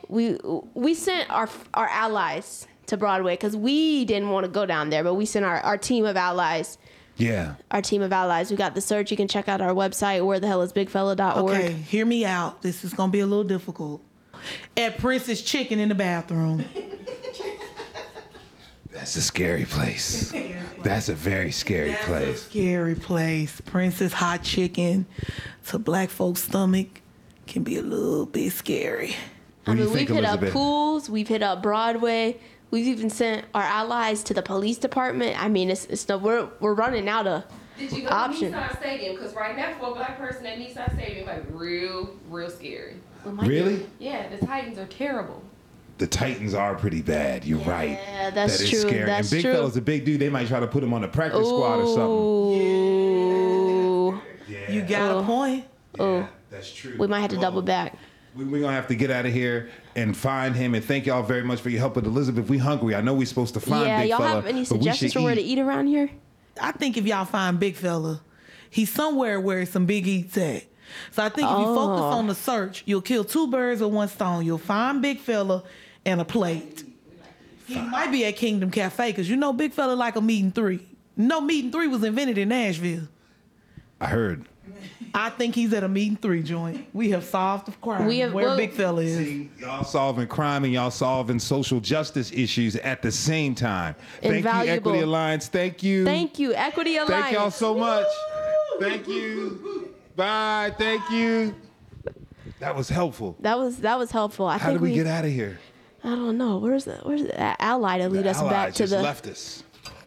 we 0.08 0.38
we 0.74 0.94
sent 0.94 1.30
our 1.30 1.48
our 1.74 1.88
allies 1.88 2.66
to 2.86 2.96
Broadway 2.96 3.34
because 3.34 3.56
we 3.56 4.04
didn't 4.04 4.30
want 4.30 4.44
to 4.44 4.50
go 4.50 4.66
down 4.66 4.90
there, 4.90 5.04
but 5.04 5.14
we 5.14 5.26
sent 5.26 5.44
our, 5.44 5.60
our 5.60 5.76
team 5.78 6.04
of 6.04 6.16
allies. 6.16 6.78
yeah. 7.16 7.54
Our 7.70 7.82
team 7.82 8.02
of 8.02 8.12
allies. 8.12 8.50
We 8.50 8.56
got 8.56 8.74
the 8.74 8.80
search. 8.80 9.10
You 9.10 9.16
can 9.16 9.28
check 9.28 9.48
out 9.48 9.60
our 9.60 9.74
website. 9.74 10.24
Where 10.24 10.40
the 10.40 10.46
hell 10.46 10.62
is 10.62 10.72
bigfella.org. 10.72 11.50
Okay, 11.54 11.72
hear 11.72 12.06
me 12.06 12.24
out. 12.24 12.62
This 12.62 12.82
is 12.84 12.92
gonna 12.94 13.12
be 13.12 13.20
a 13.20 13.26
little 13.26 13.44
difficult. 13.44 14.02
At 14.76 14.98
Prince's 14.98 15.42
Chicken 15.42 15.78
in 15.78 15.88
the 15.90 15.94
bathroom. 15.94 16.64
That's 18.90 19.14
a 19.16 19.22
scary 19.22 19.66
place. 19.66 20.32
That's 20.82 21.08
a 21.08 21.14
very 21.14 21.52
scary 21.52 21.94
place. 22.02 22.42
Scary 22.44 22.94
place. 22.94 23.60
Prince's 23.60 24.14
Hot 24.14 24.42
Chicken 24.42 25.06
to 25.68 25.78
black 25.78 26.08
folks' 26.10 26.42
stomach 26.44 27.02
can 27.50 27.62
be 27.62 27.76
a 27.76 27.82
little 27.82 28.26
bit 28.26 28.52
scary. 28.52 29.14
I 29.66 29.74
mean, 29.74 29.92
we've 29.92 30.08
hit 30.08 30.24
up 30.24 30.40
pools. 30.40 31.10
We've 31.10 31.28
hit 31.28 31.42
up 31.42 31.62
Broadway. 31.62 32.38
We've 32.70 32.86
even 32.86 33.10
sent 33.10 33.44
our 33.54 33.62
allies 33.62 34.22
to 34.24 34.34
the 34.34 34.42
police 34.42 34.78
department. 34.78 35.42
I 35.42 35.48
mean, 35.48 35.70
it's 35.70 35.86
it's 35.86 36.08
no 36.08 36.18
we're 36.18 36.48
we're 36.60 36.74
running 36.74 37.08
out 37.08 37.26
of 37.26 37.42
options. 37.42 37.90
Did 37.90 37.92
you 37.92 38.08
go 38.08 38.14
option. 38.14 38.52
to 38.52 38.58
Nissan 38.58 38.78
Stadium? 38.78 39.16
Because 39.16 39.34
right 39.34 39.56
now, 39.56 39.74
for 39.78 39.90
a 39.90 39.94
black 39.94 40.18
person 40.18 40.46
at 40.46 40.58
Nissan 40.58 40.92
Stadium, 40.94 41.26
like 41.26 41.44
real, 41.50 42.14
real 42.28 42.50
scary. 42.50 42.96
Really? 43.24 43.86
Yeah, 43.98 44.28
the 44.28 44.44
Titans 44.44 44.78
are 44.78 44.86
terrible. 44.86 45.42
The 45.98 46.06
Titans 46.06 46.54
are 46.54 46.74
pretty 46.74 47.02
bad. 47.02 47.44
You're 47.44 47.58
right. 47.60 47.90
Yeah, 47.90 48.30
that's 48.30 48.58
That 48.58 48.64
is 48.64 48.70
true. 48.70 48.78
scary. 48.80 49.04
That's 49.04 49.30
and 49.32 49.36
Big 49.36 49.42
true. 49.44 49.52
Fella's 49.52 49.76
a 49.76 49.82
big 49.82 50.04
dude. 50.04 50.20
They 50.20 50.30
might 50.30 50.46
try 50.46 50.60
to 50.60 50.66
put 50.66 50.82
him 50.82 50.94
on 50.94 51.02
the 51.02 51.08
practice 51.08 51.46
squad 51.46 51.80
or 51.80 51.86
something. 51.86 52.02
Ooh. 52.02 52.60
You 54.68 54.82
got 54.82 55.18
a 55.18 55.22
point. 55.24 55.64
Oh. 55.98 56.28
That's 56.50 56.72
true. 56.72 56.96
We 56.98 57.06
might 57.06 57.20
have 57.20 57.30
to 57.30 57.36
double 57.38 57.62
back. 57.62 57.96
We- 58.34 58.44
We're 58.44 58.60
gonna 58.60 58.72
have 58.74 58.86
to 58.88 58.94
get 58.94 59.10
out 59.10 59.26
of 59.26 59.32
here 59.32 59.70
and 59.96 60.16
find 60.16 60.54
him. 60.54 60.74
And 60.74 60.84
thank 60.84 61.06
y'all 61.06 61.22
very 61.22 61.42
much 61.42 61.60
for 61.60 61.68
your 61.70 61.80
help 61.80 61.96
with 61.96 62.06
Elizabeth. 62.06 62.48
We 62.48 62.58
hungry. 62.58 62.94
I 62.94 63.00
know 63.00 63.12
we're 63.14 63.26
supposed 63.26 63.54
to 63.54 63.60
find 63.60 63.86
yeah, 63.86 64.00
Big 64.02 64.10
y'all 64.10 64.18
Fella, 64.18 64.34
have 64.36 64.46
any 64.46 64.64
suggestions 64.64 65.12
for 65.12 65.22
where 65.22 65.34
to 65.34 65.40
eat. 65.40 65.58
eat 65.58 65.60
around 65.60 65.88
here? 65.88 66.10
I 66.60 66.70
think 66.72 66.96
if 66.96 67.06
y'all 67.06 67.24
find 67.24 67.58
Big 67.58 67.74
Fella, 67.74 68.20
he's 68.68 68.92
somewhere 68.92 69.40
where 69.40 69.66
some 69.66 69.84
big 69.86 70.06
eats 70.06 70.36
at. 70.36 70.64
So 71.12 71.22
I 71.24 71.28
think 71.28 71.48
if 71.50 71.58
you 71.58 71.64
focus 71.64 72.00
Oh. 72.02 72.18
on 72.18 72.26
the 72.28 72.34
search, 72.34 72.82
you'll 72.86 73.00
kill 73.00 73.24
two 73.24 73.46
birds 73.48 73.80
with 73.80 73.92
one 73.92 74.08
stone. 74.08 74.44
You'll 74.44 74.58
find 74.58 75.00
Big 75.02 75.18
Fella 75.18 75.64
and 76.04 76.20
a 76.20 76.24
plate. 76.24 76.84
He 77.66 77.80
might 77.80 78.10
be 78.12 78.24
at 78.26 78.36
Kingdom 78.36 78.70
Cafe 78.70 79.10
because 79.10 79.28
you 79.30 79.36
know 79.36 79.52
Big 79.52 79.72
Fella 79.72 79.92
like 79.94 80.16
a 80.16 80.20
meat 80.20 80.42
and 80.42 80.54
three. 80.54 80.86
No 81.16 81.40
meat 81.40 81.64
and 81.64 81.72
three 81.72 81.86
was 81.88 82.02
invented 82.04 82.38
in 82.38 82.48
Nashville. 82.48 83.08
I 84.00 84.06
heard. 84.06 84.46
I 85.14 85.30
think 85.30 85.54
he's 85.54 85.72
at 85.72 85.82
a 85.82 85.88
meat 85.88 86.08
and 86.08 86.22
three 86.22 86.42
joint. 86.42 86.86
We 86.92 87.10
have 87.10 87.24
solved 87.24 87.66
the 87.66 87.72
crime. 87.72 88.06
We 88.06 88.18
have- 88.20 88.32
where 88.32 88.46
well- 88.46 88.56
Big 88.56 88.72
Fella 88.72 89.02
is. 89.02 89.16
See, 89.18 89.50
Y'all 89.58 89.84
solving 89.84 90.26
crime 90.26 90.64
and 90.64 90.72
y'all 90.72 90.90
solving 90.90 91.38
social 91.38 91.80
justice 91.80 92.30
issues 92.32 92.76
at 92.76 93.02
the 93.02 93.10
same 93.10 93.54
time. 93.54 93.94
Thank 94.22 94.44
you, 94.44 94.50
Equity 94.50 95.00
Alliance. 95.00 95.48
Thank 95.48 95.82
you. 95.82 96.04
Thank 96.04 96.38
you, 96.38 96.54
Equity 96.54 96.96
Alliance. 96.96 97.24
Thank 97.24 97.34
y'all 97.36 97.50
so 97.50 97.74
much. 97.74 98.06
Thank 98.78 99.08
you. 99.08 99.94
Bye. 100.16 100.72
Thank 100.78 101.10
you. 101.10 101.54
That 102.60 102.76
was 102.76 102.88
helpful. 102.88 103.36
That 103.40 103.58
was 103.58 103.78
that 103.78 103.98
was 103.98 104.10
helpful. 104.10 104.46
I 104.46 104.58
How 104.58 104.68
think 104.68 104.80
did 104.80 104.82
we, 104.82 104.94
get 104.94 105.06
out 105.06 105.24
of 105.24 105.30
here? 105.30 105.58
I 106.04 106.10
don't 106.10 106.36
know. 106.38 106.58
Where's 106.58 106.84
the 106.84 106.96
where's 107.02 107.22
the 107.22 107.62
ally 107.62 107.98
to 107.98 108.08
lead 108.08 108.26
us 108.26 108.36
Allies 108.36 108.50
back 108.52 108.74
to 108.74 108.86
the 108.86 109.02
left 109.02 109.26
us 109.26 109.62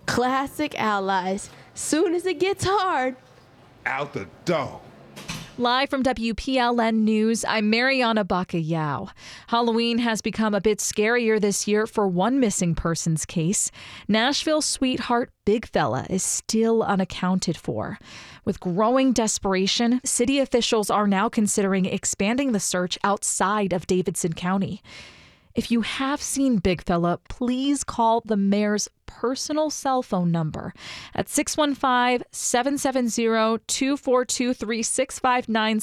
classic 0.06 0.80
allies? 0.80 1.50
Soon 1.74 2.14
as 2.14 2.26
it 2.26 2.40
gets 2.40 2.64
hard. 2.64 3.16
Out 3.86 4.14
the 4.14 4.28
door. 4.46 4.82
Live 5.60 5.90
from 5.92 6.02
WPLN 6.02 6.96
News, 6.96 7.46
I'm 7.48 7.70
Marianna 7.70 8.26
Bacallao. 8.26 9.10
Halloween 9.48 10.00
has 10.00 10.20
become 10.20 10.56
a 10.56 10.62
bit 10.62 10.80
scarier 10.80 11.40
this 11.40 11.68
year 11.68 11.86
for 11.86 12.08
one 12.08 12.40
missing 12.40 12.74
persons 12.74 13.24
case. 13.24 13.70
Nashville 14.08 14.64
sweetheart 14.64 15.30
Big 15.46 15.68
Fella 15.68 16.08
is 16.10 16.24
still 16.24 16.82
unaccounted 16.82 17.56
for. 17.56 18.00
With 18.46 18.60
growing 18.60 19.14
desperation, 19.14 20.02
city 20.04 20.40
officials 20.40 20.90
are 20.90 21.08
now 21.08 21.30
considering 21.30 21.86
expanding 21.86 22.52
the 22.52 22.60
search 22.60 22.98
outside 23.04 23.74
of 23.74 23.86
Davidson 23.86 24.34
County. 24.34 24.82
If 25.56 25.70
you 25.70 25.82
have 25.82 26.20
seen 26.20 26.58
Big 26.58 26.84
Fella, 26.84 27.20
please 27.30 27.84
call 27.84 28.22
the 28.22 28.38
mayor's 28.38 28.90
personal 29.06 29.70
cell 29.70 30.02
phone 30.02 30.32
number 30.32 30.74
at 31.14 31.30
615 31.30 32.26
770 32.32 33.60
2423 33.68 34.82
659 34.82 35.80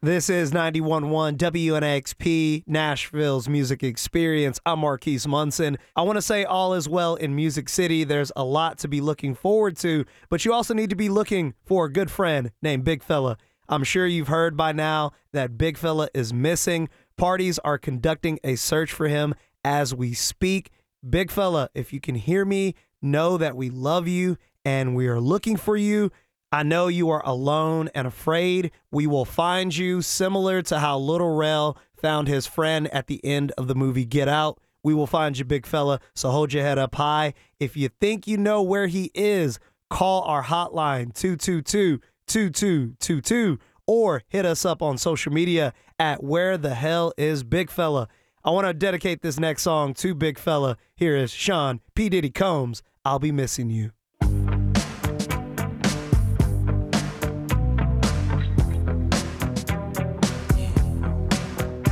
This 0.00 0.30
is 0.30 0.52
91.1 0.52 1.36
WNXP, 1.36 2.64
Nashville's 2.66 3.50
music 3.50 3.82
experience. 3.82 4.58
I'm 4.64 4.78
Marquis 4.78 5.20
Munson. 5.26 5.76
I 5.94 6.02
want 6.02 6.16
to 6.16 6.22
say 6.22 6.44
all 6.44 6.72
is 6.72 6.88
well 6.88 7.16
in 7.16 7.34
Music 7.34 7.68
City. 7.68 8.04
There's 8.04 8.32
a 8.34 8.44
lot 8.44 8.78
to 8.78 8.88
be 8.88 9.02
looking 9.02 9.34
forward 9.34 9.76
to, 9.78 10.06
but 10.30 10.46
you 10.46 10.54
also 10.54 10.72
need 10.72 10.88
to 10.88 10.96
be 10.96 11.10
looking 11.10 11.52
for 11.66 11.84
a 11.84 11.92
good 11.92 12.10
friend 12.10 12.50
named 12.62 12.84
Big 12.84 13.02
Fella. 13.02 13.36
I'm 13.68 13.84
sure 13.84 14.06
you've 14.06 14.28
heard 14.28 14.56
by 14.56 14.72
now 14.72 15.12
that 15.32 15.56
Big 15.56 15.78
Fella 15.78 16.08
is 16.12 16.34
missing. 16.34 16.88
Parties 17.16 17.58
are 17.60 17.78
conducting 17.78 18.38
a 18.42 18.56
search 18.56 18.92
for 18.92 19.08
him 19.08 19.34
as 19.64 19.94
we 19.94 20.14
speak. 20.14 20.70
Big 21.08 21.30
Fella, 21.30 21.70
if 21.74 21.92
you 21.92 22.00
can 22.00 22.16
hear 22.16 22.44
me, 22.44 22.74
know 23.00 23.36
that 23.36 23.56
we 23.56 23.70
love 23.70 24.08
you 24.08 24.36
and 24.64 24.96
we 24.96 25.06
are 25.06 25.20
looking 25.20 25.56
for 25.56 25.76
you. 25.76 26.10
I 26.50 26.62
know 26.62 26.88
you 26.88 27.10
are 27.10 27.22
alone 27.24 27.88
and 27.94 28.06
afraid. 28.06 28.70
We 28.90 29.06
will 29.06 29.24
find 29.24 29.76
you, 29.76 30.02
similar 30.02 30.62
to 30.62 30.78
how 30.78 30.98
Little 30.98 31.34
Rel 31.34 31.76
found 31.96 32.28
his 32.28 32.46
friend 32.46 32.88
at 32.88 33.06
the 33.06 33.24
end 33.24 33.52
of 33.58 33.68
the 33.68 33.74
movie 33.74 34.04
Get 34.04 34.28
Out. 34.28 34.58
We 34.82 34.94
will 34.94 35.06
find 35.06 35.38
you, 35.38 35.44
big 35.44 35.66
fella, 35.66 36.00
so 36.14 36.30
hold 36.30 36.52
your 36.52 36.62
head 36.62 36.78
up 36.78 36.94
high. 36.94 37.34
If 37.58 37.76
you 37.76 37.88
think 38.00 38.26
you 38.26 38.36
know 38.36 38.62
where 38.62 38.86
he 38.86 39.10
is, 39.14 39.58
call 39.88 40.22
our 40.22 40.44
hotline 40.44 41.14
222 41.14 42.00
2222 42.26 43.58
or 43.86 44.22
hit 44.28 44.46
us 44.46 44.64
up 44.64 44.82
on 44.82 44.98
social 44.98 45.32
media 45.32 45.72
at 45.98 46.22
Where 46.22 46.56
the 46.58 46.74
Hell 46.74 47.12
is 47.16 47.44
Big 47.44 47.70
Fella. 47.70 48.08
I 48.44 48.50
want 48.50 48.66
to 48.66 48.74
dedicate 48.74 49.22
this 49.22 49.38
next 49.38 49.62
song 49.62 49.94
to 49.94 50.14
Big 50.14 50.38
Fella. 50.38 50.76
Here 50.96 51.16
is 51.16 51.30
Sean 51.30 51.80
P. 51.94 52.08
Diddy 52.08 52.30
Combs. 52.30 52.82
I'll 53.04 53.18
be 53.18 53.32
missing 53.32 53.70
you. 53.70 53.92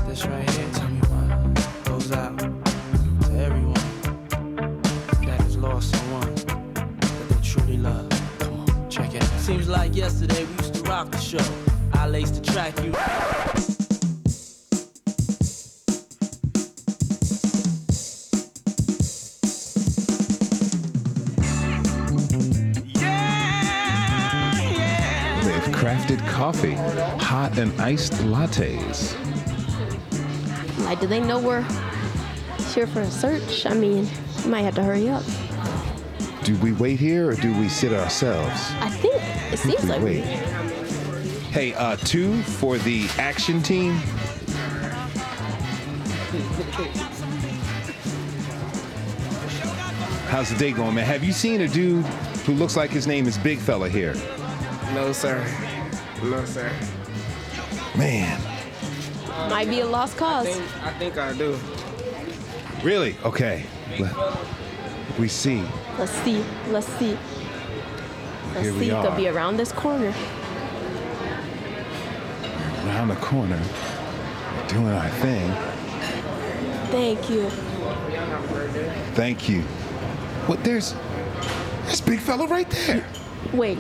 This 0.07 0.27
right 0.27 0.51
here, 0.51 0.69
tell 0.75 0.89
me 0.89 1.01
why, 1.09 1.55
goes 1.85 2.13
out 2.13 2.39
to 2.39 2.47
everyone 3.39 3.75
that 5.25 5.41
has 5.41 5.57
lost 5.57 5.95
someone 5.95 6.35
that 6.35 7.29
they 7.29 7.41
truly 7.43 7.79
love. 7.79 8.11
Come 8.41 8.61
on, 8.61 8.91
check 8.91 9.15
it. 9.15 9.23
Seems 9.39 9.69
like 9.69 9.95
yesterday 9.97 10.45
we 10.45 10.53
used 10.55 10.75
to 10.75 10.83
rock 10.83 11.11
the 11.11 11.19
show. 11.19 11.45
I 11.95 12.09
laced 12.09 12.35
the 12.35 12.53
track, 12.53 12.79
you. 12.85 12.93
They've 25.93 26.01
crafted 26.01 26.27
coffee, 26.27 26.73
hot 27.23 27.59
and 27.59 27.79
iced 27.79 28.15
lattes. 28.25 29.15
Like, 30.87 31.01
do 31.01 31.07
they 31.07 31.21
know 31.21 31.39
we're 31.39 31.67
here 32.73 32.87
for 32.87 33.03
a 33.03 33.11
search? 33.11 33.67
I 33.67 33.75
mean, 33.75 34.09
we 34.43 34.51
might 34.51 34.63
have 34.63 34.75
to 34.77 34.83
hurry 34.83 35.11
up. 35.11 35.23
Do 36.45 36.57
we 36.61 36.73
wait 36.73 36.99
here 36.99 37.29
or 37.29 37.35
do 37.35 37.53
we 37.59 37.69
sit 37.69 37.93
ourselves? 37.93 38.73
I 38.81 38.89
think 38.89 39.17
it 39.53 39.59
seems 39.59 39.83
we 39.83 39.89
like 39.91 40.03
wait. 40.03 40.25
Hey, 41.51 41.75
uh, 41.75 41.97
two 41.97 42.41
for 42.43 42.79
the 42.79 43.07
action 43.19 43.63
team. 43.63 43.93
How's 50.31 50.49
the 50.49 50.57
day 50.59 50.73
going, 50.73 50.95
man? 50.95 51.05
Have 51.05 51.23
you 51.23 51.33
seen 51.33 51.61
a 51.61 51.69
dude 51.69 52.07
who 52.47 52.55
looks 52.55 52.77
like 52.77 52.91
his 52.91 53.07
name 53.07 53.27
is 53.27 53.37
Big 53.37 53.59
Fella 53.59 53.91
here? 53.91 54.15
No, 54.95 55.13
sir. 55.13 55.45
No, 56.23 56.45
sir. 56.45 56.71
Man, 57.97 58.41
might 59.51 59.69
be 59.69 59.81
a 59.81 59.87
lost 59.87 60.17
cause. 60.17 60.47
I 60.47 60.53
think, 60.53 60.85
I 60.85 60.93
think 60.99 61.19
I 61.19 61.33
do. 61.33 61.59
really? 62.85 63.17
Okay. 63.25 63.65
Let- 63.99 64.15
we 65.19 65.29
see. 65.29 65.63
Let's 65.99 66.13
see. 66.13 66.43
Let's 66.69 66.87
see. 66.87 67.19
Let's 68.55 68.63
Here 68.63 68.73
we 68.73 68.79
see. 68.81 68.91
It 68.91 69.03
could 69.03 69.17
be 69.17 69.29
around 69.29 69.57
this 69.57 69.73
corner. 69.73 70.15
Around 72.87 73.09
the 73.09 73.17
corner, 73.17 73.61
doing 74.69 74.87
our 74.87 75.09
thing. 75.21 75.51
Thank 76.91 77.29
you. 77.31 77.49
Thank 79.15 79.49
you. 79.49 79.63
What? 80.47 80.63
There's, 80.65 80.95
there's 81.85 82.01
Big 82.01 82.21
Fella 82.21 82.47
right 82.47 82.69
there. 82.71 83.07
Wait. 83.53 83.79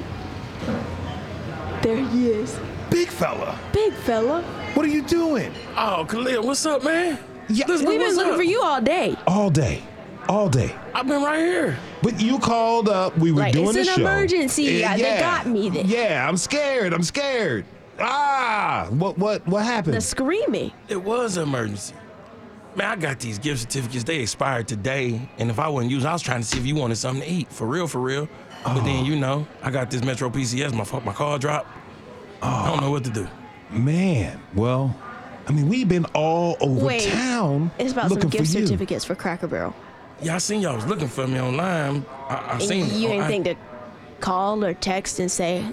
There 1.83 1.97
he 2.09 2.29
is. 2.29 2.59
Big 2.91 3.09
Fella. 3.09 3.59
Big 3.73 3.93
fella. 3.93 4.43
What 4.75 4.85
are 4.87 4.89
you 4.89 5.03
doing? 5.03 5.53
Oh, 5.77 6.07
Khalil, 6.09 6.45
what's 6.45 6.65
up, 6.67 6.85
man? 6.85 7.19
Yeah, 7.49 7.65
We've 7.69 7.81
been 7.85 8.15
looking 8.17 8.37
for 8.37 8.43
you 8.43 8.63
all 8.63 8.81
day. 8.81 9.17
All 9.27 9.51
day. 9.51 9.83
All 10.29 10.49
day. 10.49 10.75
I've 10.95 11.07
been 11.09 11.23
right 11.23 11.39
here. 11.41 11.79
But 12.03 12.21
you 12.21 12.39
called 12.39 12.89
up. 12.89 13.19
We 13.19 13.33
were 13.33 13.41
Like, 13.41 13.53
doing 13.53 13.67
it's 13.69 13.75
the 13.75 13.81
an 13.81 13.87
show. 13.87 13.95
emergency. 14.03 14.63
Yeah, 14.65 14.97
They 14.97 15.19
got 15.19 15.47
me 15.47 15.69
there. 15.71 15.85
Yeah, 15.85 16.27
I'm 16.29 16.37
scared. 16.37 16.93
I'm 16.95 17.03
scared. 17.03 17.65
Ah, 17.99 18.87
what 18.91 19.19
what 19.19 19.47
what 19.47 19.65
happened? 19.65 19.95
The 19.95 20.01
screaming. 20.01 20.73
It 20.89 21.03
was 21.03 21.37
an 21.37 21.43
emergency. 21.45 21.95
Man, 22.75 22.87
I 22.87 22.97
got 22.97 23.21
these 23.21 23.39
gift 23.39 23.61
certificates. 23.61 24.05
They 24.05 24.21
expired 24.21 24.67
today, 24.67 25.21
and 25.39 25.51
if 25.51 25.59
I 25.59 25.69
wasn't 25.69 25.91
using, 25.93 26.09
I 26.09 26.13
was 26.15 26.23
trying 26.23 26.41
to 26.41 26.47
see 26.47 26.59
if 26.59 26.65
you 26.65 26.75
wanted 26.75 26.97
something 26.97 27.23
to 27.23 27.29
eat. 27.31 27.53
For 27.53 27.67
real, 27.67 27.87
for 27.87 28.01
real. 28.01 28.29
But 28.65 28.79
Oh. 28.79 28.81
then 28.85 29.05
you 29.05 29.17
know, 29.17 29.47
I 29.63 29.71
got 29.71 29.91
this 29.91 30.03
Metro 30.05 30.31
PCS. 30.31 30.73
My 30.73 30.85
fu- 30.85 31.01
my 31.01 31.13
car 31.13 31.39
dropped. 31.39 31.69
I 32.43 32.67
don't 32.69 32.79
oh. 32.79 32.87
know 32.87 32.91
what 32.91 33.05
to 33.05 33.11
do. 33.11 33.27
Man, 33.71 34.41
well, 34.55 34.95
I 35.49 35.53
mean, 35.53 35.69
we've 35.69 35.89
been 35.89 36.05
all 36.15 36.57
over 36.61 36.87
Wait, 36.87 37.09
town 37.09 37.71
It's 37.79 37.93
about 37.93 38.11
looking 38.11 38.23
some 38.23 38.31
gift 38.31 38.53
for 38.53 38.61
certificates 38.61 39.05
for 39.05 39.15
Cracker 39.15 39.47
Barrel. 39.47 39.75
Yeah, 40.21 40.37
I 40.37 40.39
seen 40.39 40.61
y'all 40.61 40.77
was 40.77 40.87
looking 40.87 41.09
for 41.09 41.27
me 41.27 41.41
online. 41.41 42.05
I, 42.29 42.55
I 42.55 42.59
seen 42.59 42.87
you 43.01 43.09
oh, 43.09 43.13
didn't 43.13 43.25
I- 43.25 43.29
think 43.29 43.45
to 43.47 43.57
call 44.21 44.65
or 44.65 44.75
text 44.75 45.19
and 45.19 45.31
say, 45.31 45.67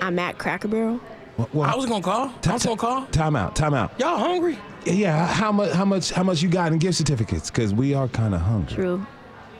I'm 0.00 0.18
at 0.18 0.38
Cracker 0.38 0.68
Barrel? 0.68 1.00
I 1.38 1.74
was 1.74 1.86
gonna 1.86 2.02
call. 2.02 2.32
I 2.46 2.52
was 2.52 2.64
gonna 2.64 2.76
call. 2.76 3.06
Time 3.06 3.36
out. 3.36 3.56
Time 3.56 3.74
out. 3.74 3.98
Y'all 3.98 4.18
hungry? 4.18 4.58
Yeah. 4.84 5.26
How 5.26 5.50
much? 5.50 5.72
How 5.72 5.84
much? 5.84 6.10
How 6.10 6.22
much 6.22 6.42
you 6.42 6.48
got 6.48 6.72
in 6.72 6.78
gift 6.78 6.98
certificates? 6.98 7.50
Because 7.50 7.72
we 7.72 7.94
are 7.94 8.06
kind 8.08 8.34
of 8.34 8.40
hungry. 8.42 8.74
True. 8.74 9.06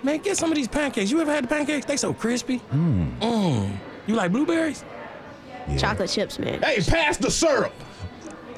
Man, 0.03 0.19
get 0.19 0.37
some 0.37 0.51
of 0.51 0.57
these 0.57 0.69
pancakes. 0.69 1.11
You 1.11 1.21
ever 1.21 1.31
had 1.33 1.45
the 1.45 1.49
pancakes? 1.49 1.87
They 1.87 1.97
so 1.97 2.13
crispy. 2.13 2.59
Mm. 2.73 3.19
Mmm. 3.21 3.77
You 4.07 4.15
like 4.17 4.33
blueberries? 4.33 4.85
Yeah. 5.69 5.77
Chocolate 5.77 6.11
chips, 6.11 6.39
man. 6.39 6.61
Hey, 6.63 6.81
pass 6.83 7.17
the 7.19 7.31
syrup. 7.31 7.73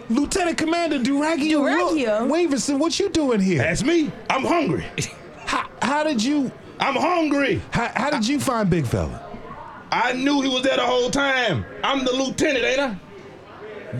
Lieutenant 0.08 0.56
Commander 0.58 0.98
Duragio. 0.98 1.60
Duragio? 1.60 2.28
Waverson, 2.28 2.78
what 2.78 2.98
you 2.98 3.08
doing 3.10 3.40
here? 3.40 3.58
That's 3.58 3.82
me. 3.82 4.10
I'm 4.30 4.44
hungry. 4.44 4.84
How, 5.46 5.68
how 5.82 6.02
did 6.02 6.22
you? 6.24 6.50
I'm 6.80 6.94
hungry. 6.96 7.60
How, 7.70 7.90
how 7.94 8.10
did 8.10 8.26
you 8.26 8.40
find 8.40 8.68
Big 8.70 8.86
Fella? 8.86 9.20
I 9.92 10.12
knew 10.14 10.40
he 10.40 10.48
was 10.48 10.62
there 10.62 10.76
the 10.76 10.82
whole 10.86 11.10
time. 11.10 11.64
I'm 11.84 12.04
the 12.04 12.12
lieutenant, 12.12 12.64
ain't 12.64 12.80
I? 12.80 12.96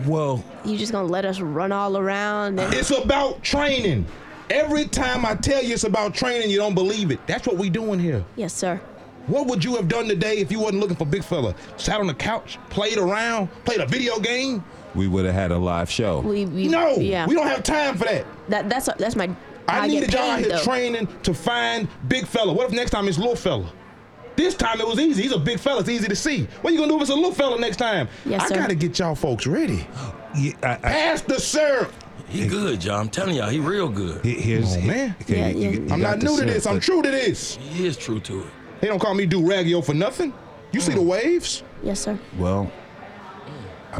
Well, 0.07 0.43
You 0.65 0.75
just 0.77 0.91
gonna 0.91 1.07
let 1.07 1.23
us 1.23 1.39
run 1.39 1.71
all 1.71 1.97
around? 1.97 2.59
And- 2.59 2.73
It's 2.73 2.89
about 2.89 3.43
training. 3.43 4.05
Every 4.49 4.85
time 4.85 5.25
I 5.25 5.35
tell 5.35 5.63
you 5.63 5.73
it's 5.73 5.83
about 5.83 6.13
training, 6.13 6.49
you 6.49 6.57
don't 6.57 6.75
believe 6.75 7.11
it. 7.11 7.19
That's 7.27 7.47
what 7.47 7.57
we 7.57 7.69
doing 7.69 7.99
here. 7.99 8.23
yes, 8.35 8.53
sir. 8.53 8.79
What 9.27 9.47
would 9.47 9.63
you 9.63 9.75
have 9.75 9.87
done 9.87 10.07
today 10.07 10.37
if 10.37 10.51
you 10.51 10.59
wasn't 10.59 10.81
looking 10.81 10.95
for 10.97 11.05
Big 11.05 11.23
Fella? 11.23 11.55
Sat 11.77 11.99
on 11.99 12.05
the 12.05 12.13
couch, 12.13 12.59
played 12.69 12.99
around, 12.99 13.47
played 13.65 13.79
a 13.79 13.87
video 13.87 14.19
game? 14.19 14.63
We 14.93 15.07
would 15.07 15.25
have 15.25 15.33
had 15.33 15.51
a 15.51 15.57
live 15.57 15.89
show. 15.89 16.19
We, 16.19 16.45
we 16.45 16.67
No, 16.67 16.95
yeah. 16.97 17.25
we 17.25 17.33
don't 17.33 17.47
have 17.47 17.63
time 17.63 17.97
for 17.97 18.05
that. 18.05 18.23
That 18.49 18.69
that's 18.69 18.87
that's 18.99 19.15
my. 19.15 19.25
how 19.27 19.35
I 19.81 19.87
get 19.87 19.93
needed 20.01 20.13
y'all 20.13 20.21
out 20.29 20.39
here 20.39 20.49
though. 20.49 20.61
training 20.63 21.07
to 21.23 21.33
find 21.33 21.87
Big 22.07 22.27
Fella. 22.27 22.53
What 22.53 22.67
if 22.67 22.71
next 22.73 22.91
time 22.91 23.07
it's 23.07 23.17
Little 23.17 23.35
Fella? 23.35 23.67
This 24.35 24.53
time 24.53 24.79
it 24.79 24.87
was 24.87 24.99
easy. 24.99 25.23
He's 25.23 25.31
a 25.31 25.39
big 25.39 25.59
fella. 25.59 25.79
It's 25.79 25.89
easy 25.89 26.07
to 26.09 26.15
see. 26.15 26.43
What 26.61 26.73
you 26.73 26.79
gonna 26.79 26.91
do 26.91 26.97
if 26.97 27.01
it's 27.03 27.09
a 27.09 27.15
little 27.15 27.31
fella 27.31 27.57
next 27.59 27.77
time? 27.77 28.07
Yes, 28.25 28.41
I 28.43 28.47
sir. 28.49 28.55
gotta 28.55 28.75
get 28.75 28.99
y'all 28.99 29.15
folks 29.15 29.47
ready. 29.47 29.87
Yeah, 30.37 30.51
I, 30.63 30.71
I, 30.73 30.77
Pass 30.79 31.21
the 31.21 31.39
syrup. 31.39 31.93
He 32.27 32.47
good, 32.47 32.83
y'all. 32.83 32.99
I'm 32.99 33.09
telling 33.09 33.35
y'all, 33.35 33.49
he 33.49 33.59
real 33.59 33.87
good. 33.89 34.23
He- 34.25 34.33
here's 34.33 34.73
Come 34.73 34.81
on, 34.83 34.87
man. 34.87 35.15
okay, 35.21 35.37
Yeah, 35.39 35.47
you- 35.49 35.59
yeah. 35.59 35.69
you- 35.69 35.73
you 35.85 35.93
I'm 35.93 36.01
got 36.01 36.17
not 36.17 36.19
new 36.19 36.29
to 36.29 36.35
syrup, 36.35 36.49
this. 36.53 36.65
I'm 36.67 36.75
but- 36.75 36.83
true 36.83 37.01
to 37.01 37.11
this. 37.11 37.57
He 37.61 37.85
is 37.85 37.95
true 37.97 38.19
to 38.21 38.39
it. 38.41 38.45
They 38.81 38.87
don't 38.87 38.99
call 38.99 39.13
me 39.13 39.25
Duragio 39.27 39.83
for 39.85 39.93
nothing. 39.93 40.33
You 40.71 40.81
see 40.81 40.93
the 40.93 41.01
waves? 41.01 41.63
Yes, 41.83 42.01
sir. 42.01 42.17
Well, 42.37 42.69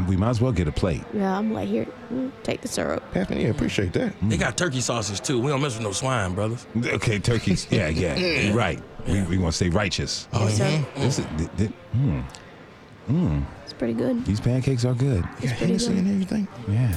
we 0.06 0.16
might 0.16 0.28
as 0.30 0.40
well 0.42 0.52
get 0.52 0.68
a 0.68 0.72
plate. 0.72 1.02
Yeah, 1.14 1.38
I'm 1.38 1.54
like 1.54 1.68
here. 1.68 1.86
mm, 2.12 2.30
Take 2.42 2.60
the 2.60 2.68
syrup. 2.68 3.02
Pass 3.12 3.30
me. 3.30 3.42
Yeah, 3.44 3.48
appreciate 3.48 3.94
that. 3.94 4.12
They 4.22 4.36
got 4.36 4.58
turkey 4.58 4.80
sausage 4.82 5.22
too. 5.22 5.40
We 5.40 5.48
don't 5.50 5.62
mess 5.62 5.74
with 5.74 5.84
no 5.84 5.92
swine, 5.92 6.34
brothers. 6.34 6.66
Okay, 6.76 7.18
turkeys. 7.18 7.66
Yeah, 7.70 7.88
yeah, 7.88 8.16
you're 8.16 8.54
right. 8.54 8.78
We, 9.08 9.22
we 9.22 9.38
want 9.38 9.52
to 9.52 9.56
stay 9.56 9.70
righteous. 9.70 10.28
Yes, 10.34 10.56
sir. 10.58 10.84
This 10.96 11.18
is, 11.20 11.26
th- 11.38 11.50
th- 11.56 11.70
mm, 11.96 12.24
mm, 13.08 13.42
It's 13.64 13.72
pretty 13.72 13.94
good. 13.94 14.26
these 14.26 14.40
pancakes 14.40 14.84
are 14.84 14.92
good. 14.94 15.24
It's 15.40 15.52
pretty 15.54 15.76
good. 15.78 15.88
and 15.88 16.08
everything. 16.10 16.48
Yeah. 16.68 16.92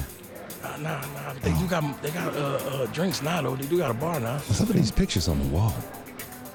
Nah, 0.62 0.76
nah, 0.76 1.00
nah. 1.00 1.32
They 1.40 1.52
do 1.54 1.66
got 1.66 2.02
they 2.02 2.10
got 2.10 2.34
uh, 2.34 2.38
uh, 2.40 2.86
drinks 2.86 3.22
now 3.22 3.40
though. 3.42 3.56
They 3.56 3.66
do 3.66 3.78
got 3.78 3.90
a 3.90 3.94
bar 3.94 4.20
now. 4.20 4.38
Some 4.38 4.68
of 4.68 4.76
these 4.76 4.90
pictures 4.90 5.26
on 5.28 5.38
the 5.38 5.48
wall. 5.48 5.74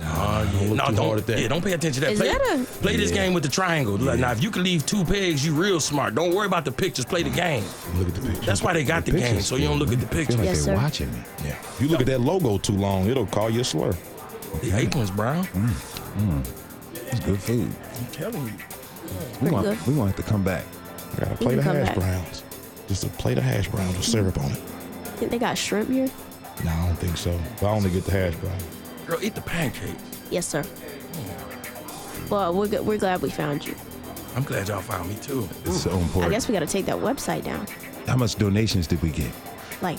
Oh, 0.07 0.51
yeah. 0.61 0.67
look 0.67 0.77
no, 0.77 0.85
too 0.89 0.95
don't, 0.95 1.05
hard 1.07 1.19
at 1.19 1.25
that. 1.27 1.39
Yeah, 1.39 1.47
don't 1.47 1.63
pay 1.63 1.71
attention 1.71 2.01
to 2.03 2.07
that. 2.07 2.11
Is 2.13 2.19
play 2.19 2.27
that 2.27 2.41
a- 2.59 2.65
play 2.81 2.97
this 2.97 3.11
game 3.11 3.33
with 3.33 3.43
the 3.43 3.49
triangle. 3.49 3.95
Like, 3.97 4.19
Now, 4.19 4.33
if 4.33 4.43
you 4.43 4.51
can 4.51 4.61
leave 4.61 4.85
two 4.85 5.05
pegs, 5.05 5.43
you 5.45 5.53
real 5.55 5.79
smart. 5.79 6.13
Don't 6.15 6.35
worry 6.35 6.45
about 6.47 6.65
the 6.65 6.71
pictures. 6.71 7.05
Play 7.05 7.23
the 7.23 7.29
game. 7.29 7.63
Look 7.95 8.09
at 8.09 8.13
the 8.13 8.21
picture. 8.21 8.41
That's 8.45 8.61
why 8.61 8.73
they 8.73 8.83
got 8.83 9.05
the, 9.05 9.13
game, 9.13 9.39
so 9.39 9.55
you 9.55 9.67
don't 9.69 9.79
look 9.79 9.93
at 9.93 9.99
the 10.01 10.05
I 10.05 10.25
feel 10.25 10.37
like 10.37 10.45
Yes, 10.47 10.65
they're 10.65 10.75
sir. 10.75 10.81
watching 10.81 11.11
me. 11.13 11.19
Yeah. 11.45 11.51
If 11.59 11.77
you 11.81 11.87
look 11.87 12.01
at 12.01 12.07
that 12.07 12.19
logo 12.19 12.57
too 12.57 12.73
long, 12.73 13.07
it'll 13.09 13.25
call 13.25 13.49
you 13.49 13.61
a 13.61 13.63
slur. 13.63 13.93
The 14.61 14.77
apron's 14.77 15.11
brown. 15.11 15.47
It's 16.93 17.19
good 17.21 17.39
food. 17.39 17.71
I'm 17.97 18.05
telling 18.11 18.45
you. 18.47 18.53
We 18.53 19.37
Pretty 19.39 19.53
want, 19.55 19.65
good. 19.67 19.87
we 19.87 19.93
want 19.95 20.17
to 20.17 20.23
come 20.23 20.43
back. 20.43 20.63
Got 21.17 21.27
a 21.27 21.31
You 21.31 21.37
plate 21.37 21.49
can 21.51 21.59
of 21.59 21.63
come 21.65 21.75
hash 21.77 21.87
back. 21.87 21.95
browns. 21.95 22.43
Just 22.87 23.03
a 23.03 23.09
plate 23.09 23.37
of 23.37 23.43
hash 23.43 23.67
browns 23.67 23.95
with 23.95 24.05
syrup 24.05 24.37
on 24.39 24.51
it. 24.51 24.57
Think 25.17 25.31
they 25.31 25.39
got 25.39 25.57
shrimp 25.57 25.89
here? 25.89 26.09
No, 26.63 26.71
I 26.71 26.87
don't 26.87 26.95
think 26.97 27.17
so. 27.17 27.39
I 27.61 27.65
only 27.65 27.89
get 27.89 28.05
the 28.05 28.11
hash 28.11 28.35
browns. 28.35 28.63
Girl, 29.07 29.19
eat 29.21 29.35
the 29.35 29.41
pancakes. 29.41 30.01
Yes, 30.29 30.47
sir. 30.47 30.63
Well, 32.29 32.53
we're 32.53 32.67
good. 32.67 32.85
we're 32.85 32.97
glad 32.97 33.21
we 33.21 33.29
found 33.29 33.65
you. 33.65 33.75
I'm 34.35 34.43
glad 34.43 34.67
y'all 34.67 34.81
found 34.81 35.09
me 35.09 35.15
too. 35.15 35.47
It's 35.63 35.83
so 35.83 35.91
important. 35.91 36.25
I 36.25 36.29
guess 36.29 36.47
we 36.47 36.53
got 36.53 36.59
to 36.59 36.67
take 36.67 36.85
that 36.87 36.97
website 36.97 37.43
down. 37.43 37.67
How 38.07 38.17
much 38.17 38.35
donations 38.35 38.87
did 38.87 39.01
we 39.01 39.11
get? 39.11 39.31
Like 39.81 39.97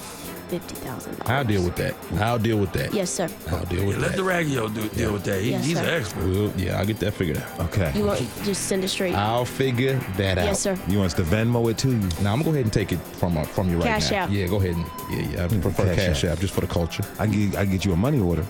fifty 0.49 0.75
thousand 0.77 1.17
I'll 1.27 1.45
deal 1.45 1.63
with 1.65 1.77
that. 1.77 1.95
I'll 2.21 2.39
deal 2.39 2.59
with 2.59 2.73
that. 2.73 2.93
Yes, 2.95 3.11
sir. 3.11 3.29
I'll 3.49 3.65
deal 3.67 3.81
Yeah, 3.81 3.87
with 3.89 3.99
let 3.99 4.13
that. 4.13 4.21
Duragio 4.21 4.73
do, 4.75 4.89
deal 4.91 5.13
with 5.13 5.25
that. 5.25 5.41
He, 5.43 5.51
Yes, 5.51 5.65
he's 5.65 5.77
sir. 5.79 5.83
an 5.85 6.01
expert. 6.01 6.25
Well, 6.25 6.53
yeah, 6.57 6.79
I'll 6.79 6.87
get 6.87 6.99
that 7.01 7.13
figured 7.15 7.39
out. 7.39 7.61
Okay. 7.61 7.93
You 7.97 8.05
want 8.07 8.21
just 8.45 8.63
send 8.69 8.85
it 8.85 8.89
straight? 8.89 9.15
I'll 9.15 9.45
figure 9.45 9.95
that 10.17 10.39
out. 10.39 10.45
yes, 10.45 10.61
sir. 10.61 10.79
You 10.89 10.99
want 10.99 11.07
us 11.13 11.15
to 11.15 11.23
Venmo 11.23 11.71
it 11.71 11.79
to 11.79 11.89
you? 11.89 11.97
Now 12.23 12.33
I'm 12.33 12.39
gonna 12.41 12.45
go 12.45 12.51
ahead 12.51 12.65
and 12.65 12.73
take 12.73 12.93
it 12.93 12.99
from 13.21 13.37
uh, 13.37 13.45
from 13.45 13.69
you 13.71 13.77
right 13.77 13.85
now. 13.87 13.95
Cash 13.99 14.11
now. 14.11 14.25
App. 14.25 14.31
Yeah, 14.31 14.47
go 14.47 14.57
ahead 14.57 14.75
and 14.77 14.87
yeah, 15.11 15.33
yeah. 15.37 15.45
I 15.45 15.49
prefer 15.49 15.85
Cash 15.95 15.97
cash, 15.97 16.25
App. 16.25 16.33
app. 16.33 16.39
just 16.41 16.55
for 16.55 16.61
the 16.61 16.67
culture. 16.67 17.03
I 17.19 17.27
can 17.27 17.51
get, 17.51 17.59
I 17.59 17.63
can 17.65 17.73
get 17.73 17.85
you 17.85 17.93
a 17.93 17.97
money 17.97 18.21
order. 18.21 18.45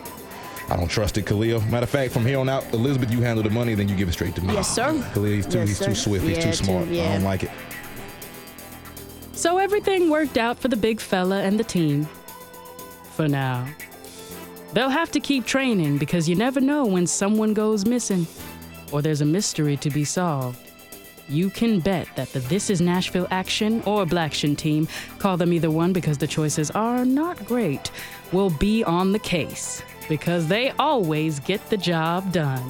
I 0.68 0.76
don't 0.76 0.88
trust 0.88 1.16
it, 1.16 1.26
Khalil. 1.26 1.60
Matter 1.62 1.84
of 1.84 1.90
fact, 1.90 2.12
from 2.12 2.26
here 2.26 2.40
on 2.40 2.48
out, 2.48 2.64
Elizabeth, 2.74 3.12
you 3.12 3.20
handle 3.20 3.44
the 3.44 3.50
money, 3.50 3.74
then 3.74 3.88
you 3.88 3.94
give 3.94 4.08
it 4.08 4.12
straight 4.14 4.34
to 4.34 4.42
me. 4.44 4.52
Yes, 4.54 4.68
sir. 4.74 5.00
Khalil, 5.14 5.30
he's 5.30 5.46
too, 5.46 5.58
Yes, 5.58 5.68
he's 5.68 5.78
sir. 5.78 5.84
too 5.86 5.94
swift. 5.94 6.24
he's 6.26 6.38
Yeah, 6.38 6.42
too 6.44 6.50
too- 6.50 6.64
smart. 6.64 6.88
I 6.88 6.90
yeah. 6.90 7.12
don't 7.12 7.22
like 7.22 7.44
it. 7.44 7.50
So 9.36 9.58
everything 9.58 10.08
worked 10.08 10.38
out 10.38 10.58
for 10.58 10.68
the 10.68 10.76
big 10.76 10.98
fella 10.98 11.42
and 11.42 11.60
the 11.60 11.64
team. 11.64 12.08
For 13.14 13.28
now. 13.28 13.68
They'll 14.72 14.88
have 14.88 15.10
to 15.10 15.20
keep 15.20 15.44
training 15.44 15.98
because 15.98 16.26
you 16.26 16.34
never 16.34 16.58
know 16.58 16.86
when 16.86 17.06
someone 17.06 17.52
goes 17.52 17.84
missing 17.84 18.26
or 18.90 19.02
there's 19.02 19.20
a 19.20 19.26
mystery 19.26 19.76
to 19.76 19.90
be 19.90 20.04
solved. 20.04 20.58
You 21.28 21.50
can 21.50 21.80
bet 21.80 22.08
that 22.16 22.32
the 22.32 22.38
This 22.40 22.70
Is 22.70 22.80
Nashville 22.80 23.28
Action 23.30 23.82
or 23.84 24.06
Blacktion 24.06 24.56
team, 24.56 24.88
call 25.18 25.36
them 25.36 25.52
either 25.52 25.70
one 25.70 25.92
because 25.92 26.16
the 26.16 26.26
choices 26.26 26.70
are 26.70 27.04
not 27.04 27.44
great, 27.44 27.90
will 28.32 28.50
be 28.50 28.84
on 28.84 29.12
the 29.12 29.18
case 29.18 29.82
because 30.08 30.46
they 30.46 30.70
always 30.78 31.40
get 31.40 31.68
the 31.68 31.76
job 31.76 32.32
done. 32.32 32.64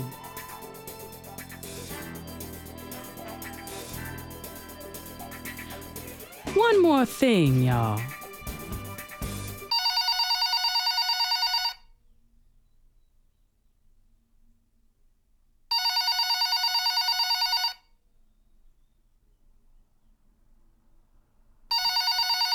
One 6.66 6.82
more 6.82 7.06
thing, 7.06 7.62
y'all. 7.62 8.00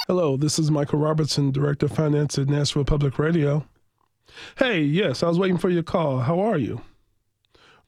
Hello, 0.08 0.36
this 0.36 0.60
is 0.60 0.70
Michael 0.70 1.00
Robertson, 1.00 1.52
Director 1.52 1.86
of 1.86 1.94
Finance 1.94 2.38
at 2.38 2.50
Nashville 2.50 2.84
Public 2.84 3.18
Radio. 3.18 3.66
Hey, 4.58 4.82
yes, 4.82 5.24
I 5.24 5.30
was 5.30 5.40
waiting 5.40 5.58
for 5.58 5.70
your 5.70 5.84
call. 5.84 6.20
How 6.20 6.38
are 6.42 6.58
you? 6.58 6.82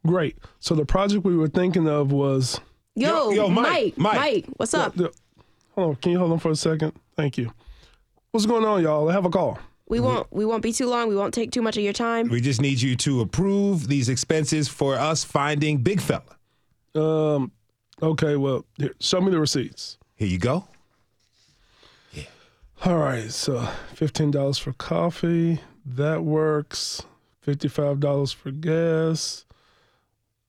Great. 0.07 0.37
So 0.61 0.73
the 0.73 0.85
project 0.85 1.25
we 1.25 1.35
were 1.35 1.49
thinking 1.49 1.89
of 1.89 2.13
was. 2.13 2.61
Yo, 2.95 3.31
yo, 3.31 3.49
Mike, 3.49 3.65
Mike, 3.65 3.97
Mike, 3.97 4.15
Mike. 4.15 4.45
what's 4.55 4.73
up? 4.73 4.95
Hold 5.75 5.89
on, 5.89 5.95
can 5.97 6.11
you 6.11 6.19
hold 6.19 6.31
on 6.31 6.39
for 6.39 6.51
a 6.51 6.55
second? 6.55 6.93
Thank 7.15 7.37
you. 7.37 7.51
What's 8.31 8.45
going 8.45 8.65
on, 8.65 8.81
y'all? 8.81 9.09
I 9.09 9.13
have 9.13 9.25
a 9.25 9.29
call. 9.29 9.59
We 9.87 9.99
won't 9.99 10.27
we 10.31 10.45
won't 10.45 10.63
be 10.63 10.71
too 10.71 10.87
long. 10.87 11.09
We 11.09 11.15
won't 11.15 11.33
take 11.33 11.51
too 11.51 11.61
much 11.61 11.77
of 11.77 11.83
your 11.83 11.93
time. 11.93 12.29
We 12.29 12.41
just 12.41 12.61
need 12.61 12.81
you 12.81 12.95
to 12.97 13.21
approve 13.21 13.87
these 13.87 14.09
expenses 14.09 14.67
for 14.67 14.95
us 14.95 15.23
finding 15.23 15.79
Big 15.79 16.01
Fella. 16.01 16.37
Um, 16.95 17.51
okay, 18.01 18.35
well, 18.35 18.65
here, 18.77 18.93
show 18.99 19.21
me 19.21 19.29
the 19.31 19.39
receipts. 19.39 19.97
Here 20.15 20.27
you 20.27 20.39
go. 20.39 20.67
Yeah. 22.11 22.23
All 22.85 22.97
right, 22.97 23.29
so 23.31 23.67
fifteen 23.93 24.31
dollars 24.31 24.57
for 24.57 24.73
coffee. 24.73 25.59
That 25.85 26.23
works. 26.23 27.03
Fifty-five 27.41 27.99
dollars 27.99 28.31
for 28.31 28.51
gas. 28.51 29.45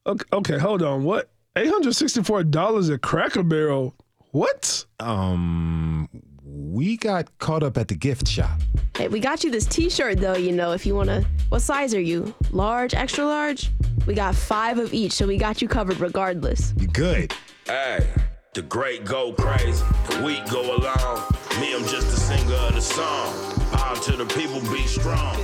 Okay, 0.07 0.25
okay, 0.33 0.59
hold 0.59 0.81
on. 0.81 1.03
What? 1.03 1.29
Eight 1.57 1.69
hundred 1.69 1.95
sixty-four 1.97 2.45
dollars 2.45 2.89
at 2.89 3.03
Cracker 3.03 3.43
Barrel. 3.43 3.95
What? 4.35 4.85
Um, 4.99 6.09
we 6.45 6.97
got 6.97 7.39
caught 7.39 7.63
up 7.63 7.79
at 7.79 7.87
the 7.87 7.95
gift 7.95 8.27
shop. 8.27 8.61
Hey, 8.97 9.07
we 9.07 9.21
got 9.21 9.45
you 9.45 9.51
this 9.53 9.65
T-shirt 9.65 10.19
though. 10.19 10.35
You 10.35 10.51
know, 10.51 10.73
if 10.73 10.85
you 10.85 10.97
wanna, 10.97 11.25
what 11.51 11.63
size 11.63 11.95
are 11.95 12.01
you? 12.01 12.35
Large, 12.51 12.95
extra 12.95 13.25
large? 13.25 13.71
We 14.09 14.15
got 14.15 14.35
five 14.35 14.81
of 14.81 14.93
each, 14.93 15.13
so 15.13 15.29
we 15.29 15.37
got 15.37 15.63
you 15.63 15.69
covered 15.69 16.01
regardless. 16.01 16.75
You 16.77 16.89
good? 16.89 17.33
Hey, 17.65 18.13
the 18.55 18.63
great 18.63 19.05
go 19.05 19.35
crazy, 19.35 19.85
the 20.11 20.25
weak 20.25 20.45
go 20.51 20.63
along. 20.63 21.33
Me, 21.61 21.73
I'm 21.73 21.87
just 21.87 22.09
a 22.09 22.19
singer 22.19 22.55
of 22.55 22.75
the 22.75 22.81
song. 22.81 23.33
Power 23.71 23.95
to 23.95 24.17
the 24.17 24.27
people, 24.27 24.61
be 24.63 24.85
strong. 24.89 25.37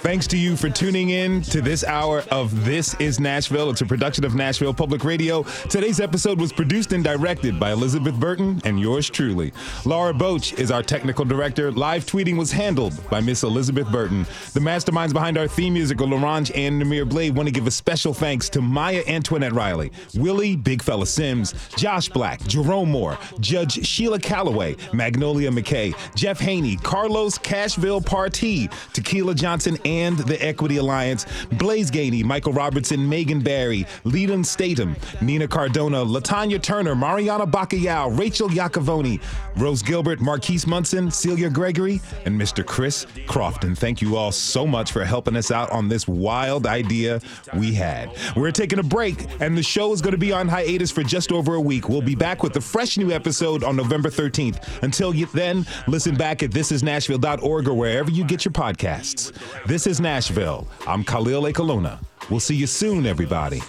Thanks 0.00 0.28
to 0.28 0.38
you 0.38 0.54
for 0.56 0.70
tuning 0.70 1.10
in 1.10 1.42
to 1.42 1.60
this 1.60 1.82
hour 1.82 2.22
of 2.30 2.64
This 2.64 2.94
is 3.00 3.18
Nashville. 3.18 3.70
It's 3.70 3.80
a 3.80 3.86
production 3.86 4.24
of 4.24 4.36
Nashville 4.36 4.72
Public 4.72 5.02
Radio. 5.02 5.42
Today's 5.68 5.98
episode 5.98 6.40
was 6.40 6.52
produced 6.52 6.92
and 6.92 7.02
directed 7.02 7.58
by 7.58 7.72
Elizabeth 7.72 8.14
Burton 8.14 8.62
and 8.64 8.78
yours 8.78 9.10
truly. 9.10 9.52
Laura 9.84 10.12
Boach 10.12 10.56
is 10.60 10.70
our 10.70 10.82
technical 10.82 11.24
director. 11.24 11.72
Live 11.72 12.06
tweeting 12.06 12.36
was 12.36 12.52
handled 12.52 12.94
by 13.10 13.20
Miss 13.20 13.42
Elizabeth 13.42 13.90
Burton. 13.90 14.24
The 14.52 14.60
masterminds 14.60 15.12
behind 15.12 15.38
our 15.38 15.48
theme 15.48 15.74
music 15.74 16.00
are 16.00 16.04
Larange 16.04 16.52
and 16.54 16.80
Namir 16.80 17.08
Blade. 17.08 17.34
Want 17.34 17.48
to 17.48 17.52
give 17.52 17.66
a 17.66 17.72
special 17.72 18.14
thanks 18.14 18.48
to 18.50 18.60
Maya 18.60 19.02
Antoinette 19.08 19.54
Riley, 19.54 19.90
Willie 20.14 20.54
Big 20.54 20.82
Fella 20.82 21.06
Sims, 21.06 21.52
Josh 21.76 22.08
Black, 22.10 22.40
Jerome 22.46 22.92
Moore, 22.92 23.18
Judge 23.40 23.84
Sheila 23.84 24.20
Calloway, 24.20 24.76
Magnolia 24.92 25.50
McKay, 25.50 25.96
Jeff 26.14 26.38
Haynie, 26.38 26.76
Carlos 26.76 27.38
Cashville 27.38 28.00
Partee, 28.00 28.70
Tequila 28.92 29.34
Johnson, 29.34 29.76
and 29.84 29.95
the 30.04 30.36
Equity 30.44 30.76
Alliance, 30.76 31.26
Blaise 31.52 31.90
Gainey, 31.90 32.22
Michael 32.22 32.52
Robertson, 32.52 33.08
Megan 33.08 33.40
Barry, 33.40 33.86
Lelan 34.04 34.42
Statom, 34.42 34.96
Nina 35.20 35.48
Cardona, 35.48 36.04
LaTonya 36.04 36.62
Turner, 36.62 36.94
Marianna 36.94 37.46
Bacallao, 37.46 38.18
Rachel 38.18 38.48
Iacovone, 38.48 39.20
Rose 39.56 39.82
Gilbert, 39.82 40.20
Marquis 40.20 40.60
Munson, 40.66 41.10
Celia 41.10 41.50
Gregory, 41.50 42.00
and 42.24 42.40
Mr. 42.40 42.64
Chris 42.64 43.06
Crofton. 43.26 43.74
Thank 43.74 44.00
you 44.02 44.16
all 44.16 44.32
so 44.32 44.66
much 44.66 44.92
for 44.92 45.04
helping 45.04 45.36
us 45.36 45.50
out 45.50 45.70
on 45.70 45.88
this 45.88 46.06
wild 46.06 46.66
idea 46.66 47.20
we 47.54 47.74
had. 47.74 48.10
We're 48.36 48.50
taking 48.52 48.78
a 48.78 48.82
break, 48.82 49.26
and 49.40 49.56
the 49.56 49.62
show 49.62 49.92
is 49.92 50.00
going 50.00 50.12
to 50.12 50.18
be 50.18 50.32
on 50.32 50.48
hiatus 50.48 50.90
for 50.90 51.02
just 51.02 51.32
over 51.32 51.54
a 51.54 51.60
week. 51.60 51.88
We'll 51.88 52.02
be 52.02 52.14
back 52.14 52.42
with 52.42 52.56
a 52.56 52.60
fresh 52.60 52.96
new 52.96 53.12
episode 53.12 53.64
on 53.64 53.76
November 53.76 54.10
13th. 54.10 54.82
Until 54.82 55.12
then, 55.32 55.66
listen 55.86 56.16
back 56.16 56.42
at 56.42 56.50
thisisnashville.org 56.50 57.68
or 57.68 57.74
wherever 57.74 58.10
you 58.10 58.24
get 58.24 58.44
your 58.44 58.52
podcasts. 58.52 59.32
This 59.66 59.75
is 59.84 60.00
Nashville. 60.00 60.64
I'm 60.86 61.02
Khalil 61.02 61.42
Ekulona. 61.42 61.98
We'll 62.30 62.38
see 62.38 62.54
you 62.54 62.68
soon, 62.68 63.04
everybody. 63.04 63.60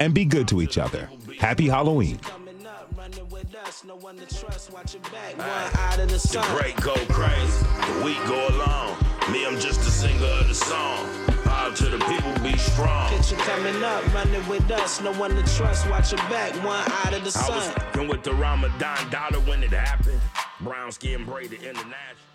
And 0.00 0.14
be 0.14 0.24
good 0.24 0.48
to 0.48 0.62
each 0.62 0.78
other. 0.78 1.10
Happy 1.38 1.68
Halloween. 1.68 2.18
The 6.22 6.46
great 6.56 6.76
go 6.80 6.94
crazy, 7.10 7.66
the 7.66 8.02
weak 8.02 8.16
go 8.26 8.48
along. 8.48 8.96
Me, 9.30 9.44
I'm 9.46 9.60
just 9.60 9.80
a 9.80 9.90
singer 9.90 10.24
of 10.24 10.48
the 10.48 10.54
song. 10.54 11.06
Power 11.44 11.72
to 11.76 11.84
the 11.84 11.98
people, 12.06 12.32
be 12.42 12.56
strong. 12.56 13.10
Picture 13.10 13.36
coming 13.36 13.84
up, 13.84 14.14
running 14.14 14.48
with 14.48 14.70
us, 14.70 15.02
no 15.02 15.12
one 15.12 15.30
to 15.36 15.56
trust. 15.56 15.88
Watch 15.90 16.12
your 16.12 16.20
back, 16.30 16.54
one 16.64 16.82
eye 16.86 17.10
to 17.12 17.20
the 17.20 17.38
I 17.38 17.96
was 18.00 18.08
with 18.08 18.22
the 18.22 18.32
Ramadan 18.32 19.10
dollar 19.10 19.38
when 19.40 19.62
it 19.62 19.70
happened. 19.70 20.20
Brown 20.60 20.90
skin 20.92 21.24
braided 21.24 21.62
international. 21.62 22.31